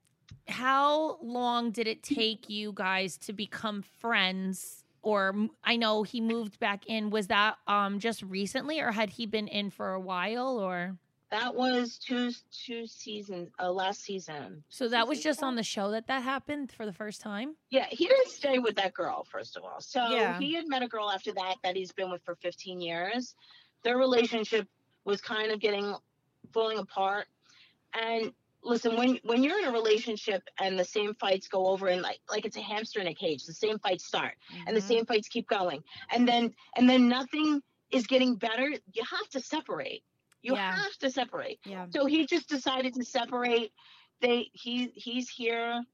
How 0.49 1.19
long 1.23 1.71
did 1.73 1.87
it 1.87 2.03
take 2.03 2.49
you 2.49 2.73
guys 2.75 3.17
to 3.19 3.33
become 3.33 3.83
friends? 4.01 4.82
Or 5.03 5.35
I 5.65 5.77
know 5.77 6.05
he 6.05 6.21
moved 6.21 6.59
back 6.61 6.87
in. 6.87 7.11
Was 7.11 7.27
that 7.29 7.57
um 7.67 7.99
just 7.99 8.23
recently, 8.23 8.81
or 8.81 8.93
had 8.93 9.11
he 9.11 9.27
been 9.27 9.49
in 9.49 9.71
for 9.71 9.93
a 9.95 10.01
while? 10.01 10.59
Or 10.61 10.97
That 11.31 11.55
was 11.55 11.99
two 11.99 12.31
two 12.53 12.87
seasons, 12.87 13.51
uh, 13.59 13.71
last 13.73 14.03
season. 14.03 14.63
So 14.69 14.89
that 14.89 15.09
was 15.09 15.21
just 15.21 15.43
on 15.43 15.57
the 15.57 15.63
show 15.65 15.91
that 15.91 16.07
that 16.07 16.23
happened 16.23 16.71
for 16.73 16.87
the 16.87 16.93
first 16.93 17.21
time. 17.21 17.57
Yeah, 17.71 17.87
he 17.91 18.07
didn't 18.07 18.29
stay 18.29 18.59
with 18.61 18.77
that 18.77 18.95
girl, 18.95 19.25
first 19.25 19.57
of 19.57 19.65
all. 19.65 19.81
So 19.81 20.01
Yeah. 20.11 20.39
he 20.39 20.55
had 20.55 20.69
met 20.69 20.83
a 20.83 20.89
girl 20.89 21.11
after 21.11 21.33
that 21.33 21.57
that 21.65 21.75
he's 21.75 21.91
been 21.93 22.11
with 22.11 22.23
for 22.25 22.37
15 22.37 22.81
years. 22.81 23.35
Their 23.83 23.97
relationship 23.99 24.69
was 25.05 25.21
kind 25.21 25.51
of 25.51 25.59
getting 25.59 25.95
falling 26.53 26.79
apart. 26.79 27.27
And 27.95 28.33
listen, 28.63 28.97
when 28.97 29.19
when 29.25 29.43
you're 29.43 29.59
in 29.59 29.67
a 29.67 29.73
relationship 29.73 30.43
and 30.61 30.79
the 30.79 30.85
same 30.85 31.15
fights 31.15 31.49
go 31.49 31.67
over 31.67 31.89
and 31.89 32.03
like 32.03 32.21
like 32.31 32.45
it's 32.45 32.57
a 32.57 32.63
hamster 32.63 33.01
in 33.01 33.09
a 33.09 33.15
cage, 33.15 33.45
the 33.45 33.55
same 33.55 33.79
fights 33.79 34.05
start 34.07 34.37
and 34.67 34.77
the 34.77 34.81
Mhm. 34.81 34.87
same 34.87 35.07
fights 35.07 35.29
keep 35.29 35.49
going. 35.49 35.83
And 36.11 36.27
then 36.29 36.55
and 36.77 36.89
then 36.89 37.09
nothing 37.09 37.63
is 37.91 38.07
getting 38.07 38.37
better, 38.37 38.69
you 38.71 39.05
have 39.11 39.29
to 39.31 39.41
separate. 39.41 40.05
You 40.43 40.55
Yeah. 40.55 40.75
have 40.75 40.97
to 40.99 41.11
separate. 41.11 41.61
Yeah. 41.65 41.87
So 41.91 42.07
he 42.07 42.27
just 42.27 42.49
decided 42.49 42.95
to 42.95 43.05
separate. 43.05 43.73
They 44.21 44.51
he 44.53 44.93
he's 44.95 45.29
here 45.29 45.85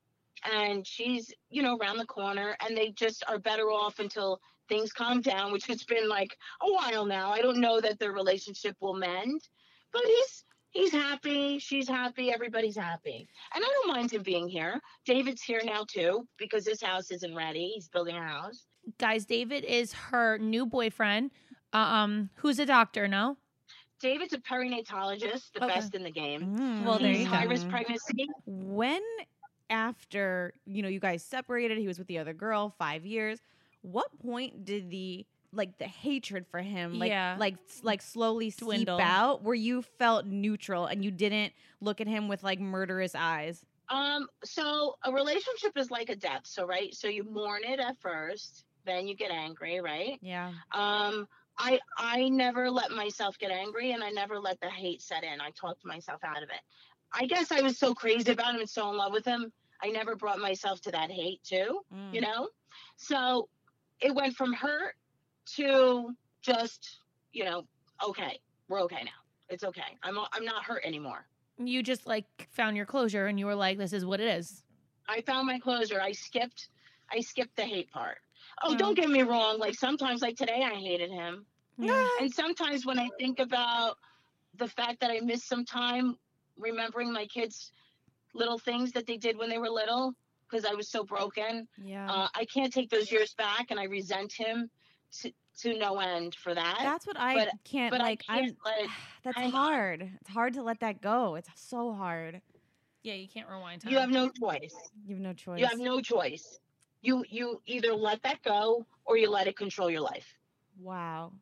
and 0.44 0.86
she's, 0.86 1.32
you 1.50 1.62
know, 1.62 1.76
around 1.76 1.98
the 1.98 2.06
corner 2.06 2.56
and 2.60 2.76
they 2.76 2.90
just 2.92 3.24
are 3.28 3.38
better 3.38 3.64
off 3.70 3.98
until 3.98 4.40
things 4.68 4.92
calm 4.92 5.20
down, 5.20 5.52
which 5.52 5.66
has 5.66 5.84
been 5.84 6.08
like 6.08 6.36
a 6.62 6.72
while 6.72 7.06
now. 7.06 7.32
I 7.32 7.40
don't 7.40 7.60
know 7.60 7.80
that 7.80 7.98
their 7.98 8.12
relationship 8.12 8.76
will 8.80 8.94
mend, 8.94 9.48
but 9.92 10.04
he's 10.04 10.44
he's 10.70 10.92
happy, 10.92 11.58
she's 11.58 11.88
happy, 11.88 12.32
everybody's 12.32 12.76
happy. 12.76 13.28
And 13.54 13.64
I 13.64 13.68
don't 13.68 13.94
mind 13.96 14.10
him 14.12 14.22
being 14.22 14.48
here. 14.48 14.80
David's 15.04 15.42
here 15.42 15.60
now 15.64 15.84
too 15.88 16.26
because 16.38 16.66
his 16.66 16.82
house 16.82 17.10
isn't 17.10 17.34
ready. 17.34 17.72
He's 17.74 17.88
building 17.88 18.16
a 18.16 18.22
house. 18.22 18.66
Guys, 18.98 19.24
David 19.26 19.64
is 19.64 19.92
her 19.92 20.38
new 20.38 20.64
boyfriend. 20.66 21.30
Um, 21.72 22.30
who's 22.36 22.58
a 22.58 22.66
doctor? 22.66 23.06
No. 23.08 23.36
David's 24.00 24.32
a 24.32 24.38
perinatologist, 24.38 25.52
the 25.54 25.64
Okay. 25.64 25.74
best 25.74 25.94
in 25.94 26.04
the 26.04 26.10
game. 26.10 26.56
Mm. 26.56 26.84
Well, 26.84 26.98
there 26.98 27.10
He's 27.10 27.20
you 27.24 27.24
go. 27.30 27.36
high 27.36 27.44
risk 27.44 27.68
pregnancy. 27.68 28.28
when 28.46 29.02
after 29.70 30.54
you 30.64 30.82
know 30.82 30.88
you 30.88 31.00
guys 31.00 31.22
separated 31.22 31.76
he 31.76 31.86
was 31.86 31.98
with 31.98 32.06
the 32.08 32.16
other 32.18 32.32
girl 32.32 32.74
five 32.78 33.04
years 33.04 33.38
what 33.82 34.06
point 34.18 34.64
did 34.64 34.88
the 34.90 35.26
like 35.52 35.78
the 35.78 35.86
hatred 35.86 36.46
for 36.50 36.60
him 36.60 36.98
like 36.98 37.10
Yeah. 37.10 37.36
like 37.38 37.56
like 37.82 38.02
slowly 38.02 38.50
Dwindle. 38.50 38.98
seep 38.98 39.06
out 39.06 39.42
where 39.42 39.54
you 39.54 39.82
felt 39.82 40.26
neutral 40.26 40.86
and 40.86 41.04
you 41.04 41.10
didn't 41.10 41.52
look 41.80 42.00
at 42.00 42.06
him 42.06 42.28
with 42.28 42.42
like 42.42 42.60
murderous 42.60 43.14
eyes 43.14 43.64
Um, 43.88 44.28
so 44.44 44.96
a 45.04 45.12
relationship 45.12 45.72
is 45.76 45.90
like 45.90 46.10
a 46.10 46.16
death. 46.16 46.42
So 46.44 46.66
right, 46.66 46.94
so 46.94 47.08
you 47.08 47.24
mourn 47.24 47.62
it 47.64 47.80
at 47.80 47.96
first, 48.00 48.64
then 48.84 49.08
you 49.08 49.16
get 49.16 49.30
angry, 49.30 49.80
right? 49.80 50.18
yeah 50.20 50.52
Um, 50.72 51.26
I 51.56 51.80
I 51.96 52.28
never 52.28 52.70
let 52.70 52.90
myself 52.90 53.38
get 53.38 53.50
angry, 53.50 53.92
and 53.92 54.04
I 54.04 54.10
never 54.10 54.38
let 54.38 54.60
the 54.60 54.68
hate 54.70 55.00
set 55.02 55.24
in. 55.24 55.40
I 55.40 55.50
talked 55.52 55.84
myself 55.84 56.20
out 56.22 56.42
of 56.42 56.50
it. 56.50 56.60
I 57.12 57.24
guess 57.26 57.50
I 57.50 57.62
was 57.62 57.78
so 57.78 57.94
crazy 57.94 58.30
about 58.32 58.54
him 58.54 58.60
and 58.60 58.68
so 58.70 58.90
in 58.90 58.96
love 58.98 59.12
with 59.12 59.24
him. 59.24 59.50
I 59.82 59.88
never 59.88 60.14
brought 60.14 60.38
myself 60.40 60.80
to 60.82 60.90
that 60.92 61.10
hate 61.10 61.42
too, 61.42 61.80
Mm. 61.94 62.12
you 62.14 62.20
know. 62.20 62.48
So 62.96 63.48
it 64.00 64.14
went 64.14 64.36
from 64.36 64.52
hurt 64.52 64.94
to 65.56 66.14
just, 66.42 66.98
you 67.32 67.44
know, 67.44 67.64
okay, 68.04 68.38
we're 68.68 68.80
okay 68.82 69.02
now. 69.04 69.10
It's 69.48 69.64
okay. 69.64 69.96
I'm 70.02 70.18
I'm 70.32 70.44
not 70.44 70.64
hurt 70.64 70.82
anymore. 70.84 71.26
You 71.58 71.82
just 71.82 72.06
like 72.06 72.26
found 72.52 72.76
your 72.76 72.86
closure 72.86 73.26
and 73.26 73.38
you 73.38 73.46
were 73.46 73.54
like, 73.54 73.78
this 73.78 73.92
is 73.92 74.04
what 74.04 74.20
it 74.20 74.28
is. 74.28 74.62
I 75.08 75.22
found 75.22 75.46
my 75.46 75.58
closure. 75.58 76.00
I 76.00 76.12
skipped 76.12 76.68
I 77.10 77.20
skipped 77.20 77.56
the 77.56 77.62
hate 77.64 77.90
part. 77.90 78.18
Oh, 78.62 78.74
Mm. 78.74 78.78
don't 78.78 78.94
get 78.94 79.08
me 79.08 79.22
wrong. 79.22 79.58
Like 79.58 79.74
sometimes 79.74 80.20
like 80.22 80.36
today 80.36 80.62
I 80.64 80.74
hated 80.74 81.10
him. 81.10 81.46
Yeah. 81.78 82.06
And 82.20 82.32
sometimes 82.32 82.84
when 82.84 82.98
I 82.98 83.08
think 83.18 83.38
about 83.40 83.96
the 84.56 84.68
fact 84.68 85.00
that 85.00 85.10
I 85.10 85.20
missed 85.20 85.48
some 85.48 85.64
time 85.64 86.16
remembering 86.58 87.12
my 87.12 87.24
kids 87.26 87.72
little 88.34 88.58
things 88.58 88.92
that 88.92 89.06
they 89.06 89.16
did 89.16 89.38
when 89.38 89.48
they 89.48 89.58
were 89.58 89.70
little 89.70 90.12
because 90.48 90.64
I 90.66 90.74
was 90.74 90.90
so 90.90 91.04
broken. 91.04 91.66
yeah 91.82 92.06
Uh, 92.10 92.28
I 92.34 92.44
can't 92.44 92.72
take 92.72 92.90
those 92.90 93.10
years 93.10 93.32
back 93.34 93.70
and 93.70 93.80
I 93.80 93.84
resent 93.84 94.32
him 94.32 94.68
to 95.12 95.32
to 95.58 95.76
no 95.78 95.98
end 95.98 96.34
for 96.36 96.54
that. 96.54 96.78
that's 96.82 97.06
what 97.06 97.18
i 97.18 97.34
but- 97.34 97.48
can't 97.64 97.90
but 97.90 98.00
like 98.00 98.22
I 98.28 98.40
can't 98.42 98.56
i'm 98.66 98.80
let 98.80 98.90
that's 99.24 99.38
I- 99.38 99.48
hard 99.48 100.10
it's 100.20 100.30
hard 100.30 100.54
to 100.54 100.62
let 100.62 100.80
that 100.80 101.00
go 101.00 101.34
it's 101.34 101.48
so 101.56 101.92
hard 101.92 102.40
Yeah, 103.02 103.14
you 103.14 103.28
can't 103.28 103.48
rewind 103.48 103.82
time. 103.82 103.92
you 103.92 103.98
have 103.98 104.10
no 104.10 104.28
choice. 104.28 104.74
you 105.06 105.14
have 105.14 105.22
no 105.22 105.32
choice 105.32 105.58
You 105.60 105.66
have 105.66 105.78
no 105.78 106.00
choice. 106.00 106.58
You 107.00 107.24
you 107.28 107.60
either 107.66 107.94
let 107.94 108.22
that 108.22 108.42
go 108.42 108.84
or 109.04 109.16
you 109.16 109.30
let 109.30 109.46
it 109.46 109.56
control 109.56 109.88
your 109.90 110.00
life. 110.02 110.26
wow 110.80 111.32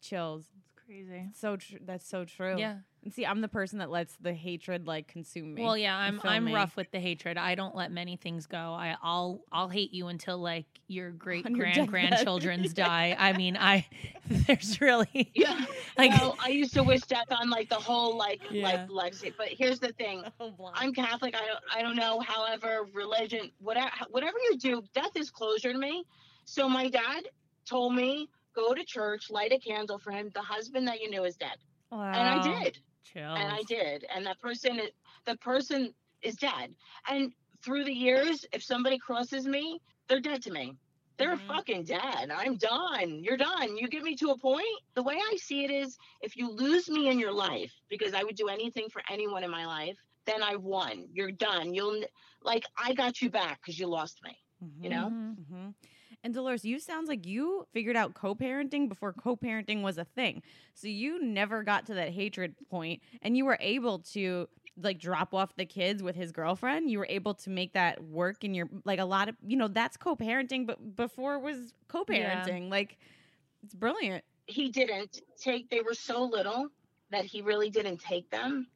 chills 0.00 0.44
It's 0.58 0.72
crazy. 0.84 1.28
so 1.34 1.56
tr- 1.56 1.76
that's 1.84 2.08
so 2.08 2.24
true 2.24 2.56
Yeah. 2.58 2.78
And 3.06 3.14
see 3.14 3.24
i'm 3.24 3.40
the 3.40 3.46
person 3.48 3.78
that 3.78 3.88
lets 3.88 4.16
the 4.16 4.34
hatred 4.34 4.88
like 4.88 5.06
consume 5.06 5.54
me 5.54 5.62
Well, 5.62 5.76
yeah, 5.78 5.96
I'm 5.96 6.20
I'm 6.24 6.46
me. 6.46 6.52
rough 6.54 6.76
with 6.76 6.90
the 6.90 6.98
hatred. 6.98 7.38
I 7.38 7.54
don't 7.54 7.74
let 7.76 7.92
many 7.92 8.16
things 8.16 8.46
go. 8.46 8.58
I 8.58 8.96
I'll 9.00 9.40
I'll 9.52 9.68
hate 9.68 9.94
you 9.94 10.08
until 10.08 10.38
like 10.38 10.66
your 10.88 11.12
great 11.12 11.46
On 11.46 11.54
your 11.54 11.66
grand 11.66 11.88
grandchildren's 11.94 12.72
die. 12.74 13.14
I 13.16 13.32
mean, 13.32 13.56
I 13.56 13.86
there's 14.28 14.80
really 14.80 15.30
Yeah. 15.34 15.64
like 15.98 16.10
well, 16.20 16.36
I 16.42 16.48
used 16.48 16.74
to 16.74 16.82
wish 16.82 17.02
death 17.02 17.30
on 17.30 17.48
like 17.48 17.68
the 17.68 17.76
whole 17.76 18.16
like 18.16 18.40
Yeah. 18.50 18.64
like 18.64 18.90
legacy. 18.90 19.32
But 19.38 19.48
here's 19.50 19.78
the 19.78 19.92
thing. 19.92 20.24
Oh. 20.40 20.52
I'm 20.74 20.92
Catholic. 20.92 21.36
I 21.36 21.46
don't 21.46 21.60
I 21.76 21.82
don't 21.82 21.96
know. 21.96 22.18
However, 22.20 22.86
religion, 22.92 23.52
whatever 23.60 23.90
whatever 24.10 24.36
you 24.50 24.58
do, 24.58 24.82
death 24.94 25.14
is 25.14 25.30
closure 25.30 25.72
to 25.72 25.78
me. 25.78 26.04
So 26.44 26.68
my 26.68 26.88
dad 26.88 27.22
told 27.66 27.94
me 27.94 28.28
go 28.54 28.74
to 28.74 28.82
church, 28.84 29.30
light 29.30 29.52
a 29.52 29.58
candle 29.60 29.98
for 30.00 30.10
him. 30.10 30.30
The 30.34 30.42
husband 30.42 30.88
that 30.88 31.00
you 31.00 31.08
knew 31.08 31.24
is 31.24 31.36
dead, 31.36 31.56
and 31.92 32.00
I 32.00 32.62
did, 32.64 32.78
Chill. 33.06 33.30
and 33.36 33.50
I 33.50 33.62
did, 33.62 34.04
and 34.14 34.26
that 34.26 34.40
person 34.40 34.78
is 34.78 34.90
the 35.26 35.36
person 35.38 35.94
is 36.22 36.36
dead. 36.36 36.74
And 37.08 37.32
through 37.64 37.84
the 37.84 37.92
years, 37.94 38.44
if 38.52 38.62
somebody 38.62 38.98
crosses 38.98 39.46
me, 39.46 39.80
they're 40.08 40.20
dead 40.20 40.42
to 40.42 40.52
me. 40.52 40.74
They're 41.18 41.36
Mhm. 41.36 41.48
fucking 41.48 41.84
dead. 41.84 42.30
I'm 42.30 42.56
done. 42.56 43.22
You're 43.22 43.36
done. 43.36 43.76
You 43.76 43.88
get 43.88 44.02
me 44.02 44.14
to 44.16 44.30
a 44.30 44.38
point. 44.38 44.66
The 44.94 45.02
way 45.02 45.14
I 45.16 45.36
see 45.36 45.64
it 45.64 45.70
is 45.70 45.96
if 46.20 46.36
you 46.36 46.50
lose 46.50 46.88
me 46.90 47.08
in 47.08 47.18
your 47.18 47.32
life, 47.32 47.72
because 47.88 48.14
I 48.14 48.22
would 48.24 48.36
do 48.36 48.48
anything 48.48 48.88
for 48.90 49.02
anyone 49.10 49.42
in 49.44 49.50
my 49.50 49.66
life, 49.66 49.96
then 50.26 50.42
I 50.42 50.56
won. 50.56 51.08
You're 51.12 51.32
done. 51.32 51.74
You'll 51.74 52.02
like 52.42 52.64
I 52.78 52.92
got 52.94 53.20
you 53.22 53.30
back 53.30 53.60
because 53.60 53.78
you 53.78 53.86
lost 53.88 54.20
me. 54.22 54.36
you 54.82 54.90
know? 54.90 55.12
Mhm. 55.36 55.74
And 56.26 56.34
Dolores, 56.34 56.64
you 56.64 56.80
sounds 56.80 57.08
like 57.08 57.24
you 57.24 57.68
figured 57.72 57.94
out 57.94 58.14
co-parenting 58.14 58.88
before 58.88 59.12
co-parenting 59.12 59.82
was 59.82 59.96
a 59.96 60.04
thing. 60.04 60.42
So 60.74 60.88
you 60.88 61.22
never 61.22 61.62
got 61.62 61.86
to 61.86 61.94
that 61.94 62.08
hatred 62.08 62.56
point, 62.68 63.00
and 63.22 63.36
you 63.36 63.44
were 63.44 63.56
able 63.60 64.00
to 64.14 64.48
like 64.76 64.98
drop 64.98 65.32
off 65.34 65.54
the 65.54 65.64
kids 65.64 66.02
with 66.02 66.16
his 66.16 66.32
girlfriend. 66.32 66.90
You 66.90 66.98
were 66.98 67.06
able 67.08 67.34
to 67.34 67.48
make 67.48 67.74
that 67.74 68.02
work 68.02 68.42
in 68.42 68.54
your 68.54 68.68
like 68.84 68.98
a 68.98 69.04
lot 69.04 69.28
of 69.28 69.36
you 69.46 69.56
know 69.56 69.68
that's 69.68 69.96
co-parenting, 69.96 70.66
but 70.66 70.96
before 70.96 71.36
it 71.36 71.42
was 71.42 71.72
co-parenting. 71.86 72.70
Like 72.70 72.98
it's 73.62 73.74
brilliant. 73.76 74.24
He 74.48 74.68
didn't 74.68 75.20
take. 75.40 75.70
They 75.70 75.80
were 75.80 75.94
so 75.94 76.24
little 76.24 76.66
that 77.12 77.24
he 77.24 77.40
really 77.40 77.70
didn't 77.70 77.98
take 77.98 78.28
them. 78.30 78.66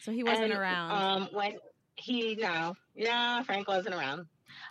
So 0.00 0.10
he 0.10 0.24
wasn't 0.24 0.50
And, 0.50 0.54
around. 0.54 0.90
Um, 0.90 1.28
when 1.30 1.52
he 1.94 2.34
no, 2.34 2.74
yeah, 2.96 3.44
Frank 3.44 3.68
wasn't 3.68 3.94
around, 3.94 4.26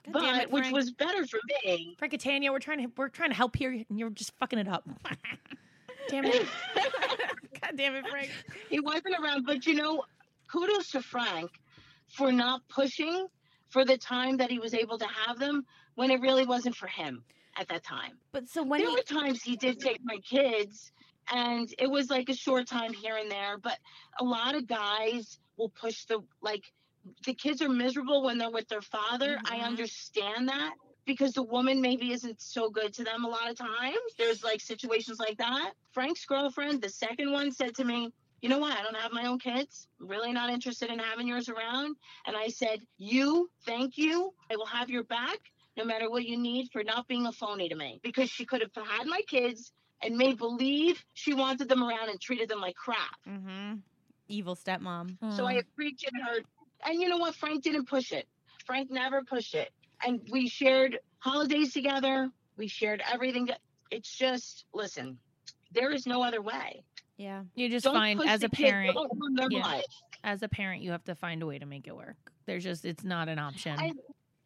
God 0.05 0.13
but 0.13 0.21
damn 0.21 0.39
it, 0.41 0.51
which 0.51 0.71
was 0.71 0.91
better 0.91 1.25
for 1.25 1.39
me. 1.63 1.95
Frank 1.97 2.25
and 2.25 2.43
we're 2.51 2.59
trying 2.59 2.79
to 2.79 2.91
we're 2.97 3.09
trying 3.09 3.29
to 3.29 3.35
help 3.35 3.55
here, 3.55 3.71
and 3.71 3.99
you're 3.99 4.09
just 4.09 4.33
fucking 4.39 4.59
it 4.59 4.67
up. 4.67 4.87
Damn 6.07 6.25
it. 6.25 6.45
God 6.75 7.71
damn 7.75 7.95
it, 7.95 8.05
Frank. 8.07 8.29
he 8.69 8.79
wasn't 8.79 9.15
around, 9.19 9.43
but 9.43 9.65
you 9.65 9.73
know, 9.73 10.03
kudos 10.47 10.91
to 10.91 11.01
Frank 11.01 11.49
for 12.09 12.31
not 12.31 12.61
pushing 12.69 13.25
for 13.69 13.83
the 13.83 13.97
time 13.97 14.37
that 14.37 14.51
he 14.51 14.59
was 14.59 14.75
able 14.75 14.99
to 14.99 15.07
have 15.07 15.39
them 15.39 15.65
when 15.95 16.11
it 16.11 16.21
really 16.21 16.45
wasn't 16.45 16.75
for 16.75 16.85
him 16.85 17.23
at 17.57 17.67
that 17.69 17.83
time. 17.83 18.19
But 18.31 18.47
so 18.49 18.61
when 18.61 18.81
there 18.81 18.89
he, 18.89 18.95
were 18.95 19.01
times 19.01 19.41
he 19.41 19.55
did 19.55 19.79
take 19.79 19.99
my 20.03 20.17
kids 20.17 20.91
and 21.31 21.73
it 21.79 21.89
was 21.89 22.09
like 22.09 22.29
a 22.29 22.35
short 22.35 22.67
time 22.67 22.93
here 22.93 23.17
and 23.17 23.29
there 23.29 23.57
but 23.57 23.77
a 24.19 24.23
lot 24.23 24.55
of 24.55 24.67
guys 24.67 25.39
will 25.57 25.69
push 25.69 26.05
the 26.05 26.19
like 26.41 26.63
the 27.25 27.33
kids 27.33 27.61
are 27.61 27.69
miserable 27.69 28.23
when 28.23 28.37
they're 28.37 28.49
with 28.51 28.67
their 28.67 28.81
father 28.81 29.39
i 29.45 29.57
Mhm. 29.57 29.65
understand 29.65 30.47
that 30.49 30.73
because 31.05 31.33
the 31.33 31.43
woman 31.43 31.81
maybe 31.81 32.11
isn't 32.11 32.41
so 32.41 32.69
good 32.69 32.93
to 32.93 33.03
them 33.03 33.23
a 33.25 33.29
lot 33.29 33.49
of 33.49 33.57
times 33.57 33.97
there's 34.17 34.43
like 34.43 34.61
situations 34.61 35.19
like 35.19 35.37
that 35.37 35.71
frank's 35.93 36.25
girlfriend 36.25 36.81
the 36.81 36.89
second 36.89 37.31
one 37.31 37.51
said 37.51 37.75
to 37.75 37.83
me 37.83 38.11
you 38.41 38.49
know 38.49 38.59
what? 38.59 38.77
I 38.77 38.83
don't 38.83 38.95
have 38.97 39.11
my 39.11 39.25
own 39.25 39.39
kids. 39.39 39.87
I'm 39.99 40.07
really 40.07 40.31
not 40.31 40.49
interested 40.49 40.89
in 40.91 40.99
having 40.99 41.27
yours 41.27 41.49
around. 41.49 41.97
And 42.27 42.35
I 42.35 42.47
said, 42.49 42.79
You, 42.97 43.49
thank 43.65 43.97
you. 43.97 44.33
I 44.51 44.55
will 44.55 44.65
have 44.67 44.89
your 44.89 45.03
back 45.03 45.39
no 45.75 45.83
matter 45.85 46.09
what 46.09 46.25
you 46.25 46.37
need 46.37 46.69
for 46.71 46.83
not 46.83 47.07
being 47.07 47.25
a 47.25 47.31
phony 47.31 47.69
to 47.69 47.75
me 47.75 47.99
because 48.03 48.29
she 48.29 48.45
could 48.45 48.61
have 48.61 48.87
had 48.87 49.07
my 49.07 49.21
kids 49.27 49.73
and 50.01 50.17
made 50.17 50.37
believe 50.37 51.03
she 51.13 51.33
wanted 51.33 51.69
them 51.69 51.83
around 51.83 52.09
and 52.09 52.21
treated 52.21 52.49
them 52.49 52.61
like 52.61 52.75
crap. 52.75 53.17
hmm 53.25 53.75
evil 54.27 54.55
stepmom. 54.55 55.17
So 55.29 55.45
I 55.47 55.53
Mm. 55.53 55.61
appreciate 55.63 56.13
her. 56.25 56.41
And 56.85 57.01
you 57.01 57.09
know 57.09 57.17
what? 57.17 57.35
Frank 57.35 57.63
didn't 57.63 57.87
push 57.87 58.11
it. 58.11 58.27
Frank 58.65 58.91
never 58.91 59.23
pushed 59.23 59.55
it. 59.55 59.71
And 60.05 60.21
we 60.31 60.47
shared 60.47 60.99
holidays 61.19 61.73
together. 61.73 62.29
We 62.57 62.67
shared 62.67 63.01
everything. 63.11 63.49
It's 63.91 64.15
just, 64.15 64.65
listen, 64.73 65.17
there 65.71 65.91
is 65.91 66.05
no 66.05 66.23
other 66.23 66.41
way. 66.41 66.83
Yeah. 67.17 67.43
You 67.55 67.69
just 67.69 67.85
Don't 67.85 67.93
find 67.93 68.21
as 68.27 68.43
a 68.43 68.49
parent, 68.49 68.97
out 68.97 69.09
from 69.09 69.35
their 69.35 69.47
yeah. 69.49 69.81
as 70.23 70.43
a 70.43 70.49
parent, 70.49 70.81
you 70.81 70.91
have 70.91 71.03
to 71.05 71.15
find 71.15 71.41
a 71.41 71.45
way 71.45 71.59
to 71.59 71.65
make 71.65 71.87
it 71.87 71.95
work. 71.95 72.17
There's 72.45 72.63
just 72.63 72.85
it's 72.85 73.03
not 73.03 73.29
an 73.29 73.39
option. 73.39 73.79
I- 73.79 73.93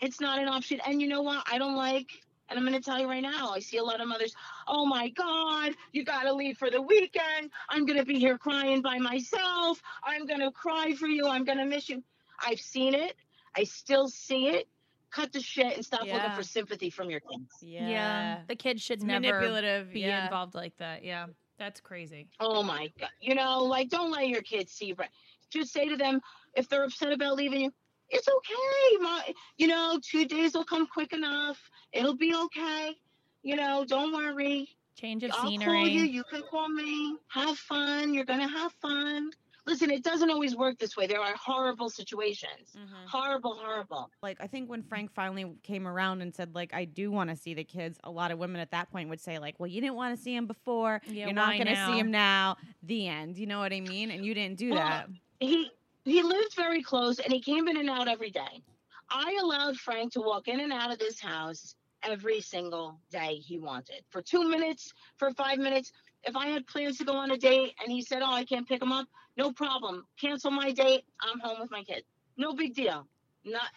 It's 0.02 0.22
not 0.22 0.40
an 0.40 0.48
option. 0.48 0.80
And 0.86 1.02
you 1.02 1.08
know 1.08 1.22
what? 1.22 1.46
I 1.52 1.58
don't 1.58 1.76
like, 1.76 2.10
and 2.48 2.58
I'm 2.58 2.66
going 2.66 2.78
to 2.78 2.82
tell 2.82 3.00
you 3.00 3.10
right 3.10 3.22
now, 3.22 3.50
I 3.50 3.60
see 3.60 3.78
a 3.78 3.84
lot 3.84 4.00
of 4.00 4.08
mothers, 4.08 4.34
oh 4.68 4.86
my 4.86 5.10
God, 5.10 5.74
you 5.92 6.06
got 6.06 6.24
to 6.24 6.34
leave 6.34 6.58
for 6.58 6.70
the 6.70 6.82
weekend. 6.82 7.52
I'm 7.70 7.86
going 7.86 8.00
to 8.00 8.06
be 8.06 8.18
here 8.18 8.38
crying 8.38 8.82
by 8.82 8.98
myself. 8.98 9.82
I'm 10.04 10.26
going 10.26 10.40
to 10.40 10.52
cry 10.52 10.94
for 10.94 11.08
you. 11.08 11.28
I'm 11.28 11.44
going 11.44 11.58
to 11.58 11.66
miss 11.66 11.90
you. 11.90 12.02
I've 12.46 12.60
seen 12.60 12.94
it. 12.94 13.16
I 13.56 13.64
still 13.64 14.08
see 14.08 14.48
it. 14.50 14.68
Cut 15.12 15.34
the 15.34 15.42
shit 15.42 15.76
and 15.76 15.84
stop 15.84 16.02
looking 16.06 16.32
for 16.36 16.44
sympathy 16.44 16.92
from 16.92 17.10
your 17.10 17.20
kids. 17.20 17.50
Yeah. 17.62 18.42
the 18.48 18.56
kids 18.56 18.82
should 18.84 18.98
It's 19.00 19.04
never 19.04 19.22
manipulative. 19.22 19.92
be 19.92 20.02
yeah. 20.02 20.26
involved 20.26 20.54
like 20.54 20.78
that. 20.78 21.04
Yeah, 21.04 21.28
that's 21.58 21.82
crazy. 21.82 22.28
Oh 22.40 22.62
my 22.62 22.92
God. 23.00 23.10
You 23.20 23.34
know, 23.34 23.64
like, 23.64 23.90
don't 23.90 24.12
let 24.12 24.28
your 24.28 24.44
kids 24.44 24.72
see. 24.72 24.94
Right. 24.94 25.10
Just 25.50 25.74
say 25.74 25.90
to 25.90 25.98
them, 25.98 26.22
if 26.54 26.70
they're 26.70 26.84
upset 26.84 27.12
about 27.12 27.38
leaving 27.38 27.62
you, 27.62 27.72
it's 28.12 28.28
okay. 28.28 29.04
My, 29.04 29.34
you 29.58 29.68
know, 29.68 30.00
two 30.04 30.26
days 30.26 30.54
will 30.54 30.64
come 30.64 30.86
quick 30.86 31.12
enough. 31.12 31.58
It'll 31.92 32.16
be 32.16 32.36
okay. 32.36 32.96
You 33.42 33.56
know, 33.56 33.86
don't 33.88 34.14
worry. 34.14 34.70
Change 34.96 35.24
of 35.24 35.32
I'll 35.34 35.50
scenery. 35.50 35.66
call 35.66 35.88
you. 35.88 36.04
You 36.04 36.24
can 36.30 36.44
call 36.52 36.70
me. 36.70 37.16
Have 37.30 37.58
fun. 37.58 38.14
You're 38.14 38.26
going 38.26 38.42
to 38.42 38.48
have 38.48 38.74
fun. 38.82 39.32
Listen, 39.70 39.92
it 39.92 40.04
doesn't 40.04 40.32
always 40.32 40.56
work 40.56 40.80
this 40.80 40.98
way. 40.98 41.06
There 41.06 41.20
are 41.20 41.36
horrible 41.36 41.92
situations. 41.92 42.76
Mhm. 42.76 43.06
Horrible, 43.08 43.54
horrible. 43.54 44.10
Like 44.24 44.38
I 44.42 44.48
think 44.48 44.68
when 44.68 44.82
Frank 44.82 45.12
finally 45.14 45.54
came 45.62 45.88
around 45.88 46.22
and 46.24 46.34
said 46.34 46.56
like 46.56 46.74
I 46.74 46.86
do 46.86 47.12
want 47.12 47.30
to 47.30 47.36
see 47.36 47.54
the 47.54 47.64
kids, 47.64 48.00
a 48.04 48.10
lot 48.10 48.32
of 48.32 48.40
women 48.40 48.60
at 48.62 48.72
that 48.72 48.90
point 48.92 49.10
would 49.10 49.22
say 49.22 49.38
like, 49.38 49.60
"Well, 49.60 49.68
you 49.68 49.80
didn't 49.80 49.96
want 49.96 50.18
to 50.18 50.22
see 50.22 50.36
him 50.36 50.48
before. 50.48 51.02
Yeah, 51.06 51.26
You're 51.26 51.36
not 51.36 51.54
going 51.54 51.68
to 51.68 51.86
see 51.86 52.00
him 52.00 52.10
now." 52.10 52.58
The 52.82 53.08
end. 53.08 53.38
You 53.38 53.46
know 53.46 53.60
what 53.60 53.72
I 53.72 53.80
mean? 53.80 54.10
And 54.10 54.26
you 54.26 54.34
didn't 54.34 54.58
do 54.58 54.72
Well, 54.72 54.80
that. 54.80 55.10
He 55.40 55.70
he 56.04 56.24
lived 56.24 56.56
very 56.56 56.82
close 56.82 57.20
and 57.20 57.32
he 57.32 57.40
came 57.40 57.68
in 57.68 57.78
and 57.78 57.92
out 57.92 58.08
every 58.08 58.32
day. 58.32 58.64
I 59.12 59.38
allowed 59.40 59.78
Frank 59.78 60.14
to 60.14 60.22
walk 60.22 60.48
in 60.48 60.62
and 60.62 60.74
out 60.74 60.92
of 60.92 60.98
this 60.98 61.20
house 61.20 61.76
every 62.02 62.42
single 62.42 63.00
day 63.12 63.36
he 63.36 63.60
wanted. 63.60 64.04
For 64.10 64.24
2 64.24 64.50
minutes, 64.50 64.92
for 65.18 65.32
5 65.34 65.60
minutes. 65.60 65.92
If 66.24 66.36
I 66.36 66.48
had 66.48 66.68
plans 66.68 66.98
to 66.98 67.06
go 67.06 67.14
on 67.14 67.32
a 67.32 67.38
date 67.38 67.76
and 67.82 67.92
he 67.92 68.02
said, 68.02 68.24
"Oh, 68.24 68.34
I 68.34 68.46
can't 68.46 68.68
pick 68.68 68.82
him 68.82 68.92
up." 68.92 69.08
No 69.40 69.54
problem. 69.54 70.06
Cancel 70.20 70.52
my 70.52 70.74
date. 70.74 71.06
I'm 71.22 71.40
home 71.40 71.62
with 71.62 71.72
my 71.72 71.84
kid. 71.84 72.04
No 72.36 72.54
big 72.54 72.76
deal. 72.76 73.08
Not 73.46 73.70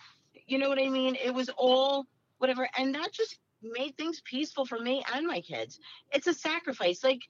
you 0.48 0.58
know 0.58 0.68
what 0.68 0.80
I 0.80 0.88
mean? 0.88 1.14
It 1.14 1.32
was 1.32 1.48
all 1.56 2.04
whatever 2.38 2.68
and 2.76 2.96
that 2.96 3.12
just 3.12 3.38
made 3.62 3.96
things 3.96 4.20
peaceful 4.24 4.66
for 4.66 4.80
me 4.80 5.04
and 5.14 5.24
my 5.24 5.40
kids. 5.40 5.78
It's 6.10 6.26
a 6.26 6.34
sacrifice. 6.34 7.04
Like, 7.04 7.20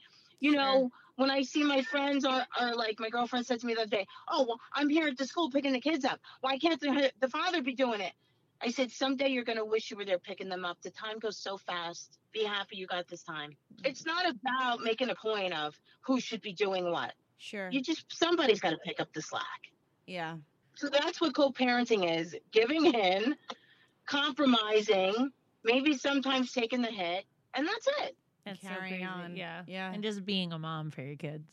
you 0.41 0.53
know, 0.53 0.91
when 1.17 1.31
I 1.31 1.43
see 1.43 1.63
my 1.63 1.83
friends 1.83 2.25
or, 2.25 2.43
or 2.59 2.75
like 2.75 2.99
my 2.99 3.11
girlfriend 3.11 3.45
said 3.45 3.61
to 3.61 3.67
me 3.67 3.75
the 3.75 3.83
other 3.83 3.91
day, 3.91 4.07
oh, 4.29 4.47
well, 4.49 4.61
I'm 4.73 4.89
here 4.89 5.09
at 5.09 5.19
the 5.19 5.27
school 5.27 5.51
picking 5.51 5.75
the 5.75 5.81
kids 5.81 6.07
up. 6.07 6.19
Why 6.41 6.57
can't 6.57 6.81
the, 6.81 7.13
the 7.21 7.29
father 7.29 7.61
be 7.61 7.75
doing 7.75 8.01
it? 8.01 8.15
I 8.63 8.71
said, 8.71 8.91
someday 8.93 9.29
you're 9.29 9.45
going 9.45 9.59
to 9.59 9.65
wish 9.65 9.91
you 9.91 9.97
were 9.99 10.07
there 10.07 10.19
picking 10.19 10.49
them 10.49 10.65
up. 10.65 10.79
The 10.83 10.91
time 10.91 11.19
goes 11.19 11.37
so 11.37 11.59
fast. 11.59 12.19
Be 12.33 12.45
happy 12.45 12.77
you 12.77 12.87
got 12.87 13.09
this 13.09 13.25
time. 13.25 13.51
Mm. 13.75 13.91
It's 13.91 14.07
not 14.07 14.25
about 14.25 14.81
making 14.81 15.11
a 15.11 15.15
point 15.17 15.53
of 15.53 15.79
who 16.01 16.19
should 16.19 16.41
be 16.41 16.55
doing 16.55 16.91
what. 16.91 17.13
Sure. 17.43 17.69
You 17.71 17.83
just, 17.83 18.05
somebody's 18.09 18.61
got 18.61 18.71
to 18.71 18.79
pick 18.79 19.01
up 19.01 19.13
the 19.13 19.21
slack. 19.21 19.71
yeah. 20.07 20.37
So 20.75 20.89
that's 20.89 21.21
what 21.21 21.35
co 21.35 21.51
parenting 21.51 22.19
is 22.19 22.35
giving 22.51 22.87
in, 22.95 23.35
compromising, 24.07 25.31
maybe 25.65 25.97
sometimes 25.99 26.53
taking 26.53 26.81
the 26.81 26.89
hit, 26.91 27.25
and 27.55 27.67
that's 27.67 27.87
it. 28.01 28.17
That's 28.47 28.61
Carrying 28.61 28.89
crazy. 28.89 29.05
on. 29.05 29.37
Yeah. 29.37 29.63
Yeah. 29.67 29.93
And 29.93 30.03
just 30.03 30.25
being 30.25 30.53
a 30.53 30.59
mom 30.59 30.91
for 30.91 31.03
your 31.03 31.17
kids. 31.17 31.47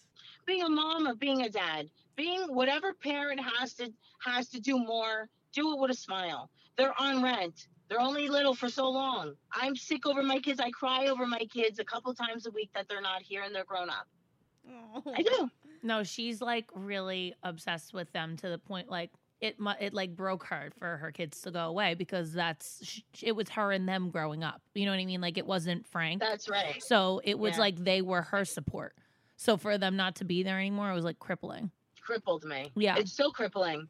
being 0.48 0.64
a 0.64 0.70
mom 0.70 1.08
or 1.08 1.16
being 1.16 1.42
a 1.42 1.50
dad 1.50 1.90
being 2.16 2.42
whatever 2.54 2.94
parent 2.94 3.40
has 3.40 3.74
to 3.76 3.92
has 4.24 4.48
to 4.50 4.60
do 4.60 4.78
more 4.78 5.28
do 5.54 5.74
it 5.74 5.80
with 5.80 5.92
a 5.92 5.94
smile 5.94 6.50
they're 6.78 7.00
on 7.00 7.22
rent 7.24 7.68
they're 7.88 8.00
only 8.02 8.28
little 8.28 8.54
for 8.56 8.68
so 8.70 8.90
long 8.90 9.34
i'm 9.54 9.76
sick 9.76 10.06
over 10.08 10.24
my 10.24 10.40
kids 10.40 10.60
i 10.60 10.70
cry 10.72 11.06
over 11.08 11.26
my 11.28 11.44
kids 11.54 11.78
a 11.80 11.84
couple 11.86 12.14
times 12.14 12.46
a 12.48 12.52
week 12.52 12.70
that 12.74 12.88
they're 12.90 13.02
not 13.02 13.22
here 13.22 13.44
and 13.44 13.54
they're 13.56 13.64
grown 13.74 13.90
up 13.90 14.08
i 15.16 15.22
do 15.22 15.50
No, 15.84 16.04
she's 16.04 16.42
like 16.42 16.70
really 16.74 17.34
obsessed 17.44 17.94
with 17.94 18.12
them 18.12 18.38
to 18.38 18.50
the 18.50 18.58
point 18.58 18.90
like 18.90 19.12
it 19.42 19.56
it 19.80 19.94
like 19.94 20.16
broke 20.16 20.44
her 20.46 20.70
for 20.78 20.98
her 20.98 21.12
kids 21.12 21.40
to 21.42 21.52
go 21.52 21.62
away 21.62 21.94
because 21.94 22.34
that's 22.34 23.02
it 23.22 23.34
was 23.34 23.48
her 23.50 23.72
and 23.72 23.88
them 23.88 24.10
growing 24.10 24.44
up. 24.44 24.62
You 24.74 24.86
know 24.86 24.92
what 24.92 25.00
I 25.00 25.06
mean? 25.06 25.22
Like 25.22 25.38
it 25.38 25.46
wasn't 25.46 25.88
Frank. 25.88 26.20
that's 26.22 26.50
right 26.50 26.82
So 26.84 27.22
it 27.24 27.40
was 27.40 27.54
Yeah. 27.54 27.60
like 27.60 27.78
they 27.78 28.02
were 28.02 28.22
her 28.24 28.44
support. 28.46 28.96
So 29.38 29.56
for 29.56 29.78
them 29.78 29.96
not 29.96 30.16
to 30.18 30.26
be 30.26 30.44
there 30.44 30.60
anymore, 30.60 30.92
it 30.92 30.96
was 30.96 31.06
like 31.06 31.20
crippling. 31.20 31.72
crippled 32.02 32.44
me 32.44 32.72
Yeah. 32.76 32.98
it's 32.98 33.14
so 33.14 33.30
crippling 33.32 33.88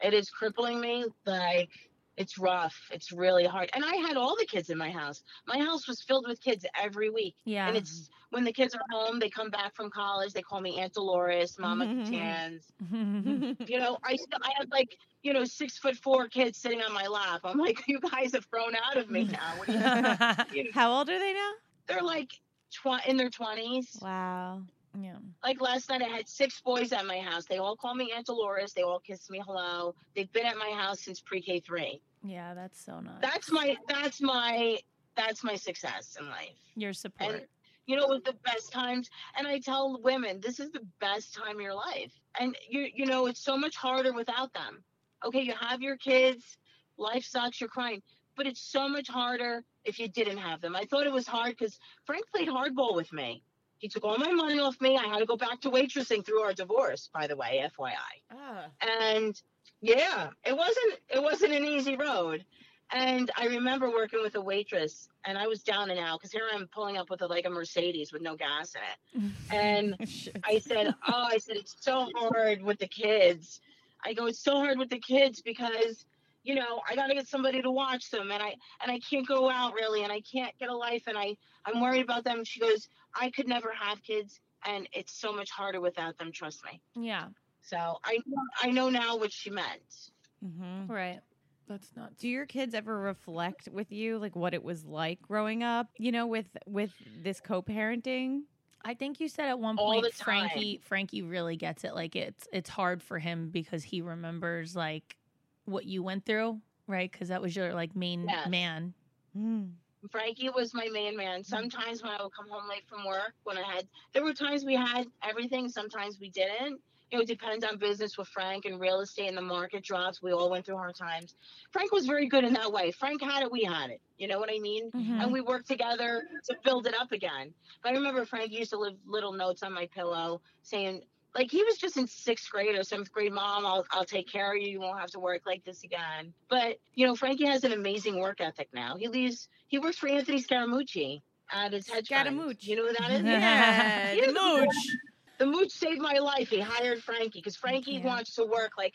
it 0.00 0.14
is 0.14 0.30
crippling 0.30 0.80
me 0.80 1.04
like 1.26 1.70
it's 2.16 2.38
rough 2.38 2.76
it's 2.90 3.12
really 3.12 3.44
hard 3.44 3.68
and 3.74 3.84
i 3.84 3.94
had 3.96 4.16
all 4.16 4.34
the 4.36 4.46
kids 4.46 4.70
in 4.70 4.78
my 4.78 4.90
house 4.90 5.22
my 5.46 5.58
house 5.58 5.86
was 5.86 6.00
filled 6.02 6.24
with 6.28 6.40
kids 6.40 6.64
every 6.80 7.10
week 7.10 7.34
Yeah. 7.44 7.68
and 7.68 7.76
it's 7.76 8.08
when 8.30 8.44
the 8.44 8.52
kids 8.52 8.74
are 8.74 8.80
home 8.90 9.18
they 9.18 9.28
come 9.28 9.50
back 9.50 9.74
from 9.74 9.90
college 9.90 10.32
they 10.32 10.42
call 10.42 10.60
me 10.60 10.78
aunt 10.80 10.92
dolores 10.94 11.58
mama 11.58 11.84
Cans. 12.10 12.64
Mm-hmm. 12.92 13.62
you 13.68 13.78
know, 13.78 13.98
I 14.04 14.16
I 14.42 14.50
had 14.58 14.70
like 14.70 14.96
you 15.22 15.32
know 15.32 15.44
six 15.44 15.78
foot 15.78 15.96
four 15.96 16.28
kids 16.28 16.58
sitting 16.58 16.82
on 16.82 16.92
my 16.92 17.06
lap. 17.06 17.40
I'm 17.44 17.58
like, 17.58 17.82
you 17.86 17.98
guys 18.00 18.32
have 18.34 18.48
grown 18.50 18.74
out 18.76 18.96
of 18.96 19.10
me 19.10 19.24
now. 19.40 19.54
You, 20.52 20.64
know, 20.64 20.70
How 20.72 20.92
old 20.92 21.08
are 21.08 21.18
they 21.18 21.32
now? 21.32 21.50
they're 21.88 22.02
like 22.02 22.30
tw- 22.72 23.06
in 23.06 23.16
their 23.16 23.30
twenties. 23.30 23.96
Wow. 24.02 24.62
Yeah. 25.00 25.16
Like 25.44 25.60
last 25.60 25.88
night, 25.90 26.02
I 26.02 26.08
had 26.08 26.28
six 26.28 26.60
boys 26.60 26.92
at 26.92 27.06
my 27.06 27.18
house. 27.18 27.44
They 27.46 27.58
all 27.58 27.76
call 27.76 27.94
me 27.94 28.12
Aunt 28.14 28.26
Dolores. 28.26 28.72
They 28.72 28.82
all 28.82 29.00
kiss 29.00 29.28
me 29.30 29.42
hello. 29.44 29.94
They've 30.14 30.32
been 30.32 30.46
at 30.46 30.56
my 30.56 30.70
house 30.70 31.00
since 31.00 31.20
pre-K 31.20 31.60
three. 31.60 32.00
Yeah, 32.24 32.54
that's 32.54 32.82
so 32.84 33.00
nice. 33.00 33.14
That's 33.20 33.50
my 33.50 33.76
that's 33.88 34.20
my 34.20 34.78
that's 35.16 35.42
my 35.44 35.54
success 35.56 36.16
in 36.20 36.28
life. 36.28 36.50
your 36.74 36.92
support. 36.92 37.48
you 37.86 37.96
know 37.96 38.06
with 38.08 38.24
the 38.24 38.34
best 38.44 38.72
times 38.72 39.08
and 39.38 39.46
i 39.46 39.58
tell 39.58 39.98
women 40.02 40.40
this 40.40 40.60
is 40.60 40.70
the 40.72 40.84
best 41.00 41.32
time 41.34 41.56
of 41.56 41.62
your 41.62 41.74
life 41.74 42.12
and 42.38 42.56
you 42.68 42.88
you 42.94 43.06
know 43.06 43.26
it's 43.26 43.40
so 43.40 43.56
much 43.56 43.76
harder 43.76 44.12
without 44.12 44.52
them 44.52 44.82
okay 45.24 45.40
you 45.40 45.54
have 45.58 45.80
your 45.80 45.96
kids 45.96 46.58
life 46.98 47.24
sucks 47.24 47.60
you're 47.60 47.68
crying 47.70 48.02
but 48.36 48.46
it's 48.46 48.60
so 48.60 48.88
much 48.88 49.08
harder 49.08 49.62
if 49.84 49.98
you 49.98 50.08
didn't 50.08 50.36
have 50.38 50.60
them 50.60 50.74
i 50.76 50.84
thought 50.84 51.06
it 51.06 51.12
was 51.12 51.26
hard 51.26 51.50
because 51.56 51.78
frank 52.04 52.24
played 52.34 52.48
hardball 52.48 52.94
with 52.94 53.12
me 53.12 53.42
he 53.78 53.88
took 53.88 54.04
all 54.04 54.18
my 54.18 54.32
money 54.32 54.58
off 54.58 54.80
me. 54.80 54.96
I 54.96 55.04
had 55.06 55.18
to 55.18 55.26
go 55.26 55.36
back 55.36 55.60
to 55.62 55.70
waitressing 55.70 56.24
through 56.24 56.40
our 56.40 56.52
divorce 56.52 57.08
by 57.12 57.26
the 57.26 57.36
way 57.36 57.68
fyi 57.78 57.92
Ah. 58.32 58.64
and 59.08 59.40
yeah 59.82 60.30
it 60.44 60.56
wasn't 60.56 60.94
it 61.08 61.22
wasn't 61.22 61.52
an 61.52 61.64
easy 61.64 61.96
road. 61.96 62.44
And 62.92 63.30
i 63.36 63.46
remember 63.46 63.90
working 63.90 64.22
with 64.22 64.36
a 64.36 64.40
waitress 64.40 65.08
and 65.24 65.36
i 65.36 65.46
was 65.46 65.62
down 65.62 65.90
and 65.90 65.98
out 65.98 66.20
because 66.20 66.32
here 66.32 66.48
i'm 66.54 66.68
pulling 66.68 66.96
up 66.96 67.10
with 67.10 67.20
a, 67.22 67.26
like 67.26 67.44
a 67.44 67.50
mercedes 67.50 68.12
with 68.12 68.22
no 68.22 68.36
gas 68.36 68.74
in 68.76 68.82
it. 68.92 69.32
And 69.50 69.96
i 70.44 70.58
said 70.58 70.94
oh 71.08 71.26
i 71.34 71.38
said 71.38 71.56
it's 71.56 71.74
so 71.80 72.08
hard 72.16 72.62
with 72.62 72.78
the 72.78 72.86
kids. 72.88 73.60
I 74.04 74.12
go 74.14 74.26
it's 74.26 74.38
so 74.38 74.54
hard 74.64 74.78
with 74.78 74.88
the 74.90 75.00
kids 75.00 75.42
because 75.42 76.04
you 76.44 76.54
know 76.54 76.80
i 76.88 76.94
got 76.94 77.08
to 77.08 77.14
get 77.14 77.26
somebody 77.26 77.60
to 77.60 77.72
watch 77.72 78.08
them 78.12 78.30
and 78.30 78.40
i 78.40 78.54
and 78.80 78.88
i 78.90 79.00
can't 79.00 79.26
go 79.26 79.50
out 79.50 79.74
really 79.74 80.04
and 80.04 80.12
i 80.12 80.20
can't 80.20 80.56
get 80.60 80.68
a 80.68 80.76
life 80.76 81.02
and 81.08 81.18
i 81.18 81.36
i'm 81.64 81.80
worried 81.80 82.04
about 82.04 82.22
them. 82.22 82.44
She 82.44 82.60
goes 82.60 82.88
i 83.20 83.30
could 83.30 83.48
never 83.48 83.72
have 83.78 84.02
kids 84.02 84.40
and 84.66 84.88
it's 84.92 85.12
so 85.18 85.32
much 85.32 85.50
harder 85.50 85.80
without 85.80 86.16
them 86.18 86.32
trust 86.32 86.64
me 86.64 86.80
yeah. 86.94 87.26
so 87.62 87.98
I 88.04 88.18
I 88.62 88.70
know 88.70 88.88
now 88.90 89.16
what 89.16 89.32
she 89.32 89.50
meant. 89.50 90.10
hmm 90.42 90.86
Right. 90.90 91.20
That's 91.68 91.90
not 91.96 92.16
Do 92.16 92.28
your 92.28 92.46
kids 92.46 92.74
ever 92.74 92.96
reflect 92.98 93.68
with 93.72 93.90
you 93.90 94.18
like 94.18 94.36
what 94.36 94.54
it 94.54 94.62
was 94.62 94.84
like 94.84 95.20
growing 95.20 95.62
up? 95.62 95.88
You 95.98 96.12
know, 96.12 96.26
with 96.26 96.46
with 96.66 96.90
this 97.22 97.40
co-parenting. 97.40 98.42
I 98.84 98.94
think 98.94 99.18
you 99.18 99.28
said 99.28 99.48
at 99.48 99.58
one 99.58 99.76
All 99.76 99.92
point 99.92 100.04
the 100.04 100.10
time. 100.12 100.48
Frankie 100.48 100.80
Frankie 100.84 101.22
really 101.22 101.56
gets 101.56 101.82
it. 101.84 101.94
Like 101.94 102.14
it's 102.14 102.46
it's 102.52 102.70
hard 102.70 103.02
for 103.02 103.18
him 103.18 103.50
because 103.50 103.82
he 103.82 104.00
remembers 104.00 104.76
like 104.76 105.16
what 105.64 105.84
you 105.86 106.02
went 106.04 106.24
through, 106.24 106.60
right? 106.86 107.10
Because 107.10 107.28
that 107.28 107.42
was 107.42 107.56
your 107.56 107.74
like 107.74 107.96
main 107.96 108.26
Yes. 108.28 108.48
man. 108.48 108.94
Mm. 109.36 109.72
Frankie 110.10 110.50
was 110.50 110.74
my 110.74 110.88
main 110.92 111.16
man. 111.16 111.42
Sometimes 111.42 112.02
when 112.02 112.12
I 112.12 112.22
would 112.22 112.32
come 112.32 112.48
home 112.48 112.68
late 112.68 112.84
from 112.88 113.04
work, 113.06 113.32
when 113.44 113.58
I 113.58 113.62
had 113.62 113.86
there 114.12 114.24
were 114.24 114.34
times 114.34 114.64
we 114.64 114.74
had 114.74 115.06
everything, 115.22 115.68
sometimes 115.68 116.18
we 116.20 116.30
didn't. 116.30 116.80
You 117.10 117.18
know, 117.18 117.22
it 117.22 117.28
depends 117.28 117.64
on 117.64 117.78
business 117.78 118.18
with 118.18 118.26
Frank 118.28 118.64
and 118.64 118.80
real 118.80 119.00
estate 119.00 119.28
and 119.28 119.36
the 119.36 119.42
market 119.42 119.84
drops. 119.84 120.20
We 120.20 120.32
all 120.32 120.50
went 120.50 120.66
through 120.66 120.78
hard 120.78 120.96
times. 120.96 121.36
Frank 121.70 121.92
was 121.92 122.04
very 122.04 122.26
good 122.26 122.42
in 122.42 122.52
that 122.54 122.72
way. 122.72 122.90
Frank 122.90 123.22
had 123.22 123.44
it, 123.44 123.52
we 123.52 123.62
had 123.62 123.90
it. 123.90 124.00
You 124.18 124.26
know 124.26 124.40
what 124.40 124.50
I 124.50 124.58
mean? 124.58 124.90
Mm-hmm. 124.90 125.20
and 125.20 125.32
we 125.32 125.40
worked 125.40 125.68
together 125.68 126.24
to 126.48 126.56
build 126.64 126.86
it 126.86 126.94
up 126.98 127.12
again. 127.12 127.52
But 127.82 127.90
I 127.90 127.92
remember 127.92 128.24
Frank 128.24 128.52
used 128.52 128.70
to 128.70 128.78
leave 128.78 128.96
little 129.06 129.32
notes 129.32 129.62
on 129.62 129.72
my 129.72 129.86
pillow 129.94 130.40
saying, 130.62 131.02
like 131.36 131.50
he 131.50 131.62
was 131.62 131.76
just 131.76 131.96
in 131.96 132.06
sixth 132.06 132.50
grade 132.50 132.74
or 132.76 132.82
seventh 132.82 133.12
grade, 133.12 133.32
Mom, 133.32 133.66
I'll 133.66 133.84
I'll 133.92 134.04
take 134.04 134.28
care 134.28 134.52
of 134.54 134.60
you. 134.62 134.68
You 134.68 134.80
won't 134.80 134.98
have 134.98 135.10
to 135.10 135.20
work 135.20 135.42
like 135.46 135.64
this 135.64 135.84
again. 135.84 136.32
But 136.48 136.78
you 136.94 137.06
know, 137.06 137.14
Frankie 137.14 137.46
has 137.46 137.62
an 137.64 137.72
amazing 137.72 138.18
work 138.18 138.40
ethic 138.40 138.68
now. 138.72 138.96
He 138.96 139.08
leaves. 139.08 139.48
He 139.68 139.78
works 139.78 139.98
for 139.98 140.08
Anthony 140.08 140.42
Scaramucci 140.42 141.20
at 141.52 141.72
his 141.72 141.86
hedge 141.88 142.08
fund. 142.08 142.26
Scaramouche. 142.26 142.62
You 142.66 142.76
know 142.76 142.86
who 142.88 142.92
that 142.94 143.10
is? 143.12 143.22
Yeah, 143.24 144.12
He 144.14 144.20
the 144.22 144.32
mooch. 144.32 144.96
The 145.38 145.46
mooch 145.46 145.70
saved 145.70 146.00
my 146.00 146.14
life. 146.14 146.48
He 146.48 146.60
hired 146.60 147.02
Frankie 147.02 147.40
because 147.40 147.56
Frankie 147.56 147.92
Yeah. 147.96 148.06
wants 148.06 148.34
to 148.36 148.44
work. 148.46 148.72
Like, 148.78 148.94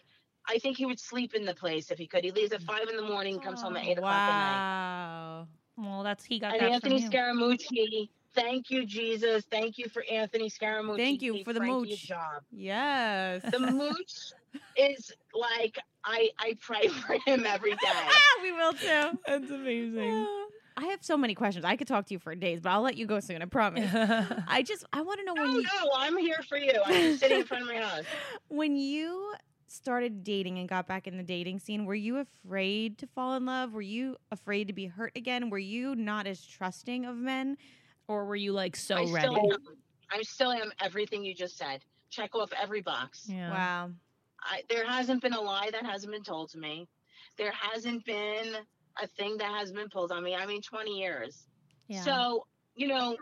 I 0.49 0.57
think 0.57 0.77
he 0.77 0.87
would 0.87 0.99
sleep 0.99 1.35
in 1.35 1.45
the 1.45 1.53
place 1.53 1.91
if 1.91 1.99
he 1.99 2.07
could. 2.07 2.23
He 2.23 2.31
leaves 2.31 2.51
at 2.51 2.63
five 2.63 2.87
in 2.89 2.95
the 2.95 3.03
morning, 3.03 3.39
comes 3.39 3.61
home 3.61 3.77
at 3.77 3.85
eight 3.85 3.99
o'clock 3.99 4.23
at 4.27 4.37
night. 4.37 4.55
Wow. 4.57 5.47
Well, 5.77 6.03
that's 6.03 6.25
he 6.25 6.39
got 6.39 6.53
And 6.53 6.61
that 6.61 6.71
Anthony 6.71 6.99
from 7.01 7.11
you. 7.13 7.19
Scaramucci, 7.19 8.09
thank 8.36 8.69
you, 8.69 8.86
Jesus. 8.86 9.45
Thank 9.49 9.77
you 9.77 9.88
for 9.89 10.03
Anthony 10.11 10.49
Scaramucci. 10.49 10.97
Thank 10.97 11.21
you 11.21 11.43
for 11.43 11.53
the 11.53 11.59
Frankie 11.59 11.89
mooch. 11.91 12.03
job. 12.07 12.43
Yes. 12.51 13.41
The 13.49 13.59
mooch 13.59 14.13
is 14.77 15.11
like 15.34 15.77
I 16.05 16.29
I 16.39 16.57
pray 16.61 16.88
for 16.88 17.17
him 17.25 17.45
every 17.45 17.71
day. 17.71 17.77
Ah, 17.86 18.39
we 18.41 18.51
will 18.51 18.73
too. 18.73 19.17
That's 19.27 19.49
amazing. 19.51 20.25
Ah. 20.27 20.45
I 20.77 20.86
have 20.86 21.03
so 21.03 21.17
many 21.17 21.36
questions. 21.36 21.65
I 21.65 21.75
could 21.75 21.88
talk 21.88 22.05
to 22.07 22.13
you 22.13 22.19
for 22.19 22.34
days, 22.34 22.61
but 22.61 22.69
I'll 22.69 22.82
let 22.82 22.95
you 22.97 23.05
go 23.05 23.19
soon. 23.19 23.41
I 23.41 23.45
promise. 23.45 23.89
I 24.47 24.63
just 24.65 24.86
I 24.93 25.01
want 25.01 25.19
to 25.19 25.25
know 25.25 25.34
No, 25.34 25.41
when 25.43 25.51
you 25.55 25.61
no, 25.63 25.89
I'm 25.95 26.17
here 26.17 26.39
for 26.47 26.57
you. 26.57 26.71
I'm 26.86 26.93
just 26.93 27.19
sitting 27.19 27.39
in 27.41 27.45
front 27.45 27.63
of 27.63 27.69
my 27.69 27.75
house. 27.82 28.05
when 28.47 28.75
you 28.77 29.34
started 29.67 30.23
dating 30.23 30.59
and 30.59 30.67
got 30.67 30.86
back 30.88 31.07
in 31.07 31.17
the 31.17 31.23
dating 31.23 31.59
scene. 31.59 31.86
Were 31.86 31.95
you 31.95 32.17
afraid 32.17 32.97
to 32.99 33.07
fall 33.07 33.36
in 33.36 33.45
love? 33.45 33.73
Were 33.73 33.82
you 33.82 34.17
afraid 34.32 34.67
to 34.67 34.73
be 34.73 34.86
hurt 34.86 35.13
again? 35.15 35.49
Were 35.49 35.57
you 35.57 35.95
not 35.95 36.27
as 36.27 36.45
trusting 36.45 37.05
of 37.05 37.15
men? 37.15 37.57
Or 38.08 38.26
were 38.26 38.36
you 38.36 38.54
like 38.54 38.76
so 38.76 38.95
I 38.95 39.12
ready? 39.12 39.28
still 39.28 39.54
am. 39.54 39.60
I 40.12 40.22
still 40.24 40.52
am 40.52 40.72
everything 40.82 41.24
you 41.24 41.34
just 41.34 41.58
said. 41.58 41.82
Check 42.10 42.36
off 42.36 42.52
every 42.62 42.82
box. 42.82 43.26
Yeah. 43.28 43.52
Wow. 43.52 43.91
I, 44.43 44.64
there 44.70 44.86
hasn't 44.86 45.22
been 45.22 45.34
a 45.34 45.41
lie 45.41 45.70
that 45.72 45.86
hasn't 45.86 46.12
been 46.12 46.24
told 46.24 46.49
to 46.52 46.58
me. 46.58 46.88
There 47.38 47.52
hasn't 47.52 48.06
been 48.06 48.56
a 49.02 49.08
thing 49.08 49.38
that 49.38 49.52
has 49.58 49.72
been 49.72 49.88
pulled 49.89 50.12
on 50.12 50.24
me. 50.24 50.36
I 50.36 50.45
mean, 50.45 50.62
20 50.62 50.91
years. 50.91 51.47
Yeah. 51.88 52.02
So, 52.02 52.45
you 52.76 52.88
know, 52.88 53.16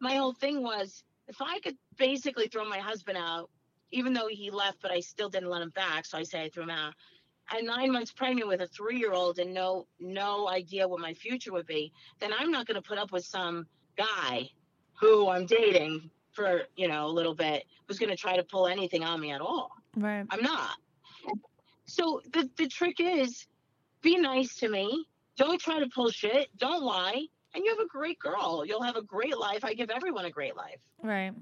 my 0.00 0.16
whole 0.16 0.34
thing 0.34 0.62
was 0.62 1.02
if 1.28 1.40
I 1.40 1.58
could 1.60 1.76
basically 1.96 2.48
throw 2.48 2.68
my 2.68 2.78
husband 2.78 3.16
out, 3.18 3.50
even 3.90 4.12
though 4.12 4.28
he 4.28 4.50
left, 4.50 4.78
but 4.82 4.90
I 4.90 5.00
still 5.00 5.28
didn't 5.28 5.48
let 5.48 5.62
him 5.62 5.70
back. 5.70 6.04
So 6.04 6.18
I 6.18 6.24
say 6.24 6.42
I 6.42 6.48
threw 6.48 6.64
him 6.64 6.70
out. 6.70 6.94
And 7.52 7.66
nine 7.66 7.92
months 7.92 8.12
pregnant 8.12 8.48
with 8.48 8.62
a 8.62 8.66
three 8.68 8.98
year 8.98 9.12
old 9.12 9.38
and 9.38 9.52
no 9.52 9.86
no 10.00 10.48
idea 10.48 10.88
what 10.88 11.00
my 11.00 11.12
future 11.12 11.52
would 11.52 11.66
be, 11.66 11.92
then 12.18 12.30
I'm 12.36 12.50
not 12.50 12.66
gonna 12.66 12.82
put 12.82 12.98
up 12.98 13.12
with 13.12 13.24
some 13.24 13.66
guy 13.96 14.50
who 15.00 15.28
I'm 15.28 15.46
dating 15.46 16.10
for, 16.32 16.62
you 16.76 16.88
know, 16.88 17.06
a 17.06 17.08
little 17.08 17.34
bit 17.34 17.64
who's 17.86 17.98
gonna 17.98 18.16
try 18.16 18.36
to 18.36 18.42
pull 18.42 18.66
anything 18.66 19.04
on 19.04 19.20
me 19.20 19.32
at 19.32 19.40
all. 19.40 19.70
right. 19.96 20.24
I'm 20.30 20.42
not. 20.42 20.76
So 21.86 22.20
the 22.32 22.48
the 22.56 22.66
trick 22.66 22.96
is 22.98 23.46
be 24.02 24.16
nice 24.16 24.56
to 24.56 24.68
me. 24.68 25.06
Don't 25.36 25.60
try 25.60 25.80
to 25.80 25.86
pull 25.94 26.10
shit. 26.10 26.48
Don't 26.58 26.82
lie. 26.82 27.26
And 27.54 27.64
you 27.64 27.70
have 27.70 27.78
a 27.78 27.88
great 27.88 28.18
girl. 28.18 28.64
You'll 28.66 28.82
have 28.82 28.96
a 28.96 29.02
great 29.02 29.36
life. 29.38 29.64
I 29.64 29.74
give 29.74 29.90
everyone 29.90 30.24
a 30.24 30.30
great 30.30 30.56
life. 30.56 30.80
Right. 31.02 31.32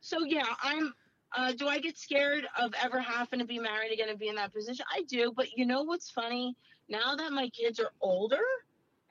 So 0.00 0.24
yeah, 0.24 0.46
I'm 0.62 0.94
uh, 1.36 1.52
do 1.52 1.68
I 1.68 1.78
get 1.78 1.98
scared 1.98 2.46
of 2.58 2.72
ever 2.82 3.00
having 3.00 3.38
to 3.40 3.44
be 3.44 3.58
married 3.58 3.92
again 3.92 4.08
and 4.08 4.18
be 4.18 4.28
in 4.28 4.36
that 4.36 4.52
position? 4.52 4.84
I 4.90 5.02
do, 5.02 5.32
but 5.36 5.48
you 5.56 5.66
know 5.66 5.82
what's 5.82 6.10
funny? 6.10 6.56
Now 6.88 7.16
that 7.16 7.32
my 7.32 7.50
kids 7.50 7.80
are 7.80 7.90
older 8.00 8.40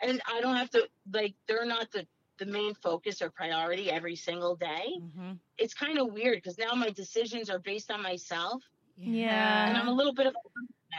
and 0.02 0.22
I 0.28 0.41
don't 0.41 0.56
have 0.56 0.70
to 0.72 0.88
like 1.12 1.36
they're 1.48 1.66
not 1.66 1.91
the 1.91 2.08
the 2.38 2.46
main 2.46 2.74
focus 2.76 3.22
or 3.22 3.30
priority 3.30 3.92
every 3.92 4.16
single 4.16 4.56
day. 4.56 4.86
Mm-hmm. 5.02 5.32
It's 5.58 5.74
kind 5.74 6.00
of 6.00 6.12
weird 6.14 6.36
because 6.38 6.58
now 6.58 6.74
my 6.74 6.90
decisions 6.90 7.50
are 7.50 7.60
based 7.60 7.92
on 7.92 8.02
myself 8.02 8.64
Yeah. 8.98 9.68
and 9.70 9.78
I'm 9.78 9.88
a 9.88 9.94
little 9.94 10.14
bit 10.14 10.28
of 10.28 10.34
a 10.34 10.40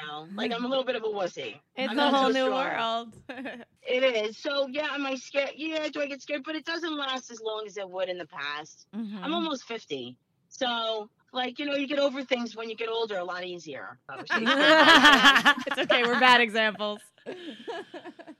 now. 0.06 0.26
Like 0.34 0.52
I'm 0.52 0.64
a 0.64 0.68
little 0.68 0.84
bit 0.84 0.96
of 0.96 1.02
a 1.02 1.06
wussy. 1.06 1.56
It's 1.76 1.90
I'm 1.90 1.98
a 1.98 2.10
whole 2.10 2.26
so 2.32 2.32
new 2.32 2.44
strong. 2.46 2.52
world. 2.52 3.14
It 3.90 4.04
is. 4.04 4.36
So 4.36 4.68
yeah, 4.68 4.88
am 4.92 5.06
I 5.06 5.14
scared? 5.14 5.52
Yeah, 5.56 5.88
do 5.88 6.02
I 6.02 6.06
get 6.06 6.20
scared? 6.20 6.42
But 6.44 6.56
it 6.56 6.66
doesn't 6.66 6.94
last 6.94 7.30
as 7.30 7.40
long 7.40 7.64
as 7.66 7.78
it 7.78 7.88
would 7.88 8.10
in 8.10 8.18
the 8.18 8.26
past. 8.26 8.86
Mm-hmm. 8.94 9.24
I'm 9.24 9.32
almost 9.32 9.64
50. 9.64 10.14
So 10.50 11.08
like, 11.32 11.58
you 11.58 11.64
know, 11.64 11.74
you 11.74 11.86
get 11.88 11.98
over 11.98 12.22
things 12.22 12.54
when 12.54 12.68
you 12.68 12.76
get 12.76 12.90
older 12.90 13.16
a 13.16 13.24
lot 13.24 13.44
easier. 13.46 13.98
it's 14.10 15.78
okay. 15.78 16.02
We're 16.02 16.20
bad 16.20 16.42
examples. 16.42 17.00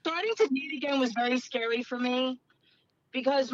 Starting 0.01 0.33
to 0.37 0.47
date 0.47 0.77
again 0.77 0.99
was 0.99 1.11
very 1.13 1.39
scary 1.39 1.83
for 1.83 1.99
me 1.99 2.39
because 3.11 3.53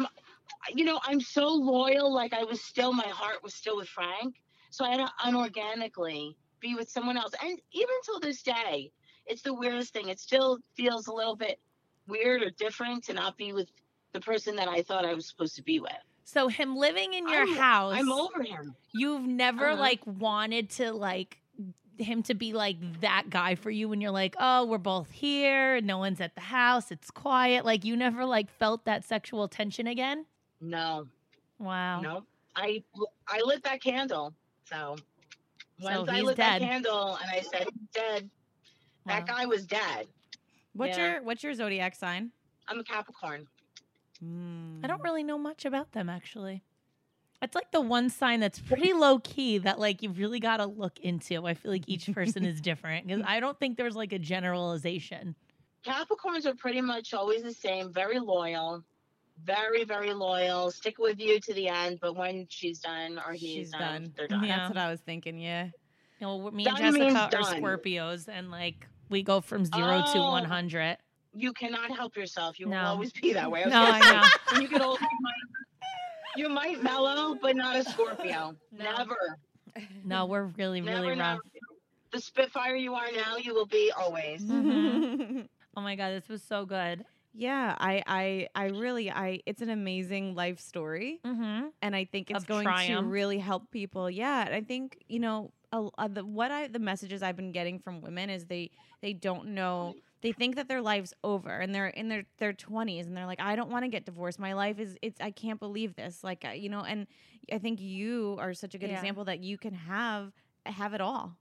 you 0.74 0.84
know, 0.84 1.00
I'm 1.04 1.20
so 1.20 1.46
loyal 1.48 2.12
like 2.12 2.32
I 2.32 2.44
was 2.44 2.60
still 2.60 2.92
my 2.92 3.06
heart 3.08 3.42
was 3.42 3.54
still 3.54 3.76
with 3.76 3.88
Frank. 3.88 4.36
So 4.70 4.84
I 4.84 4.90
had 4.90 4.98
to 4.98 5.12
unorganically 5.24 6.34
be 6.60 6.74
with 6.74 6.90
someone 6.90 7.16
else. 7.16 7.32
And 7.42 7.58
even 7.72 7.94
till 8.04 8.20
this 8.20 8.42
day, 8.42 8.90
it's 9.26 9.42
the 9.42 9.54
weirdest 9.54 9.92
thing. 9.92 10.08
It 10.08 10.20
still 10.20 10.58
feels 10.76 11.06
a 11.06 11.12
little 11.12 11.36
bit 11.36 11.58
weird 12.08 12.42
or 12.42 12.50
different 12.50 13.04
to 13.04 13.12
not 13.14 13.36
be 13.36 13.52
with 13.52 13.68
the 14.12 14.20
person 14.20 14.56
that 14.56 14.68
I 14.68 14.82
thought 14.82 15.04
I 15.04 15.14
was 15.14 15.26
supposed 15.28 15.56
to 15.56 15.62
be 15.62 15.80
with. 15.80 15.92
so 16.24 16.48
him 16.48 16.74
living 16.76 17.14
in 17.14 17.28
your 17.28 17.46
I'm- 17.46 17.54
house, 17.56 17.94
I'm 17.96 18.10
over 18.10 18.42
him. 18.42 18.74
you've 18.92 19.22
never 19.26 19.68
Uh-huh. 19.70 19.80
like 19.80 20.00
wanted 20.06 20.70
to 20.70 20.92
like 20.92 21.40
him 22.00 22.22
to 22.24 22.34
be 22.34 22.52
like 22.52 22.76
that 23.00 23.24
guy 23.30 23.54
for 23.54 23.70
you 23.70 23.88
when 23.88 24.00
you're 24.00 24.10
like, 24.10 24.34
oh, 24.38 24.66
we're 24.66 24.78
both 24.78 25.10
here, 25.10 25.80
no 25.80 25.98
one's 25.98 26.20
at 26.20 26.34
the 26.34 26.40
house, 26.40 26.90
it's 26.90 27.10
quiet. 27.10 27.64
Like 27.64 27.84
you 27.84 27.96
never 27.96 28.24
like 28.24 28.50
felt 28.50 28.84
that 28.84 29.04
sexual 29.04 29.48
tension 29.48 29.86
again. 29.86 30.26
No, 30.60 31.06
Wow. 31.58 32.00
no. 32.00 32.26
I 32.54 32.82
I 33.28 33.40
lit 33.44 33.62
that 33.64 33.82
candle. 33.82 34.32
So 34.64 34.96
once 35.80 36.08
I 36.08 36.20
lit 36.22 36.36
dead. 36.36 36.62
that 36.62 36.66
candle 36.66 37.18
and 37.22 37.30
I 37.30 37.40
said 37.42 37.66
he's 37.72 37.88
dead, 37.92 38.30
that 39.06 39.26
guy 39.26 39.44
was 39.46 39.66
dead. 39.66 40.06
What's 40.72 40.96
Yeah. 40.96 41.12
your 41.12 41.22
What's 41.22 41.42
your 41.42 41.54
zodiac 41.54 41.94
sign? 41.94 42.32
I'm 42.68 42.78
a 42.80 42.84
Capricorn. 42.84 43.46
Mm. 44.24 44.82
I 44.82 44.86
don't 44.86 45.02
really 45.02 45.22
know 45.22 45.36
much 45.38 45.64
about 45.66 45.92
them 45.92 46.08
actually. 46.08 46.62
It's 47.42 47.54
like 47.54 47.70
the 47.70 47.80
one 47.80 48.08
sign 48.10 48.40
that's 48.40 48.58
pretty 48.58 48.92
low 48.92 49.18
key 49.18 49.58
that 49.58 49.78
like 49.78 50.02
you've 50.02 50.18
really 50.18 50.40
got 50.40 50.56
to 50.58 50.66
look 50.66 50.98
into. 51.00 51.46
I 51.46 51.54
feel 51.54 51.70
like 51.70 51.84
each 51.86 52.10
person 52.12 52.44
is 52.44 52.60
different 52.62 53.06
because 53.06 53.22
I 53.26 53.40
don't 53.40 53.58
think 53.60 53.76
there's 53.76 53.94
like 53.96 54.12
a 54.12 54.18
generalization. 54.18 55.34
Capricorns 55.84 56.46
are 56.46 56.54
pretty 56.54 56.80
much 56.80 57.14
always 57.14 57.42
the 57.42 57.52
same, 57.52 57.92
very 57.92 58.18
loyal, 58.18 58.82
very, 59.44 59.84
very 59.84 60.12
loyal, 60.12 60.70
stick 60.70 60.98
with 60.98 61.20
you 61.20 61.38
to 61.40 61.54
the 61.54 61.68
end, 61.68 61.98
but 62.00 62.16
when 62.16 62.46
she's 62.48 62.80
done 62.80 63.20
or 63.24 63.32
he's 63.34 63.40
She's 63.66 63.70
done, 63.70 63.80
done. 63.80 64.12
they're 64.16 64.26
done. 64.28 64.44
Yeah. 64.44 64.56
That's 64.56 64.68
what 64.70 64.78
I 64.78 64.90
was 64.90 65.00
thinking. 65.00 65.38
Yeah. 65.38 65.66
You 66.18 66.26
know, 66.26 66.50
me 66.50 66.64
and 66.66 66.76
Done 66.76 66.94
Jessica 66.94 67.18
are 67.18 67.30
done. 67.30 67.62
Scorpios, 67.62 68.26
and 68.28 68.50
like 68.50 68.88
we 69.10 69.22
go 69.22 69.40
from 69.42 69.64
zero 69.66 70.02
to 70.12 70.18
Oh. 70.18 70.30
one 70.32 70.44
hundred. 70.46 70.96
You 71.34 71.52
cannot 71.52 71.94
help 71.94 72.16
yourself. 72.16 72.58
You 72.58 72.66
No. 72.66 72.78
will 72.80 72.86
always 72.88 73.12
be 73.12 73.34
that 73.34 73.50
way. 73.50 73.62
was 73.64 73.72
No, 73.72 73.82
I 73.82 74.00
know. 74.00 74.28
When 74.52 74.62
you 74.62 74.68
get 74.68 74.80
older, 74.80 75.04
you 76.36 76.48
might, 76.48 76.82
mellow, 76.82 77.36
but 77.40 77.56
not 77.56 77.76
a 77.76 77.84
Scorpio. 77.84 78.54
No. 78.72 78.84
Never. 78.84 79.16
No, 80.04 80.26
we're 80.26 80.44
really, 80.56 80.80
really 80.80 81.08
never. 81.14 81.20
rough. 81.20 81.38
The 82.12 82.20
Spitfire 82.20 82.76
you 82.76 82.94
are 82.94 83.10
now, 83.14 83.36
you 83.36 83.52
will 83.54 83.66
be 83.66 83.92
always. 83.98 84.42
Mhm. 84.42 85.48
Oh 85.76 85.82
my 85.82 85.96
god, 85.96 86.10
this 86.12 86.28
was 86.28 86.42
so 86.42 86.64
good. 86.64 87.04
yeah. 87.34 87.74
I 87.78 88.02
I 88.06 88.48
I 88.54 88.64
really 88.68 89.10
I. 89.10 89.40
It's 89.44 89.60
an 89.60 89.68
amazing 89.68 90.34
life 90.34 90.58
story. 90.58 91.20
Mm-hmm. 91.24 91.66
and 91.82 91.94
I 91.96 92.04
think 92.06 92.30
it's 92.30 92.38
Of 92.40 92.46
going 92.46 92.64
triumph. 92.64 93.04
to 93.04 93.10
really 93.10 93.38
help 93.38 93.70
people. 93.70 94.08
Yeah, 94.10 94.46
and 94.46 94.54
I 94.54 94.62
think 94.62 94.98
you 95.08 95.18
know 95.18 95.50
a, 95.72 95.88
a, 95.98 96.08
the 96.08 96.24
what 96.24 96.50
I 96.50 96.68
the 96.68 96.78
messages 96.78 97.22
I've 97.22 97.36
been 97.36 97.52
getting 97.52 97.78
from 97.78 98.00
women 98.00 98.30
is 98.30 98.46
they 98.46 98.70
they 99.02 99.12
don't 99.12 99.48
know 99.48 99.94
they 100.22 100.32
think 100.32 100.56
that 100.56 100.68
their 100.68 100.80
life's 100.82 101.12
over 101.22 101.50
and 101.50 101.74
they're 101.74 101.88
in 101.88 102.08
their 102.08 102.24
their 102.38 102.52
twenties 102.52 103.06
and 103.06 103.16
they're 103.16 103.26
like 103.26 103.40
I 103.40 103.54
don't 103.56 103.70
want 103.70 103.84
to 103.84 103.88
get 103.88 104.04
divorced. 104.04 104.38
My 104.38 104.54
life 104.54 104.78
is 104.78 104.96
it's 105.02 105.20
I 105.20 105.30
can't 105.30 105.60
believe 105.60 105.94
this. 105.94 106.24
Like 106.24 106.44
I- 106.44 106.54
you 106.54 106.68
know, 106.68 106.80
and 106.80 107.06
I 107.52 107.58
think 107.58 107.80
you 107.80 108.36
are 108.40 108.54
such 108.54 108.74
a 108.74 108.78
good 108.78 108.90
Yeah. 108.90 108.96
example 108.96 109.24
that 109.26 109.40
you 109.40 109.58
can 109.58 109.74
have 109.74 110.32
have 110.64 110.94
it 110.94 111.00
all. 111.00 111.36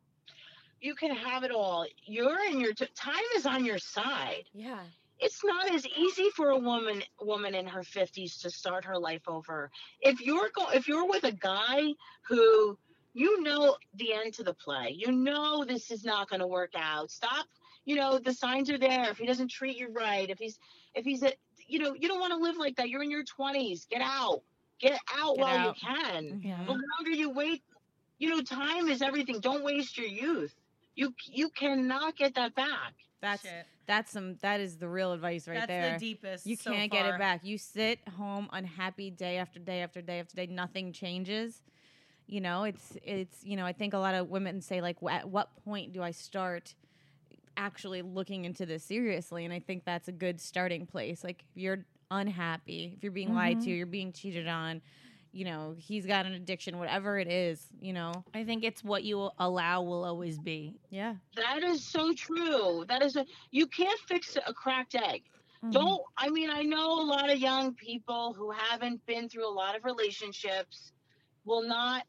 You 0.81 0.93
can 0.93 1.15
have 1.15 1.43
it 1.43 1.51
all. 1.51 1.85
You're 2.03 2.43
in 2.45 2.59
your 2.59 2.73
t- 2.73 2.85
time 2.95 3.23
is 3.35 3.45
on 3.45 3.65
your 3.65 3.79
side. 3.79 4.43
Yeah. 4.53 4.79
it's 5.17 5.45
not 5.45 5.71
as 5.73 5.87
easy 5.87 6.29
for 6.35 6.49
a 6.49 6.57
woman 6.59 7.01
woman 7.21 7.55
in 7.55 7.65
her 7.65 7.79
50s 7.81 8.41
to 8.41 8.49
start 8.49 8.83
her 8.83 8.99
life 8.99 9.21
over 9.27 9.71
if 10.01 10.19
you're 10.19 10.49
go 10.53 10.69
if 10.71 10.89
you're 10.89 11.07
with 11.07 11.23
a 11.23 11.31
guy 11.31 11.93
who 12.27 12.77
you 13.13 13.41
know 13.41 13.77
the 13.93 14.11
end 14.11 14.33
to 14.33 14.43
the 14.43 14.53
play 14.53 14.93
you 14.93 15.13
know 15.13 15.63
this 15.63 15.89
is 15.89 16.03
not 16.03 16.29
going 16.29 16.41
to 16.41 16.47
work 16.47 16.73
out 16.75 17.09
stop 17.09 17.45
you 17.85 17.95
know 17.95 18.19
the 18.19 18.33
signs 18.33 18.69
are 18.69 18.77
there 18.77 19.09
if 19.09 19.17
he 19.17 19.25
doesn't 19.25 19.49
treat 19.49 19.77
you 19.77 19.89
right 19.91 20.29
if 20.29 20.37
he's 20.39 20.59
if 20.93 21.05
he's 21.05 21.23
a 21.23 21.31
you 21.67 21.79
know 21.79 21.93
you 21.93 22.07
don't 22.07 22.19
want 22.19 22.31
to 22.33 22.37
live 22.39 22.57
like 22.57 22.75
that 22.75 22.89
you're 22.89 23.03
in 23.03 23.11
your 23.11 23.23
20s 23.23 23.87
get 23.89 24.01
out 24.01 24.41
get 24.79 24.99
out 25.17 25.35
Get 25.35 25.41
while 25.45 25.57
out. 25.57 25.77
you 25.81 25.87
can 25.87 26.41
Yeah. 26.43 26.65
the 26.65 26.71
longer 26.71 27.11
you 27.11 27.29
wait 27.29 27.63
you 28.19 28.29
know 28.29 28.41
time 28.41 28.87
is 28.87 29.01
everything 29.01 29.39
don't 29.39 29.63
waste 29.63 29.97
your 29.97 30.07
youth 30.07 30.53
you 30.95 31.13
you 31.25 31.49
cannot 31.49 32.15
get 32.15 32.35
that 32.35 32.55
back 32.55 32.93
That's 33.21 33.45
that's 33.87 34.11
some 34.11 34.35
that 34.41 34.59
is 34.59 34.77
the 34.77 34.87
real 34.89 35.11
advice 35.13 35.47
right 35.47 35.59
That's 35.59 35.67
there. 35.67 35.93
the 35.93 35.99
deepest. 35.99 36.45
You 36.47 36.57
can't 36.57 36.91
get 36.91 37.05
far. 37.05 37.15
it 37.15 37.19
back. 37.19 37.41
You 37.43 37.57
sit 37.57 37.99
home 38.17 38.49
unhappy 38.51 39.11
day 39.11 39.37
after 39.37 39.59
day 39.59 39.81
after 39.83 40.01
day 40.01 40.19
after 40.19 40.35
day. 40.35 40.47
Nothing 40.47 40.91
changes. 40.91 41.61
You 42.27 42.41
know, 42.41 42.63
it's 42.63 42.97
it's 43.03 43.43
you 43.43 43.55
know. 43.55 43.65
I 43.65 43.73
think 43.73 43.93
a 43.93 43.99
lot 43.99 44.15
of 44.15 44.29
women 44.29 44.59
say 44.61 44.81
like, 44.81 44.97
at 45.07 45.29
what 45.29 45.49
point 45.63 45.93
do 45.93 46.01
I 46.01 46.09
start 46.11 46.73
actually 47.57 48.01
looking 48.01 48.45
into 48.45 48.65
this 48.65 48.83
seriously? 48.83 49.45
And 49.45 49.53
I 49.53 49.59
think 49.59 49.85
that's 49.85 50.07
a 50.07 50.11
good 50.11 50.39
starting 50.41 50.85
place. 50.85 51.23
Like, 51.23 51.43
if 51.55 51.61
you're 51.61 51.85
unhappy, 52.11 52.93
if 52.95 53.03
you're 53.03 53.11
being 53.11 53.33
lied 53.33 53.61
to, 53.61 53.69
you're 53.71 53.85
being 53.85 54.13
cheated 54.13 54.47
on. 54.47 54.81
you 55.35 55.43
know, 55.43 55.75
he's 55.77 56.05
got 56.05 56.25
an 56.25 56.31
addiction, 56.31 56.79
whatever 56.79 57.19
it 57.19 57.27
is, 57.27 57.67
you 57.81 57.91
know. 57.91 58.13
I 58.33 58.45
think 58.45 58.63
it's 58.63 58.81
what 58.85 59.03
you 59.03 59.29
allow 59.37 59.81
will 59.81 60.05
always 60.05 60.39
be. 60.39 60.79
Yeah. 60.89 61.15
That 61.35 61.61
is 61.61 61.83
so 61.83 62.13
true. 62.13 62.85
That 62.87 63.03
is 63.03 63.17
a 63.17 63.25
you 63.51 63.67
can't 63.67 63.99
fix 64.07 64.37
a 64.47 64.53
cracked 64.53 64.95
egg. 64.95 65.23
Mm-hmm. 65.61 65.71
Don't 65.71 66.01
I 66.17 66.29
mean 66.29 66.49
I 66.49 66.61
know 66.61 67.01
a 67.01 67.03
lot 67.03 67.29
of 67.29 67.37
young 67.37 67.73
people 67.73 68.33
who 68.33 68.49
haven't 68.51 69.05
been 69.05 69.27
through 69.27 69.45
a 69.45 69.51
lot 69.51 69.75
of 69.75 69.83
relationships 69.83 70.93
will 71.43 71.67
not 71.67 72.05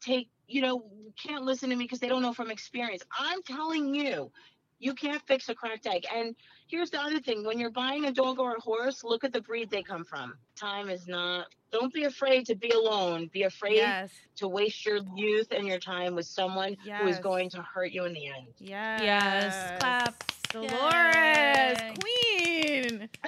take, 0.00 0.30
you 0.48 0.62
know, 0.62 0.82
can't 1.22 1.44
listen 1.44 1.68
to 1.68 1.76
me 1.76 1.84
because 1.84 2.00
they 2.00 2.08
don't 2.08 2.22
know 2.22 2.32
from 2.32 2.50
experience. 2.50 3.02
I'm 3.18 3.42
telling 3.42 3.94
you, 3.94 4.32
you 4.78 4.94
can't 4.94 5.22
fix 5.26 5.48
a 5.48 5.54
cracked 5.54 5.86
egg. 5.86 6.04
And 6.14 6.34
here's 6.68 6.90
the 6.90 7.00
other 7.00 7.20
thing 7.20 7.44
when 7.44 7.58
you're 7.58 7.70
buying 7.70 8.04
a 8.06 8.12
dog 8.12 8.38
or 8.38 8.54
a 8.56 8.60
horse, 8.60 9.02
look 9.04 9.24
at 9.24 9.32
the 9.32 9.40
breed 9.40 9.70
they 9.70 9.82
come 9.82 10.04
from. 10.04 10.34
Time 10.54 10.88
is 10.90 11.06
not, 11.06 11.46
don't 11.72 11.92
be 11.92 12.04
afraid 12.04 12.46
to 12.46 12.54
be 12.54 12.70
alone. 12.70 13.28
Be 13.32 13.42
afraid 13.44 13.76
Yes. 13.76 14.10
to 14.36 14.48
waste 14.48 14.84
your 14.86 14.98
youth 15.16 15.48
and 15.50 15.66
your 15.66 15.78
time 15.78 16.14
with 16.14 16.26
someone 16.26 16.76
who 17.02 17.08
is 17.08 17.18
going 17.18 17.50
to 17.50 17.62
hurt 17.62 17.92
you 17.92 18.04
in 18.04 18.12
the 18.12 18.26
end. 18.26 18.48
Yes. 18.58 19.00
Yes. 19.02 19.80
Clap. 19.80 20.24
Dolores, 20.56 21.78
Yay. 21.78 21.94
queen. 22.00 23.08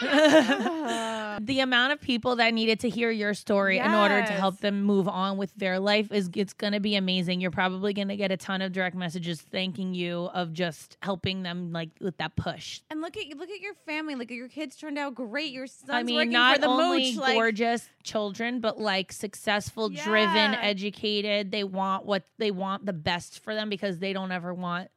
the 0.00 1.60
amount 1.60 1.92
of 1.92 2.00
people 2.00 2.36
that 2.36 2.54
needed 2.54 2.80
to 2.80 2.88
hear 2.88 3.10
your 3.10 3.34
story 3.34 3.78
in 3.78 3.92
order 3.92 4.20
to 4.22 4.32
help 4.32 4.58
them 4.60 4.82
move 4.82 5.06
on 5.06 5.36
with 5.36 5.52
their 5.56 5.78
life 5.78 6.10
is 6.10 6.30
it's 6.34 6.54
going 6.54 6.72
to 6.72 6.80
be 6.80 6.96
amazing. 6.96 7.40
You're 7.40 7.50
probably 7.50 7.92
going 7.92 8.08
to 8.08 8.16
get 8.16 8.32
a 8.32 8.36
ton 8.38 8.62
of 8.62 8.72
direct 8.72 8.96
messages 8.96 9.42
thanking 9.42 9.92
you 9.92 10.30
of 10.32 10.54
just 10.54 10.96
helping 11.02 11.42
them 11.42 11.70
like 11.72 11.90
with 12.00 12.16
that 12.16 12.34
push. 12.34 12.80
And 12.88 13.02
look 13.02 13.16
at 13.18 13.36
look 13.36 13.50
at 13.50 13.60
your 13.60 13.74
family. 13.86 14.14
Look 14.14 14.30
at 14.30 14.36
your 14.36 14.48
kids 14.48 14.76
turned 14.76 14.96
out 14.96 15.14
great. 15.14 15.52
Your 15.52 15.66
son's 15.66 15.90
I 15.90 16.02
mean, 16.02 16.16
working 16.16 16.32
not 16.32 16.56
for 16.56 16.60
the 16.62 16.68
only 16.68 17.12
mooch. 17.12 17.16
Like, 17.16 17.34
gorgeous 17.34 17.86
children, 18.02 18.60
but 18.60 18.80
like 18.80 19.12
successful, 19.12 19.90
driven, 19.90 20.54
educated. 20.54 21.50
They 21.50 21.64
want 21.64 22.06
what 22.06 22.22
they 22.38 22.50
want 22.50 22.86
the 22.86 22.94
best 22.94 23.40
for 23.40 23.54
them 23.54 23.68
because 23.68 23.98
they 23.98 24.14
don't 24.14 24.32
ever 24.32 24.54
want 24.54 24.88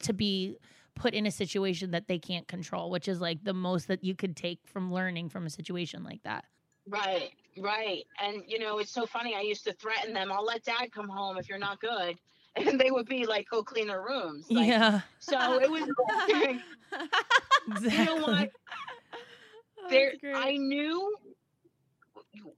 to 0.00 0.12
be 0.12 0.58
put 0.94 1.14
in 1.14 1.26
a 1.26 1.30
situation 1.30 1.90
that 1.92 2.08
they 2.08 2.18
can't 2.18 2.46
control, 2.48 2.90
which 2.90 3.08
is 3.08 3.20
like 3.20 3.42
the 3.44 3.54
most 3.54 3.88
that 3.88 4.04
you 4.04 4.14
could 4.14 4.36
take 4.36 4.60
from 4.64 4.92
learning 4.92 5.28
from 5.28 5.46
a 5.46 5.50
situation 5.50 6.04
like 6.04 6.22
that. 6.22 6.44
Right, 6.88 7.30
right. 7.58 8.04
And 8.20 8.42
you 8.46 8.58
know, 8.58 8.78
it's 8.78 8.92
so 8.92 9.06
funny. 9.06 9.34
I 9.34 9.40
used 9.40 9.64
to 9.64 9.72
threaten 9.72 10.12
them, 10.12 10.30
I'll 10.32 10.44
let 10.44 10.64
dad 10.64 10.92
come 10.92 11.08
home 11.08 11.38
if 11.38 11.48
you're 11.48 11.58
not 11.58 11.80
good. 11.80 12.16
And 12.56 12.80
they 12.80 12.92
would 12.92 13.08
be 13.08 13.26
like, 13.26 13.48
go 13.50 13.64
clean 13.64 13.88
their 13.88 14.02
rooms. 14.02 14.46
Like, 14.48 14.68
yeah. 14.68 15.00
So 15.18 15.60
it 15.60 15.68
was 15.68 15.82
Exactly. 17.68 17.98
you 17.98 18.04
know 18.04 18.16
what? 18.24 18.50
Oh, 19.86 19.90
there 19.90 20.12
I 20.34 20.56
knew 20.56 21.14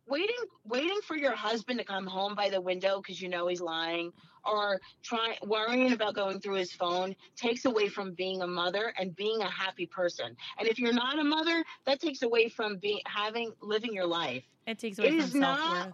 waiting 0.07 0.37
waiting 0.64 1.01
for 1.07 1.16
your 1.16 1.35
husband 1.35 1.79
to 1.79 1.85
come 1.85 2.07
home 2.07 2.35
by 2.35 2.49
the 2.49 2.61
window 2.61 3.01
because 3.01 3.20
you 3.20 3.29
know 3.29 3.47
he's 3.47 3.61
lying 3.61 4.12
or 4.45 4.81
trying 5.03 5.37
worrying 5.43 5.93
about 5.93 6.14
going 6.14 6.41
through 6.41 6.55
his 6.55 6.72
phone 6.72 7.14
takes 7.37 7.64
away 7.64 7.89
from 7.89 8.12
being 8.14 8.43
a 8.43 8.47
mother 8.47 8.93
and 8.99 9.14
being 9.16 9.41
a 9.43 9.51
happy 9.51 9.87
person. 9.87 10.37
And 10.59 10.68
if 10.68 10.79
you're 10.79 10.93
not 10.93 11.18
a 11.18 11.24
mother, 11.24 11.64
that 11.85 12.01
takes 12.01 12.22
away 12.22 12.49
from 12.49 12.79
being 12.79 13.01
having 13.07 13.53
living 13.61 13.93
your 13.93 14.07
life. 14.07 14.45
It 14.66 14.79
takes 14.79 14.99
away 14.99 15.09
It 15.09 15.16
from 15.16 15.20
is 15.20 15.35
not 15.35 15.91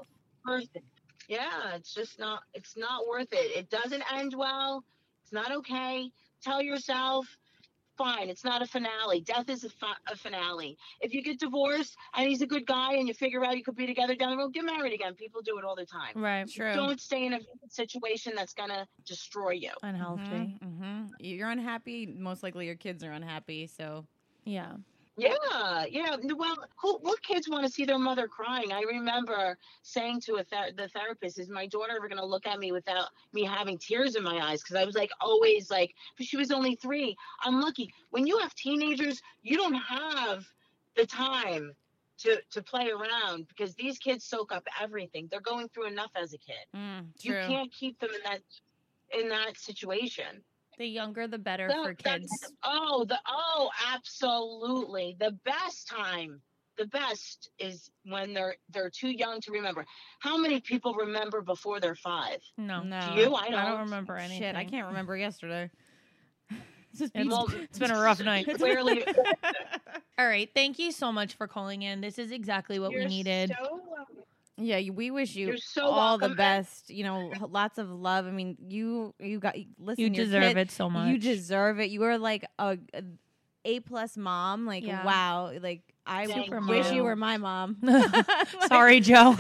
worth 0.47 0.69
it. 0.75 0.85
Yeah, 1.29 1.75
it's 1.75 1.95
just 1.95 2.19
not 2.19 2.41
it's 2.55 2.77
not 2.77 3.07
worth 3.07 3.33
it. 3.33 3.57
It 3.57 3.71
doesn't 3.71 4.03
end 4.13 4.35
well. 4.37 4.85
It's 5.23 5.33
not 5.33 5.53
okay. 5.53 6.11
Tell 6.43 6.61
yourself, 6.61 7.27
fine, 7.97 8.29
it's 8.29 8.45
not 8.45 8.63
a 8.63 8.67
finale. 8.67 9.21
Death 9.21 9.49
is 9.49 9.65
a, 9.65 9.71
fi- 9.71 9.97
a 10.11 10.17
finale. 10.17 10.77
If 11.01 11.13
you 11.13 11.23
get 11.23 11.39
divorced 11.39 11.97
and 12.15 12.29
he's 12.29 12.43
a 12.43 12.47
good 12.47 12.67
guy 12.67 12.95
and 12.95 13.07
you 13.09 13.15
figure 13.15 13.45
out 13.45 13.57
you 13.57 13.65
could 13.65 13.77
be 13.77 13.87
together 13.87 14.15
down 14.15 14.31
the 14.31 14.37
road, 14.37 14.53
get 14.55 14.65
married 14.65 14.93
again. 14.93 15.15
People 15.15 15.43
do 15.43 15.59
it 15.59 15.65
all 15.65 15.77
the 15.77 15.87
time. 15.87 16.13
Right. 16.15 16.49
True. 16.51 16.73
Don't 16.75 17.01
stay 17.01 17.27
in 17.27 17.35
a 17.35 17.41
situation 17.69 18.33
that's 18.35 18.55
gonna 18.55 18.87
destroy 19.07 19.51
you. 19.53 19.71
Unhealthy. 19.83 20.59
hmm 20.63 21.05
You're 21.19 21.51
unhappy. 21.51 22.07
Most 22.07 22.43
likely, 22.43 22.67
your 22.67 22.77
kids 22.77 23.05
are 23.05 23.13
unhappy. 23.13 23.67
So 23.67 24.07
Yeah. 24.45 24.73
Yeah, 25.17 25.85
yeah. 25.91 26.17
Well, 26.37 26.57
who, 26.81 26.99
what 26.99 27.23
kids 27.23 27.49
want 27.49 27.67
to 27.67 27.71
see 27.73 27.85
their 27.85 27.99
mother 27.99 28.27
crying? 28.27 28.73
I 28.73 28.81
remember 28.81 29.59
saying 29.83 30.23
to 30.23 30.37
a 30.37 30.45
ther- 30.45 30.73
the 30.75 30.89
therapist, 30.89 31.39
"Is 31.39 31.51
my 31.51 31.67
daughter 31.67 31.93
ever 31.97 32.09
going 32.09 32.19
to 32.21 32.25
look 32.27 32.47
at 32.47 32.59
me 32.59 32.73
without 32.73 33.11
me 33.33 33.45
having 33.45 33.77
tears 33.77 34.17
in 34.17 34.23
my 34.23 34.39
eyes?" 34.39 34.63
Because 34.63 34.77
I 34.77 34.85
was 34.85 34.95
like 34.95 35.11
always 35.21 35.71
like, 35.71 35.95
but 36.17 36.27
she 36.27 36.39
was 36.39 36.51
only 36.51 36.77
three. 36.77 37.15
I'm 37.43 37.61
lucky. 37.61 37.93
When 38.11 38.27
you 38.27 38.39
have 38.39 38.55
teenagers, 38.55 39.21
you 39.43 39.57
don't 39.59 39.75
have 39.75 40.47
the 40.97 41.05
time 41.07 41.73
to 42.19 42.41
to 42.51 42.63
play 42.63 42.91
around 42.91 43.49
because 43.49 43.75
these 43.75 43.99
kids 43.99 44.25
soak 44.25 44.51
up 44.51 44.67
everything. 44.81 45.29
They're 45.31 45.41
going 45.41 45.69
through 45.69 45.89
enough 45.89 46.13
as 46.17 46.33
a 46.33 46.39
kid. 46.39 46.65
mm, 46.75 47.07
You 47.21 47.35
can't 47.47 47.71
keep 47.71 47.99
them 48.01 48.11
in 48.15 48.21
that 48.25 48.41
in 49.13 49.29
that 49.29 49.59
situation. 49.59 50.43
The 50.83 50.89
younger, 50.89 51.29
the 51.29 51.39
better 51.39 51.69
So 51.71 51.85
for 51.85 51.95
that's- 51.95 52.19
kids. 52.29 52.53
Oh, 52.65 53.05
the 53.05 53.17
oh, 53.29 53.71
absolutely. 53.95 55.17
The 55.21 55.31
best 55.45 55.87
time, 55.87 56.41
the 56.77 56.87
best 56.87 57.51
is 57.61 57.89
when 58.05 58.35
they're 58.35 58.57
they're 58.71 58.91
too 58.91 59.11
young 59.11 59.41
to 59.43 59.53
remember. 59.53 59.87
How 60.19 60.37
many 60.37 60.59
people 60.61 60.95
remember 60.95 61.41
before 61.41 61.79
they're 61.79 61.95
five? 61.95 62.39
No. 62.59 62.83
No. 62.83 63.13
Do 63.15 63.21
you? 63.21 63.33
I 63.33 63.43
I 63.45 63.51
don't 63.51 63.65
don't. 63.71 63.81
remember 63.83 64.17
anything. 64.17 64.41
Shit, 64.41 64.57
I 64.57 64.65
can't 64.65 64.89
remember 64.89 65.17
yesterday. 65.17 65.71
This 66.95 67.11
is 67.15 67.27
Well, 67.29 67.47
it's 67.55 67.79
been 67.79 67.91
a 67.93 68.01
rough 68.01 68.21
night. 68.25 68.47
Clearly, 68.59 69.03
All 70.19 70.27
right. 70.27 70.51
Thank 70.53 70.79
you 70.81 70.91
so 70.93 71.11
much 71.13 71.35
for 71.35 71.47
calling 71.47 71.83
in. 71.83 72.01
This 72.03 72.19
is 72.19 72.33
exactly 72.33 72.79
what 72.81 72.91
we 72.91 72.97
you're 72.97 73.09
needed. 73.09 73.55
so 73.59 73.81
welcome. 73.89 74.17
Yeah, 74.59 74.81
we 74.93 75.11
wish 75.11 75.35
you 75.35 75.57
so 75.59 75.87
all 75.87 76.19
the 76.19 76.29
best. 76.31 76.91
You 76.91 77.05
know, 77.05 77.33
lots 77.49 77.79
of 77.79 77.89
love. 77.91 78.27
I 78.27 78.31
mean, 78.31 78.57
you 78.69 79.15
you 79.19 79.39
got 79.41 79.57
listen. 79.79 80.03
you 80.05 80.11
deserve 80.11 80.43
kid- 80.55 80.57
it 80.59 80.71
so 80.71 80.91
much. 80.91 81.09
You 81.09 81.19
deserve 81.19 81.81
it. 81.81 81.91
You 81.91 82.03
are 82.05 82.19
like 82.19 82.45
a, 82.59 82.79
a 82.95 83.03
A 83.65 83.81
plus 83.81 84.17
mom. 84.17 84.67
Like 84.67 84.85
Yeah. 84.87 85.05
wow. 85.05 85.53
Like 85.61 85.83
I 86.07 86.27
Thank 86.27 86.51
wish 86.69 86.91
you 86.91 86.97
you. 86.97 87.03
were 87.05 87.17
my 87.17 87.39
mom. 87.39 87.79
Sorry, 88.69 89.01
Joe. 89.09 89.35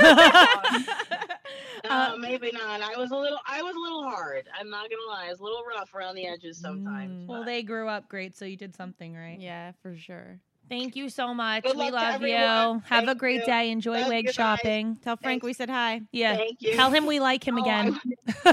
Uh, 1.84 2.14
maybe 2.18 2.50
not. 2.52 2.80
I 2.80 2.96
was 2.96 3.10
a 3.10 3.16
little. 3.16 3.38
I 3.46 3.60
was 3.62 3.74
a 3.74 3.78
little 3.78 4.04
hard. 4.04 4.48
I'm 4.58 4.70
not 4.70 4.88
gonna 4.88 5.02
lie. 5.08 5.26
I 5.26 5.30
was 5.30 5.40
a 5.40 5.44
little 5.44 5.62
rough 5.68 5.94
around 5.94 6.14
the 6.14 6.26
edges 6.26 6.58
sometimes. 6.58 7.24
Mm. 7.24 7.26
well, 7.26 7.40
but- 7.40 7.46
they 7.46 7.62
grew 7.62 7.88
up 7.88 8.08
great, 8.08 8.36
so 8.36 8.44
you 8.44 8.56
did 8.56 8.74
something 8.74 9.14
right. 9.14 9.38
yeah, 9.40 9.72
for 9.82 9.96
sure. 9.96 10.38
Thank 10.72 10.96
you 10.96 11.10
so 11.10 11.34
much. 11.34 11.64
Good 11.64 11.76
we 11.76 11.90
love 11.90 12.22
you. 12.22 12.28
everyone. 12.34 12.80
Have 12.86 13.06
a 13.06 13.14
great 13.14 13.40
you. 13.40 13.44
day. 13.46 13.70
Enjoy 13.70 14.00
Love 14.00 14.08
wig 14.08 14.16
you 14.24 14.28
guys. 14.28 14.34
shopping. 14.34 14.96
Tell 15.02 15.18
Frank 15.18 15.42
Thanks. 15.42 15.44
we 15.44 15.52
said 15.52 15.68
hi. 15.68 16.00
Yeah. 16.12 16.34
Thank 16.36 16.62
you. 16.62 16.72
Tell 16.74 16.90
him 16.90 17.04
we 17.04 17.20
like 17.20 17.46
him 17.46 17.58
Oh, 17.58 17.62
again. 17.62 18.00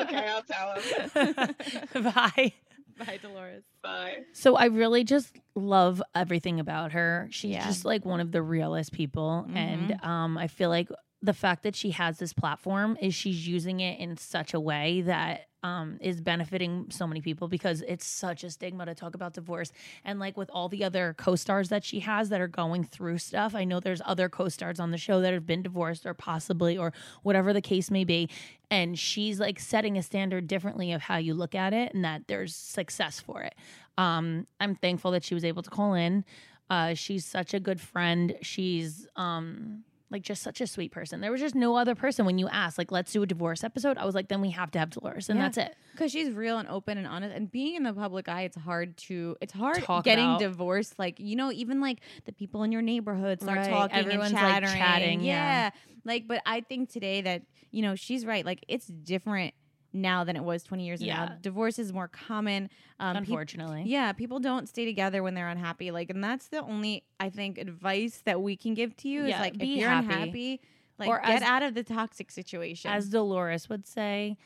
okay, 0.00 0.28
I'll 0.28 0.42
tell 0.42 0.74
him. 0.74 1.54
Bye. 2.04 2.52
Bye, 2.98 3.18
Dolores. 3.20 3.64
Bye. 3.82 4.18
So 4.32 4.54
I 4.56 4.66
really 4.66 5.02
just 5.02 5.36
love 5.56 6.00
everything 6.14 6.60
about 6.60 6.92
her. 6.92 7.26
She's 7.32 7.50
Yeah. 7.50 7.66
just 7.66 7.84
like 7.84 8.04
one 8.04 8.20
of 8.20 8.30
the 8.30 8.42
realest 8.42 8.92
people. 8.92 9.44
And 9.54 9.98
um, 10.04 10.38
I 10.38 10.46
feel 10.46 10.68
like 10.68 10.88
the 11.26 11.34
fact 11.34 11.64
that 11.64 11.74
she 11.74 11.90
has 11.90 12.18
this 12.18 12.32
platform 12.32 12.96
is 13.00 13.14
she's 13.14 13.46
using 13.46 13.80
it 13.80 13.98
in 13.98 14.16
such 14.16 14.54
a 14.54 14.60
way 14.60 15.02
that 15.02 15.48
um, 15.62 15.98
is 16.00 16.20
benefiting 16.20 16.86
so 16.90 17.06
many 17.08 17.20
people 17.20 17.48
because 17.48 17.82
it's 17.88 18.06
such 18.06 18.44
a 18.44 18.50
stigma 18.50 18.86
to 18.86 18.94
talk 18.94 19.16
about 19.16 19.34
divorce. 19.34 19.72
And 20.04 20.20
like 20.20 20.36
with 20.36 20.48
all 20.52 20.68
the 20.68 20.84
other 20.84 21.16
co-stars 21.18 21.68
that 21.70 21.84
she 21.84 22.00
has 22.00 22.28
that 22.28 22.40
are 22.40 22.46
going 22.46 22.84
through 22.84 23.18
stuff, 23.18 23.56
I 23.56 23.64
know 23.64 23.80
there's 23.80 24.02
other 24.04 24.28
co-stars 24.28 24.78
on 24.78 24.92
the 24.92 24.98
show 24.98 25.20
that 25.20 25.32
have 25.32 25.44
been 25.44 25.62
divorced 25.62 26.06
or 26.06 26.14
possibly 26.14 26.78
or 26.78 26.92
whatever 27.24 27.52
the 27.52 27.60
case 27.60 27.90
may 27.90 28.04
be. 28.04 28.28
And 28.70 28.96
she's 28.96 29.40
like 29.40 29.58
setting 29.58 29.98
a 29.98 30.02
standard 30.02 30.46
differently 30.46 30.92
of 30.92 31.02
how 31.02 31.16
you 31.16 31.34
look 31.34 31.56
at 31.56 31.72
it 31.72 31.92
and 31.92 32.04
that 32.04 32.28
there's 32.28 32.54
success 32.54 33.18
for 33.18 33.42
it. 33.42 33.56
Um, 33.98 34.46
I'm 34.60 34.76
thankful 34.76 35.10
that 35.10 35.24
she 35.24 35.34
was 35.34 35.44
able 35.44 35.64
to 35.64 35.70
call 35.70 35.94
in. 35.94 36.24
Uh, 36.70 36.94
she's 36.94 37.24
such 37.24 37.54
a 37.54 37.60
good 37.60 37.80
friend. 37.80 38.36
She's 38.42 39.08
um 39.16 39.82
like 40.10 40.22
just 40.22 40.42
such 40.42 40.60
a 40.60 40.66
sweet 40.66 40.92
person. 40.92 41.20
There 41.20 41.32
was 41.32 41.40
just 41.40 41.54
no 41.56 41.76
other 41.76 41.94
person 41.96 42.26
when 42.26 42.38
you 42.38 42.48
asked, 42.48 42.78
like, 42.78 42.92
let's 42.92 43.10
do 43.12 43.22
a 43.22 43.26
divorce 43.26 43.64
episode. 43.64 43.98
I 43.98 44.04
was 44.04 44.14
like, 44.14 44.28
then 44.28 44.40
we 44.40 44.50
have 44.50 44.70
to 44.72 44.78
have 44.78 44.90
Dolores, 44.90 45.28
and 45.28 45.38
Yeah. 45.38 45.46
that's 45.46 45.58
it. 45.58 45.76
Because 45.92 46.12
she's 46.12 46.30
real 46.30 46.58
and 46.58 46.68
open 46.68 46.96
and 46.98 47.06
honest, 47.06 47.34
and 47.34 47.50
being 47.50 47.74
in 47.74 47.82
the 47.82 47.92
public 47.92 48.28
eye, 48.28 48.42
it's 48.42 48.56
hard 48.56 48.96
to. 49.08 49.36
It's 49.40 49.52
hard 49.52 49.82
Talk 49.82 50.04
getting 50.04 50.24
about. 50.24 50.40
divorced. 50.40 50.98
Like 50.98 51.18
you 51.18 51.34
know, 51.36 51.50
even 51.50 51.80
like 51.80 51.98
the 52.24 52.32
people 52.32 52.62
in 52.62 52.70
your 52.72 52.82
neighborhood 52.82 53.40
start 53.42 53.58
Right. 53.58 53.70
talking 53.70 53.96
Everyone's, 53.96 54.32
and 54.32 54.40
like, 54.40 54.52
chattering. 54.62 54.78
chatting, 54.80 55.20
yeah. 55.22 55.32
yeah. 55.32 55.70
Like, 56.04 56.28
but 56.28 56.40
I 56.46 56.60
think 56.60 56.88
today 56.90 57.22
that 57.22 57.42
you 57.72 57.82
know 57.82 57.94
she's 57.96 58.24
right. 58.24 58.44
Like 58.46 58.64
it's 58.68 58.86
different 58.86 59.54
now 59.96 60.24
than 60.24 60.36
it 60.36 60.44
was 60.44 60.62
20 60.62 60.84
years 60.86 61.00
ago. 61.00 61.08
Yeah. 61.08 61.24
Now. 61.26 61.36
Divorce 61.40 61.78
is 61.78 61.92
more 61.92 62.08
common. 62.08 62.68
Um, 63.00 63.16
Unfortunately, 63.16 63.82
yeah, 63.86 64.12
people 64.12 64.38
don't 64.38 64.68
stay 64.68 64.84
together 64.84 65.22
when 65.22 65.34
they're 65.34 65.48
unhappy. 65.48 65.90
Like, 65.90 66.10
and 66.10 66.22
that's 66.22 66.48
the 66.48 66.60
only 66.62 67.04
I 67.18 67.30
think 67.30 67.58
advice 67.58 68.22
that 68.24 68.40
we 68.42 68.56
can 68.56 68.74
give 68.74 68.96
to 68.98 69.08
you 69.08 69.24
is 69.24 69.30
Yeah, 69.30 69.40
like 69.40 69.54
if 69.54 69.60
be 69.60 69.66
you're 69.66 69.88
happy. 69.90 70.06
unhappy, 70.06 70.60
like 70.98 71.08
Or 71.08 71.20
get 71.20 71.42
as- 71.42 71.48
out 71.48 71.62
of 71.62 71.74
the 71.74 71.82
toxic 71.82 72.30
situation. 72.30 72.90
as 72.90 73.08
Dolores 73.08 73.68
would 73.68 73.86
say, 73.86 74.36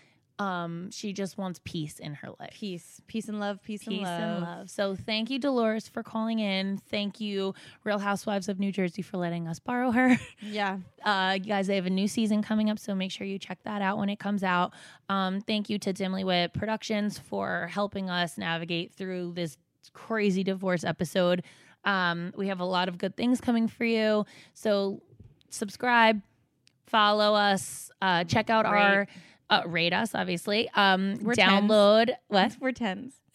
Um, 0.41 0.91
she 0.91 1.13
just 1.13 1.37
wants 1.37 1.61
peace 1.65 1.99
in 1.99 2.15
her 2.15 2.29
life. 2.41 2.53
Peace, 2.55 3.01
peace 3.07 3.29
and 3.29 3.39
love, 3.39 3.63
peace, 3.63 3.85
Peace 3.85 3.99
and 3.99 4.03
love. 4.07 4.21
and 4.33 4.43
love. 4.43 4.71
So 4.71 4.97
thank 4.97 5.29
you, 5.29 5.39
Dolores, 5.39 5.87
for 5.87 6.03
calling 6.03 6.39
in. 6.39 6.79
Thank 6.79 7.21
you, 7.21 7.53
Real 7.85 7.99
Housewives 7.99 8.49
of 8.49 8.59
New 8.59 8.73
Jersey, 8.73 9.03
for 9.03 9.19
letting 9.19 9.47
us 9.47 9.59
borrow 9.59 9.91
her. 9.91 10.17
Yeah. 10.41 10.79
Uh, 11.05 11.35
you 11.41 11.45
guys, 11.49 11.67
they 11.67 11.77
have 11.77 11.85
a 11.87 11.91
new 11.91 12.09
season 12.09 12.43
coming 12.43 12.71
up, 12.71 12.79
so 12.79 12.95
make 12.95 13.11
sure 13.11 13.27
you 13.27 13.39
check 13.39 13.59
that 13.65 13.83
out 13.83 13.99
when 13.99 14.09
it 14.09 14.19
comes 14.19 14.43
out. 14.43 14.73
Um, 15.11 15.43
thank 15.43 15.69
you 15.69 15.79
to 15.81 15.93
Dimly 15.93 16.25
Wit 16.25 16.55
Productions 16.55 17.19
for 17.19 17.69
helping 17.71 18.09
us 18.09 18.39
navigate 18.39 18.95
through 18.95 19.33
this 19.35 19.59
crazy 19.93 20.43
divorce 20.43 20.85
episode. 20.85 21.43
Um, 21.85 22.33
we 22.37 22.49
have 22.49 22.61
a 22.61 22.65
lot 22.65 22.89
of 22.89 22.97
good 22.97 23.17
things 23.17 23.41
coming 23.41 23.69
for 23.69 23.85
you. 23.85 24.25
So 24.55 25.03
subscribe, 25.51 26.23
follow 26.87 27.35
us, 27.35 27.91
uh, 28.03 28.25
check 28.25 28.49
out 28.51 28.67
our 28.67 29.07
uh, 29.51 29.63
rate 29.67 29.93
us, 29.93 30.15
obviously. 30.15 30.71
Um, 30.75 31.19
We're 31.23 31.35
tens. 31.35 31.51
download 31.71 32.11
what? 32.29 32.57
We're 32.61 32.73
tens. 32.73 33.13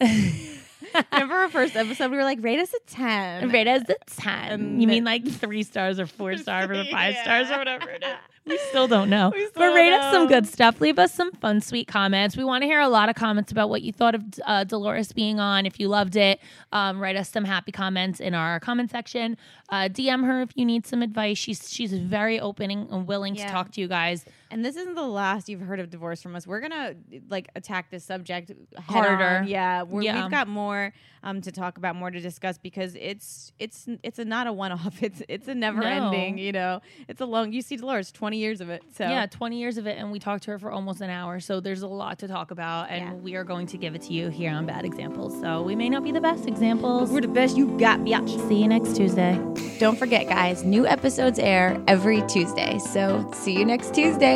Remember 1.12 1.34
our 1.34 1.48
first 1.48 1.76
episode? 1.76 2.10
We 2.10 2.16
were 2.16 2.22
like, 2.24 2.38
rate 2.42 2.58
us 2.58 2.72
a 2.72 2.78
10. 2.90 3.50
Rate 3.50 3.66
us 3.68 3.82
a 3.88 3.94
10. 4.20 4.32
And 4.52 4.80
you 4.82 4.88
mean 4.88 5.04
like 5.04 5.26
three 5.28 5.62
stars 5.62 5.98
or 6.00 6.06
four 6.06 6.36
stars 6.38 6.70
or 6.70 6.84
five 6.90 7.14
Yeah. 7.14 7.22
stars 7.22 7.50
or 7.50 7.58
whatever 7.58 7.90
it 7.90 8.02
is? 8.02 8.08
We 8.48 8.58
still 8.68 8.86
don't 8.86 9.10
know. 9.10 9.32
Still 9.34 9.50
but 9.56 9.74
rate 9.74 9.90
don't 9.90 10.02
us 10.02 10.12
some 10.12 10.28
good 10.28 10.46
stuff. 10.46 10.80
Leave 10.80 11.00
us 11.00 11.12
some 11.12 11.32
fun, 11.32 11.60
sweet 11.60 11.88
comments. 11.88 12.36
We 12.36 12.44
want 12.44 12.62
to 12.62 12.66
hear 12.68 12.78
a 12.78 12.88
lot 12.88 13.08
of 13.08 13.16
comments 13.16 13.50
about 13.50 13.70
what 13.70 13.82
you 13.82 13.92
thought 13.92 14.14
of 14.14 14.22
uh, 14.46 14.62
Dolores 14.62 15.10
being 15.10 15.40
on. 15.40 15.66
If 15.66 15.80
you 15.80 15.88
loved 15.88 16.14
it, 16.14 16.38
um, 16.70 17.00
write 17.00 17.16
us 17.16 17.28
some 17.28 17.44
happy 17.44 17.72
comments 17.72 18.20
in 18.20 18.34
our 18.34 18.60
comment 18.60 18.92
section. 18.92 19.36
Uh, 19.68 19.88
DM 19.88 20.24
her 20.24 20.42
if 20.42 20.50
you 20.54 20.64
need 20.64 20.86
some 20.86 21.02
advice. 21.02 21.38
She's 21.38 21.68
she's 21.68 21.92
very 21.92 22.38
open 22.38 22.70
and 22.70 23.08
willing 23.08 23.34
Yeah. 23.34 23.46
to 23.46 23.52
talk 23.52 23.72
to 23.72 23.80
you 23.80 23.88
guys. 23.88 24.24
And 24.50 24.64
this 24.64 24.76
isn't 24.76 24.94
the 24.94 25.02
last 25.06 25.48
you've 25.48 25.60
heard 25.60 25.80
of 25.80 25.90
divorce 25.90 26.22
from 26.22 26.36
us. 26.36 26.46
We're 26.46 26.60
gonna 26.60 26.94
like 27.28 27.48
attack 27.56 27.90
this 27.90 28.04
subject 28.04 28.52
Harder. 28.88 29.38
on. 29.42 29.48
Yeah, 29.48 29.82
we're, 29.82 30.02
Yeah. 30.02 30.22
we've 30.22 30.30
got 30.30 30.46
more 30.48 30.92
um, 31.22 31.40
to 31.40 31.50
talk 31.50 31.76
about, 31.78 31.96
more 31.96 32.10
to 32.10 32.20
discuss 32.20 32.56
because 32.58 32.94
it's 32.94 33.52
it's 33.58 33.88
it's 34.04 34.18
a 34.20 34.24
not 34.24 34.46
a 34.46 34.52
one 34.52 34.72
off. 34.72 35.02
It's 35.06 35.22
it's 35.28 35.48
a 35.48 35.54
never 35.54 35.80
No. 35.80 35.86
ending. 36.10 36.38
You 36.38 36.52
know, 36.52 36.80
it's 37.08 37.20
a 37.20 37.26
long. 37.26 37.52
You 37.52 37.62
see 37.62 37.76
Dolores, 37.76 38.12
twenty 38.12 38.38
years 38.38 38.60
of 38.60 38.70
it. 38.70 38.82
So 38.96 39.04
Yeah, 39.04 39.26
20 39.26 39.58
years 39.58 39.76
of 39.78 39.86
it, 39.86 39.98
and 39.98 40.10
we 40.12 40.18
talked 40.18 40.44
to 40.44 40.52
her 40.52 40.58
for 40.58 40.70
almost 40.70 41.00
an 41.00 41.10
hour. 41.10 41.40
So 41.40 41.60
there's 41.60 41.82
a 41.82 41.88
lot 41.88 42.18
to 42.20 42.28
talk 42.28 42.50
about, 42.52 42.90
and 42.90 43.04
Yeah. 43.04 43.12
we 43.14 43.34
are 43.34 43.44
going 43.44 43.66
to 43.68 43.76
give 43.76 43.94
it 43.94 44.02
to 44.02 44.12
you 44.12 44.28
here 44.28 44.52
on 44.52 44.66
Bad 44.66 44.84
Examples. 44.84 45.38
So 45.40 45.62
we 45.62 45.74
may 45.74 45.88
not 45.88 46.04
be 46.04 46.12
the 46.12 46.20
best 46.20 46.46
examples. 46.46 47.10
we're 47.10 47.20
the 47.20 47.28
best 47.28 47.56
you 47.56 47.66
got, 47.78 48.00
biatch. 48.00 48.28
See 48.48 48.60
you 48.62 48.68
next 48.68 48.94
Tuesday. 48.96 49.34
Don't 49.78 49.98
forget, 49.98 50.28
guys, 50.28 50.64
new 50.64 50.86
episodes 50.86 51.38
air 51.38 51.80
every 51.86 52.22
Tuesday. 52.28 52.78
So 52.78 53.28
see 53.34 53.52
you 53.58 53.64
next 53.64 53.92
Tuesday. 53.94 54.35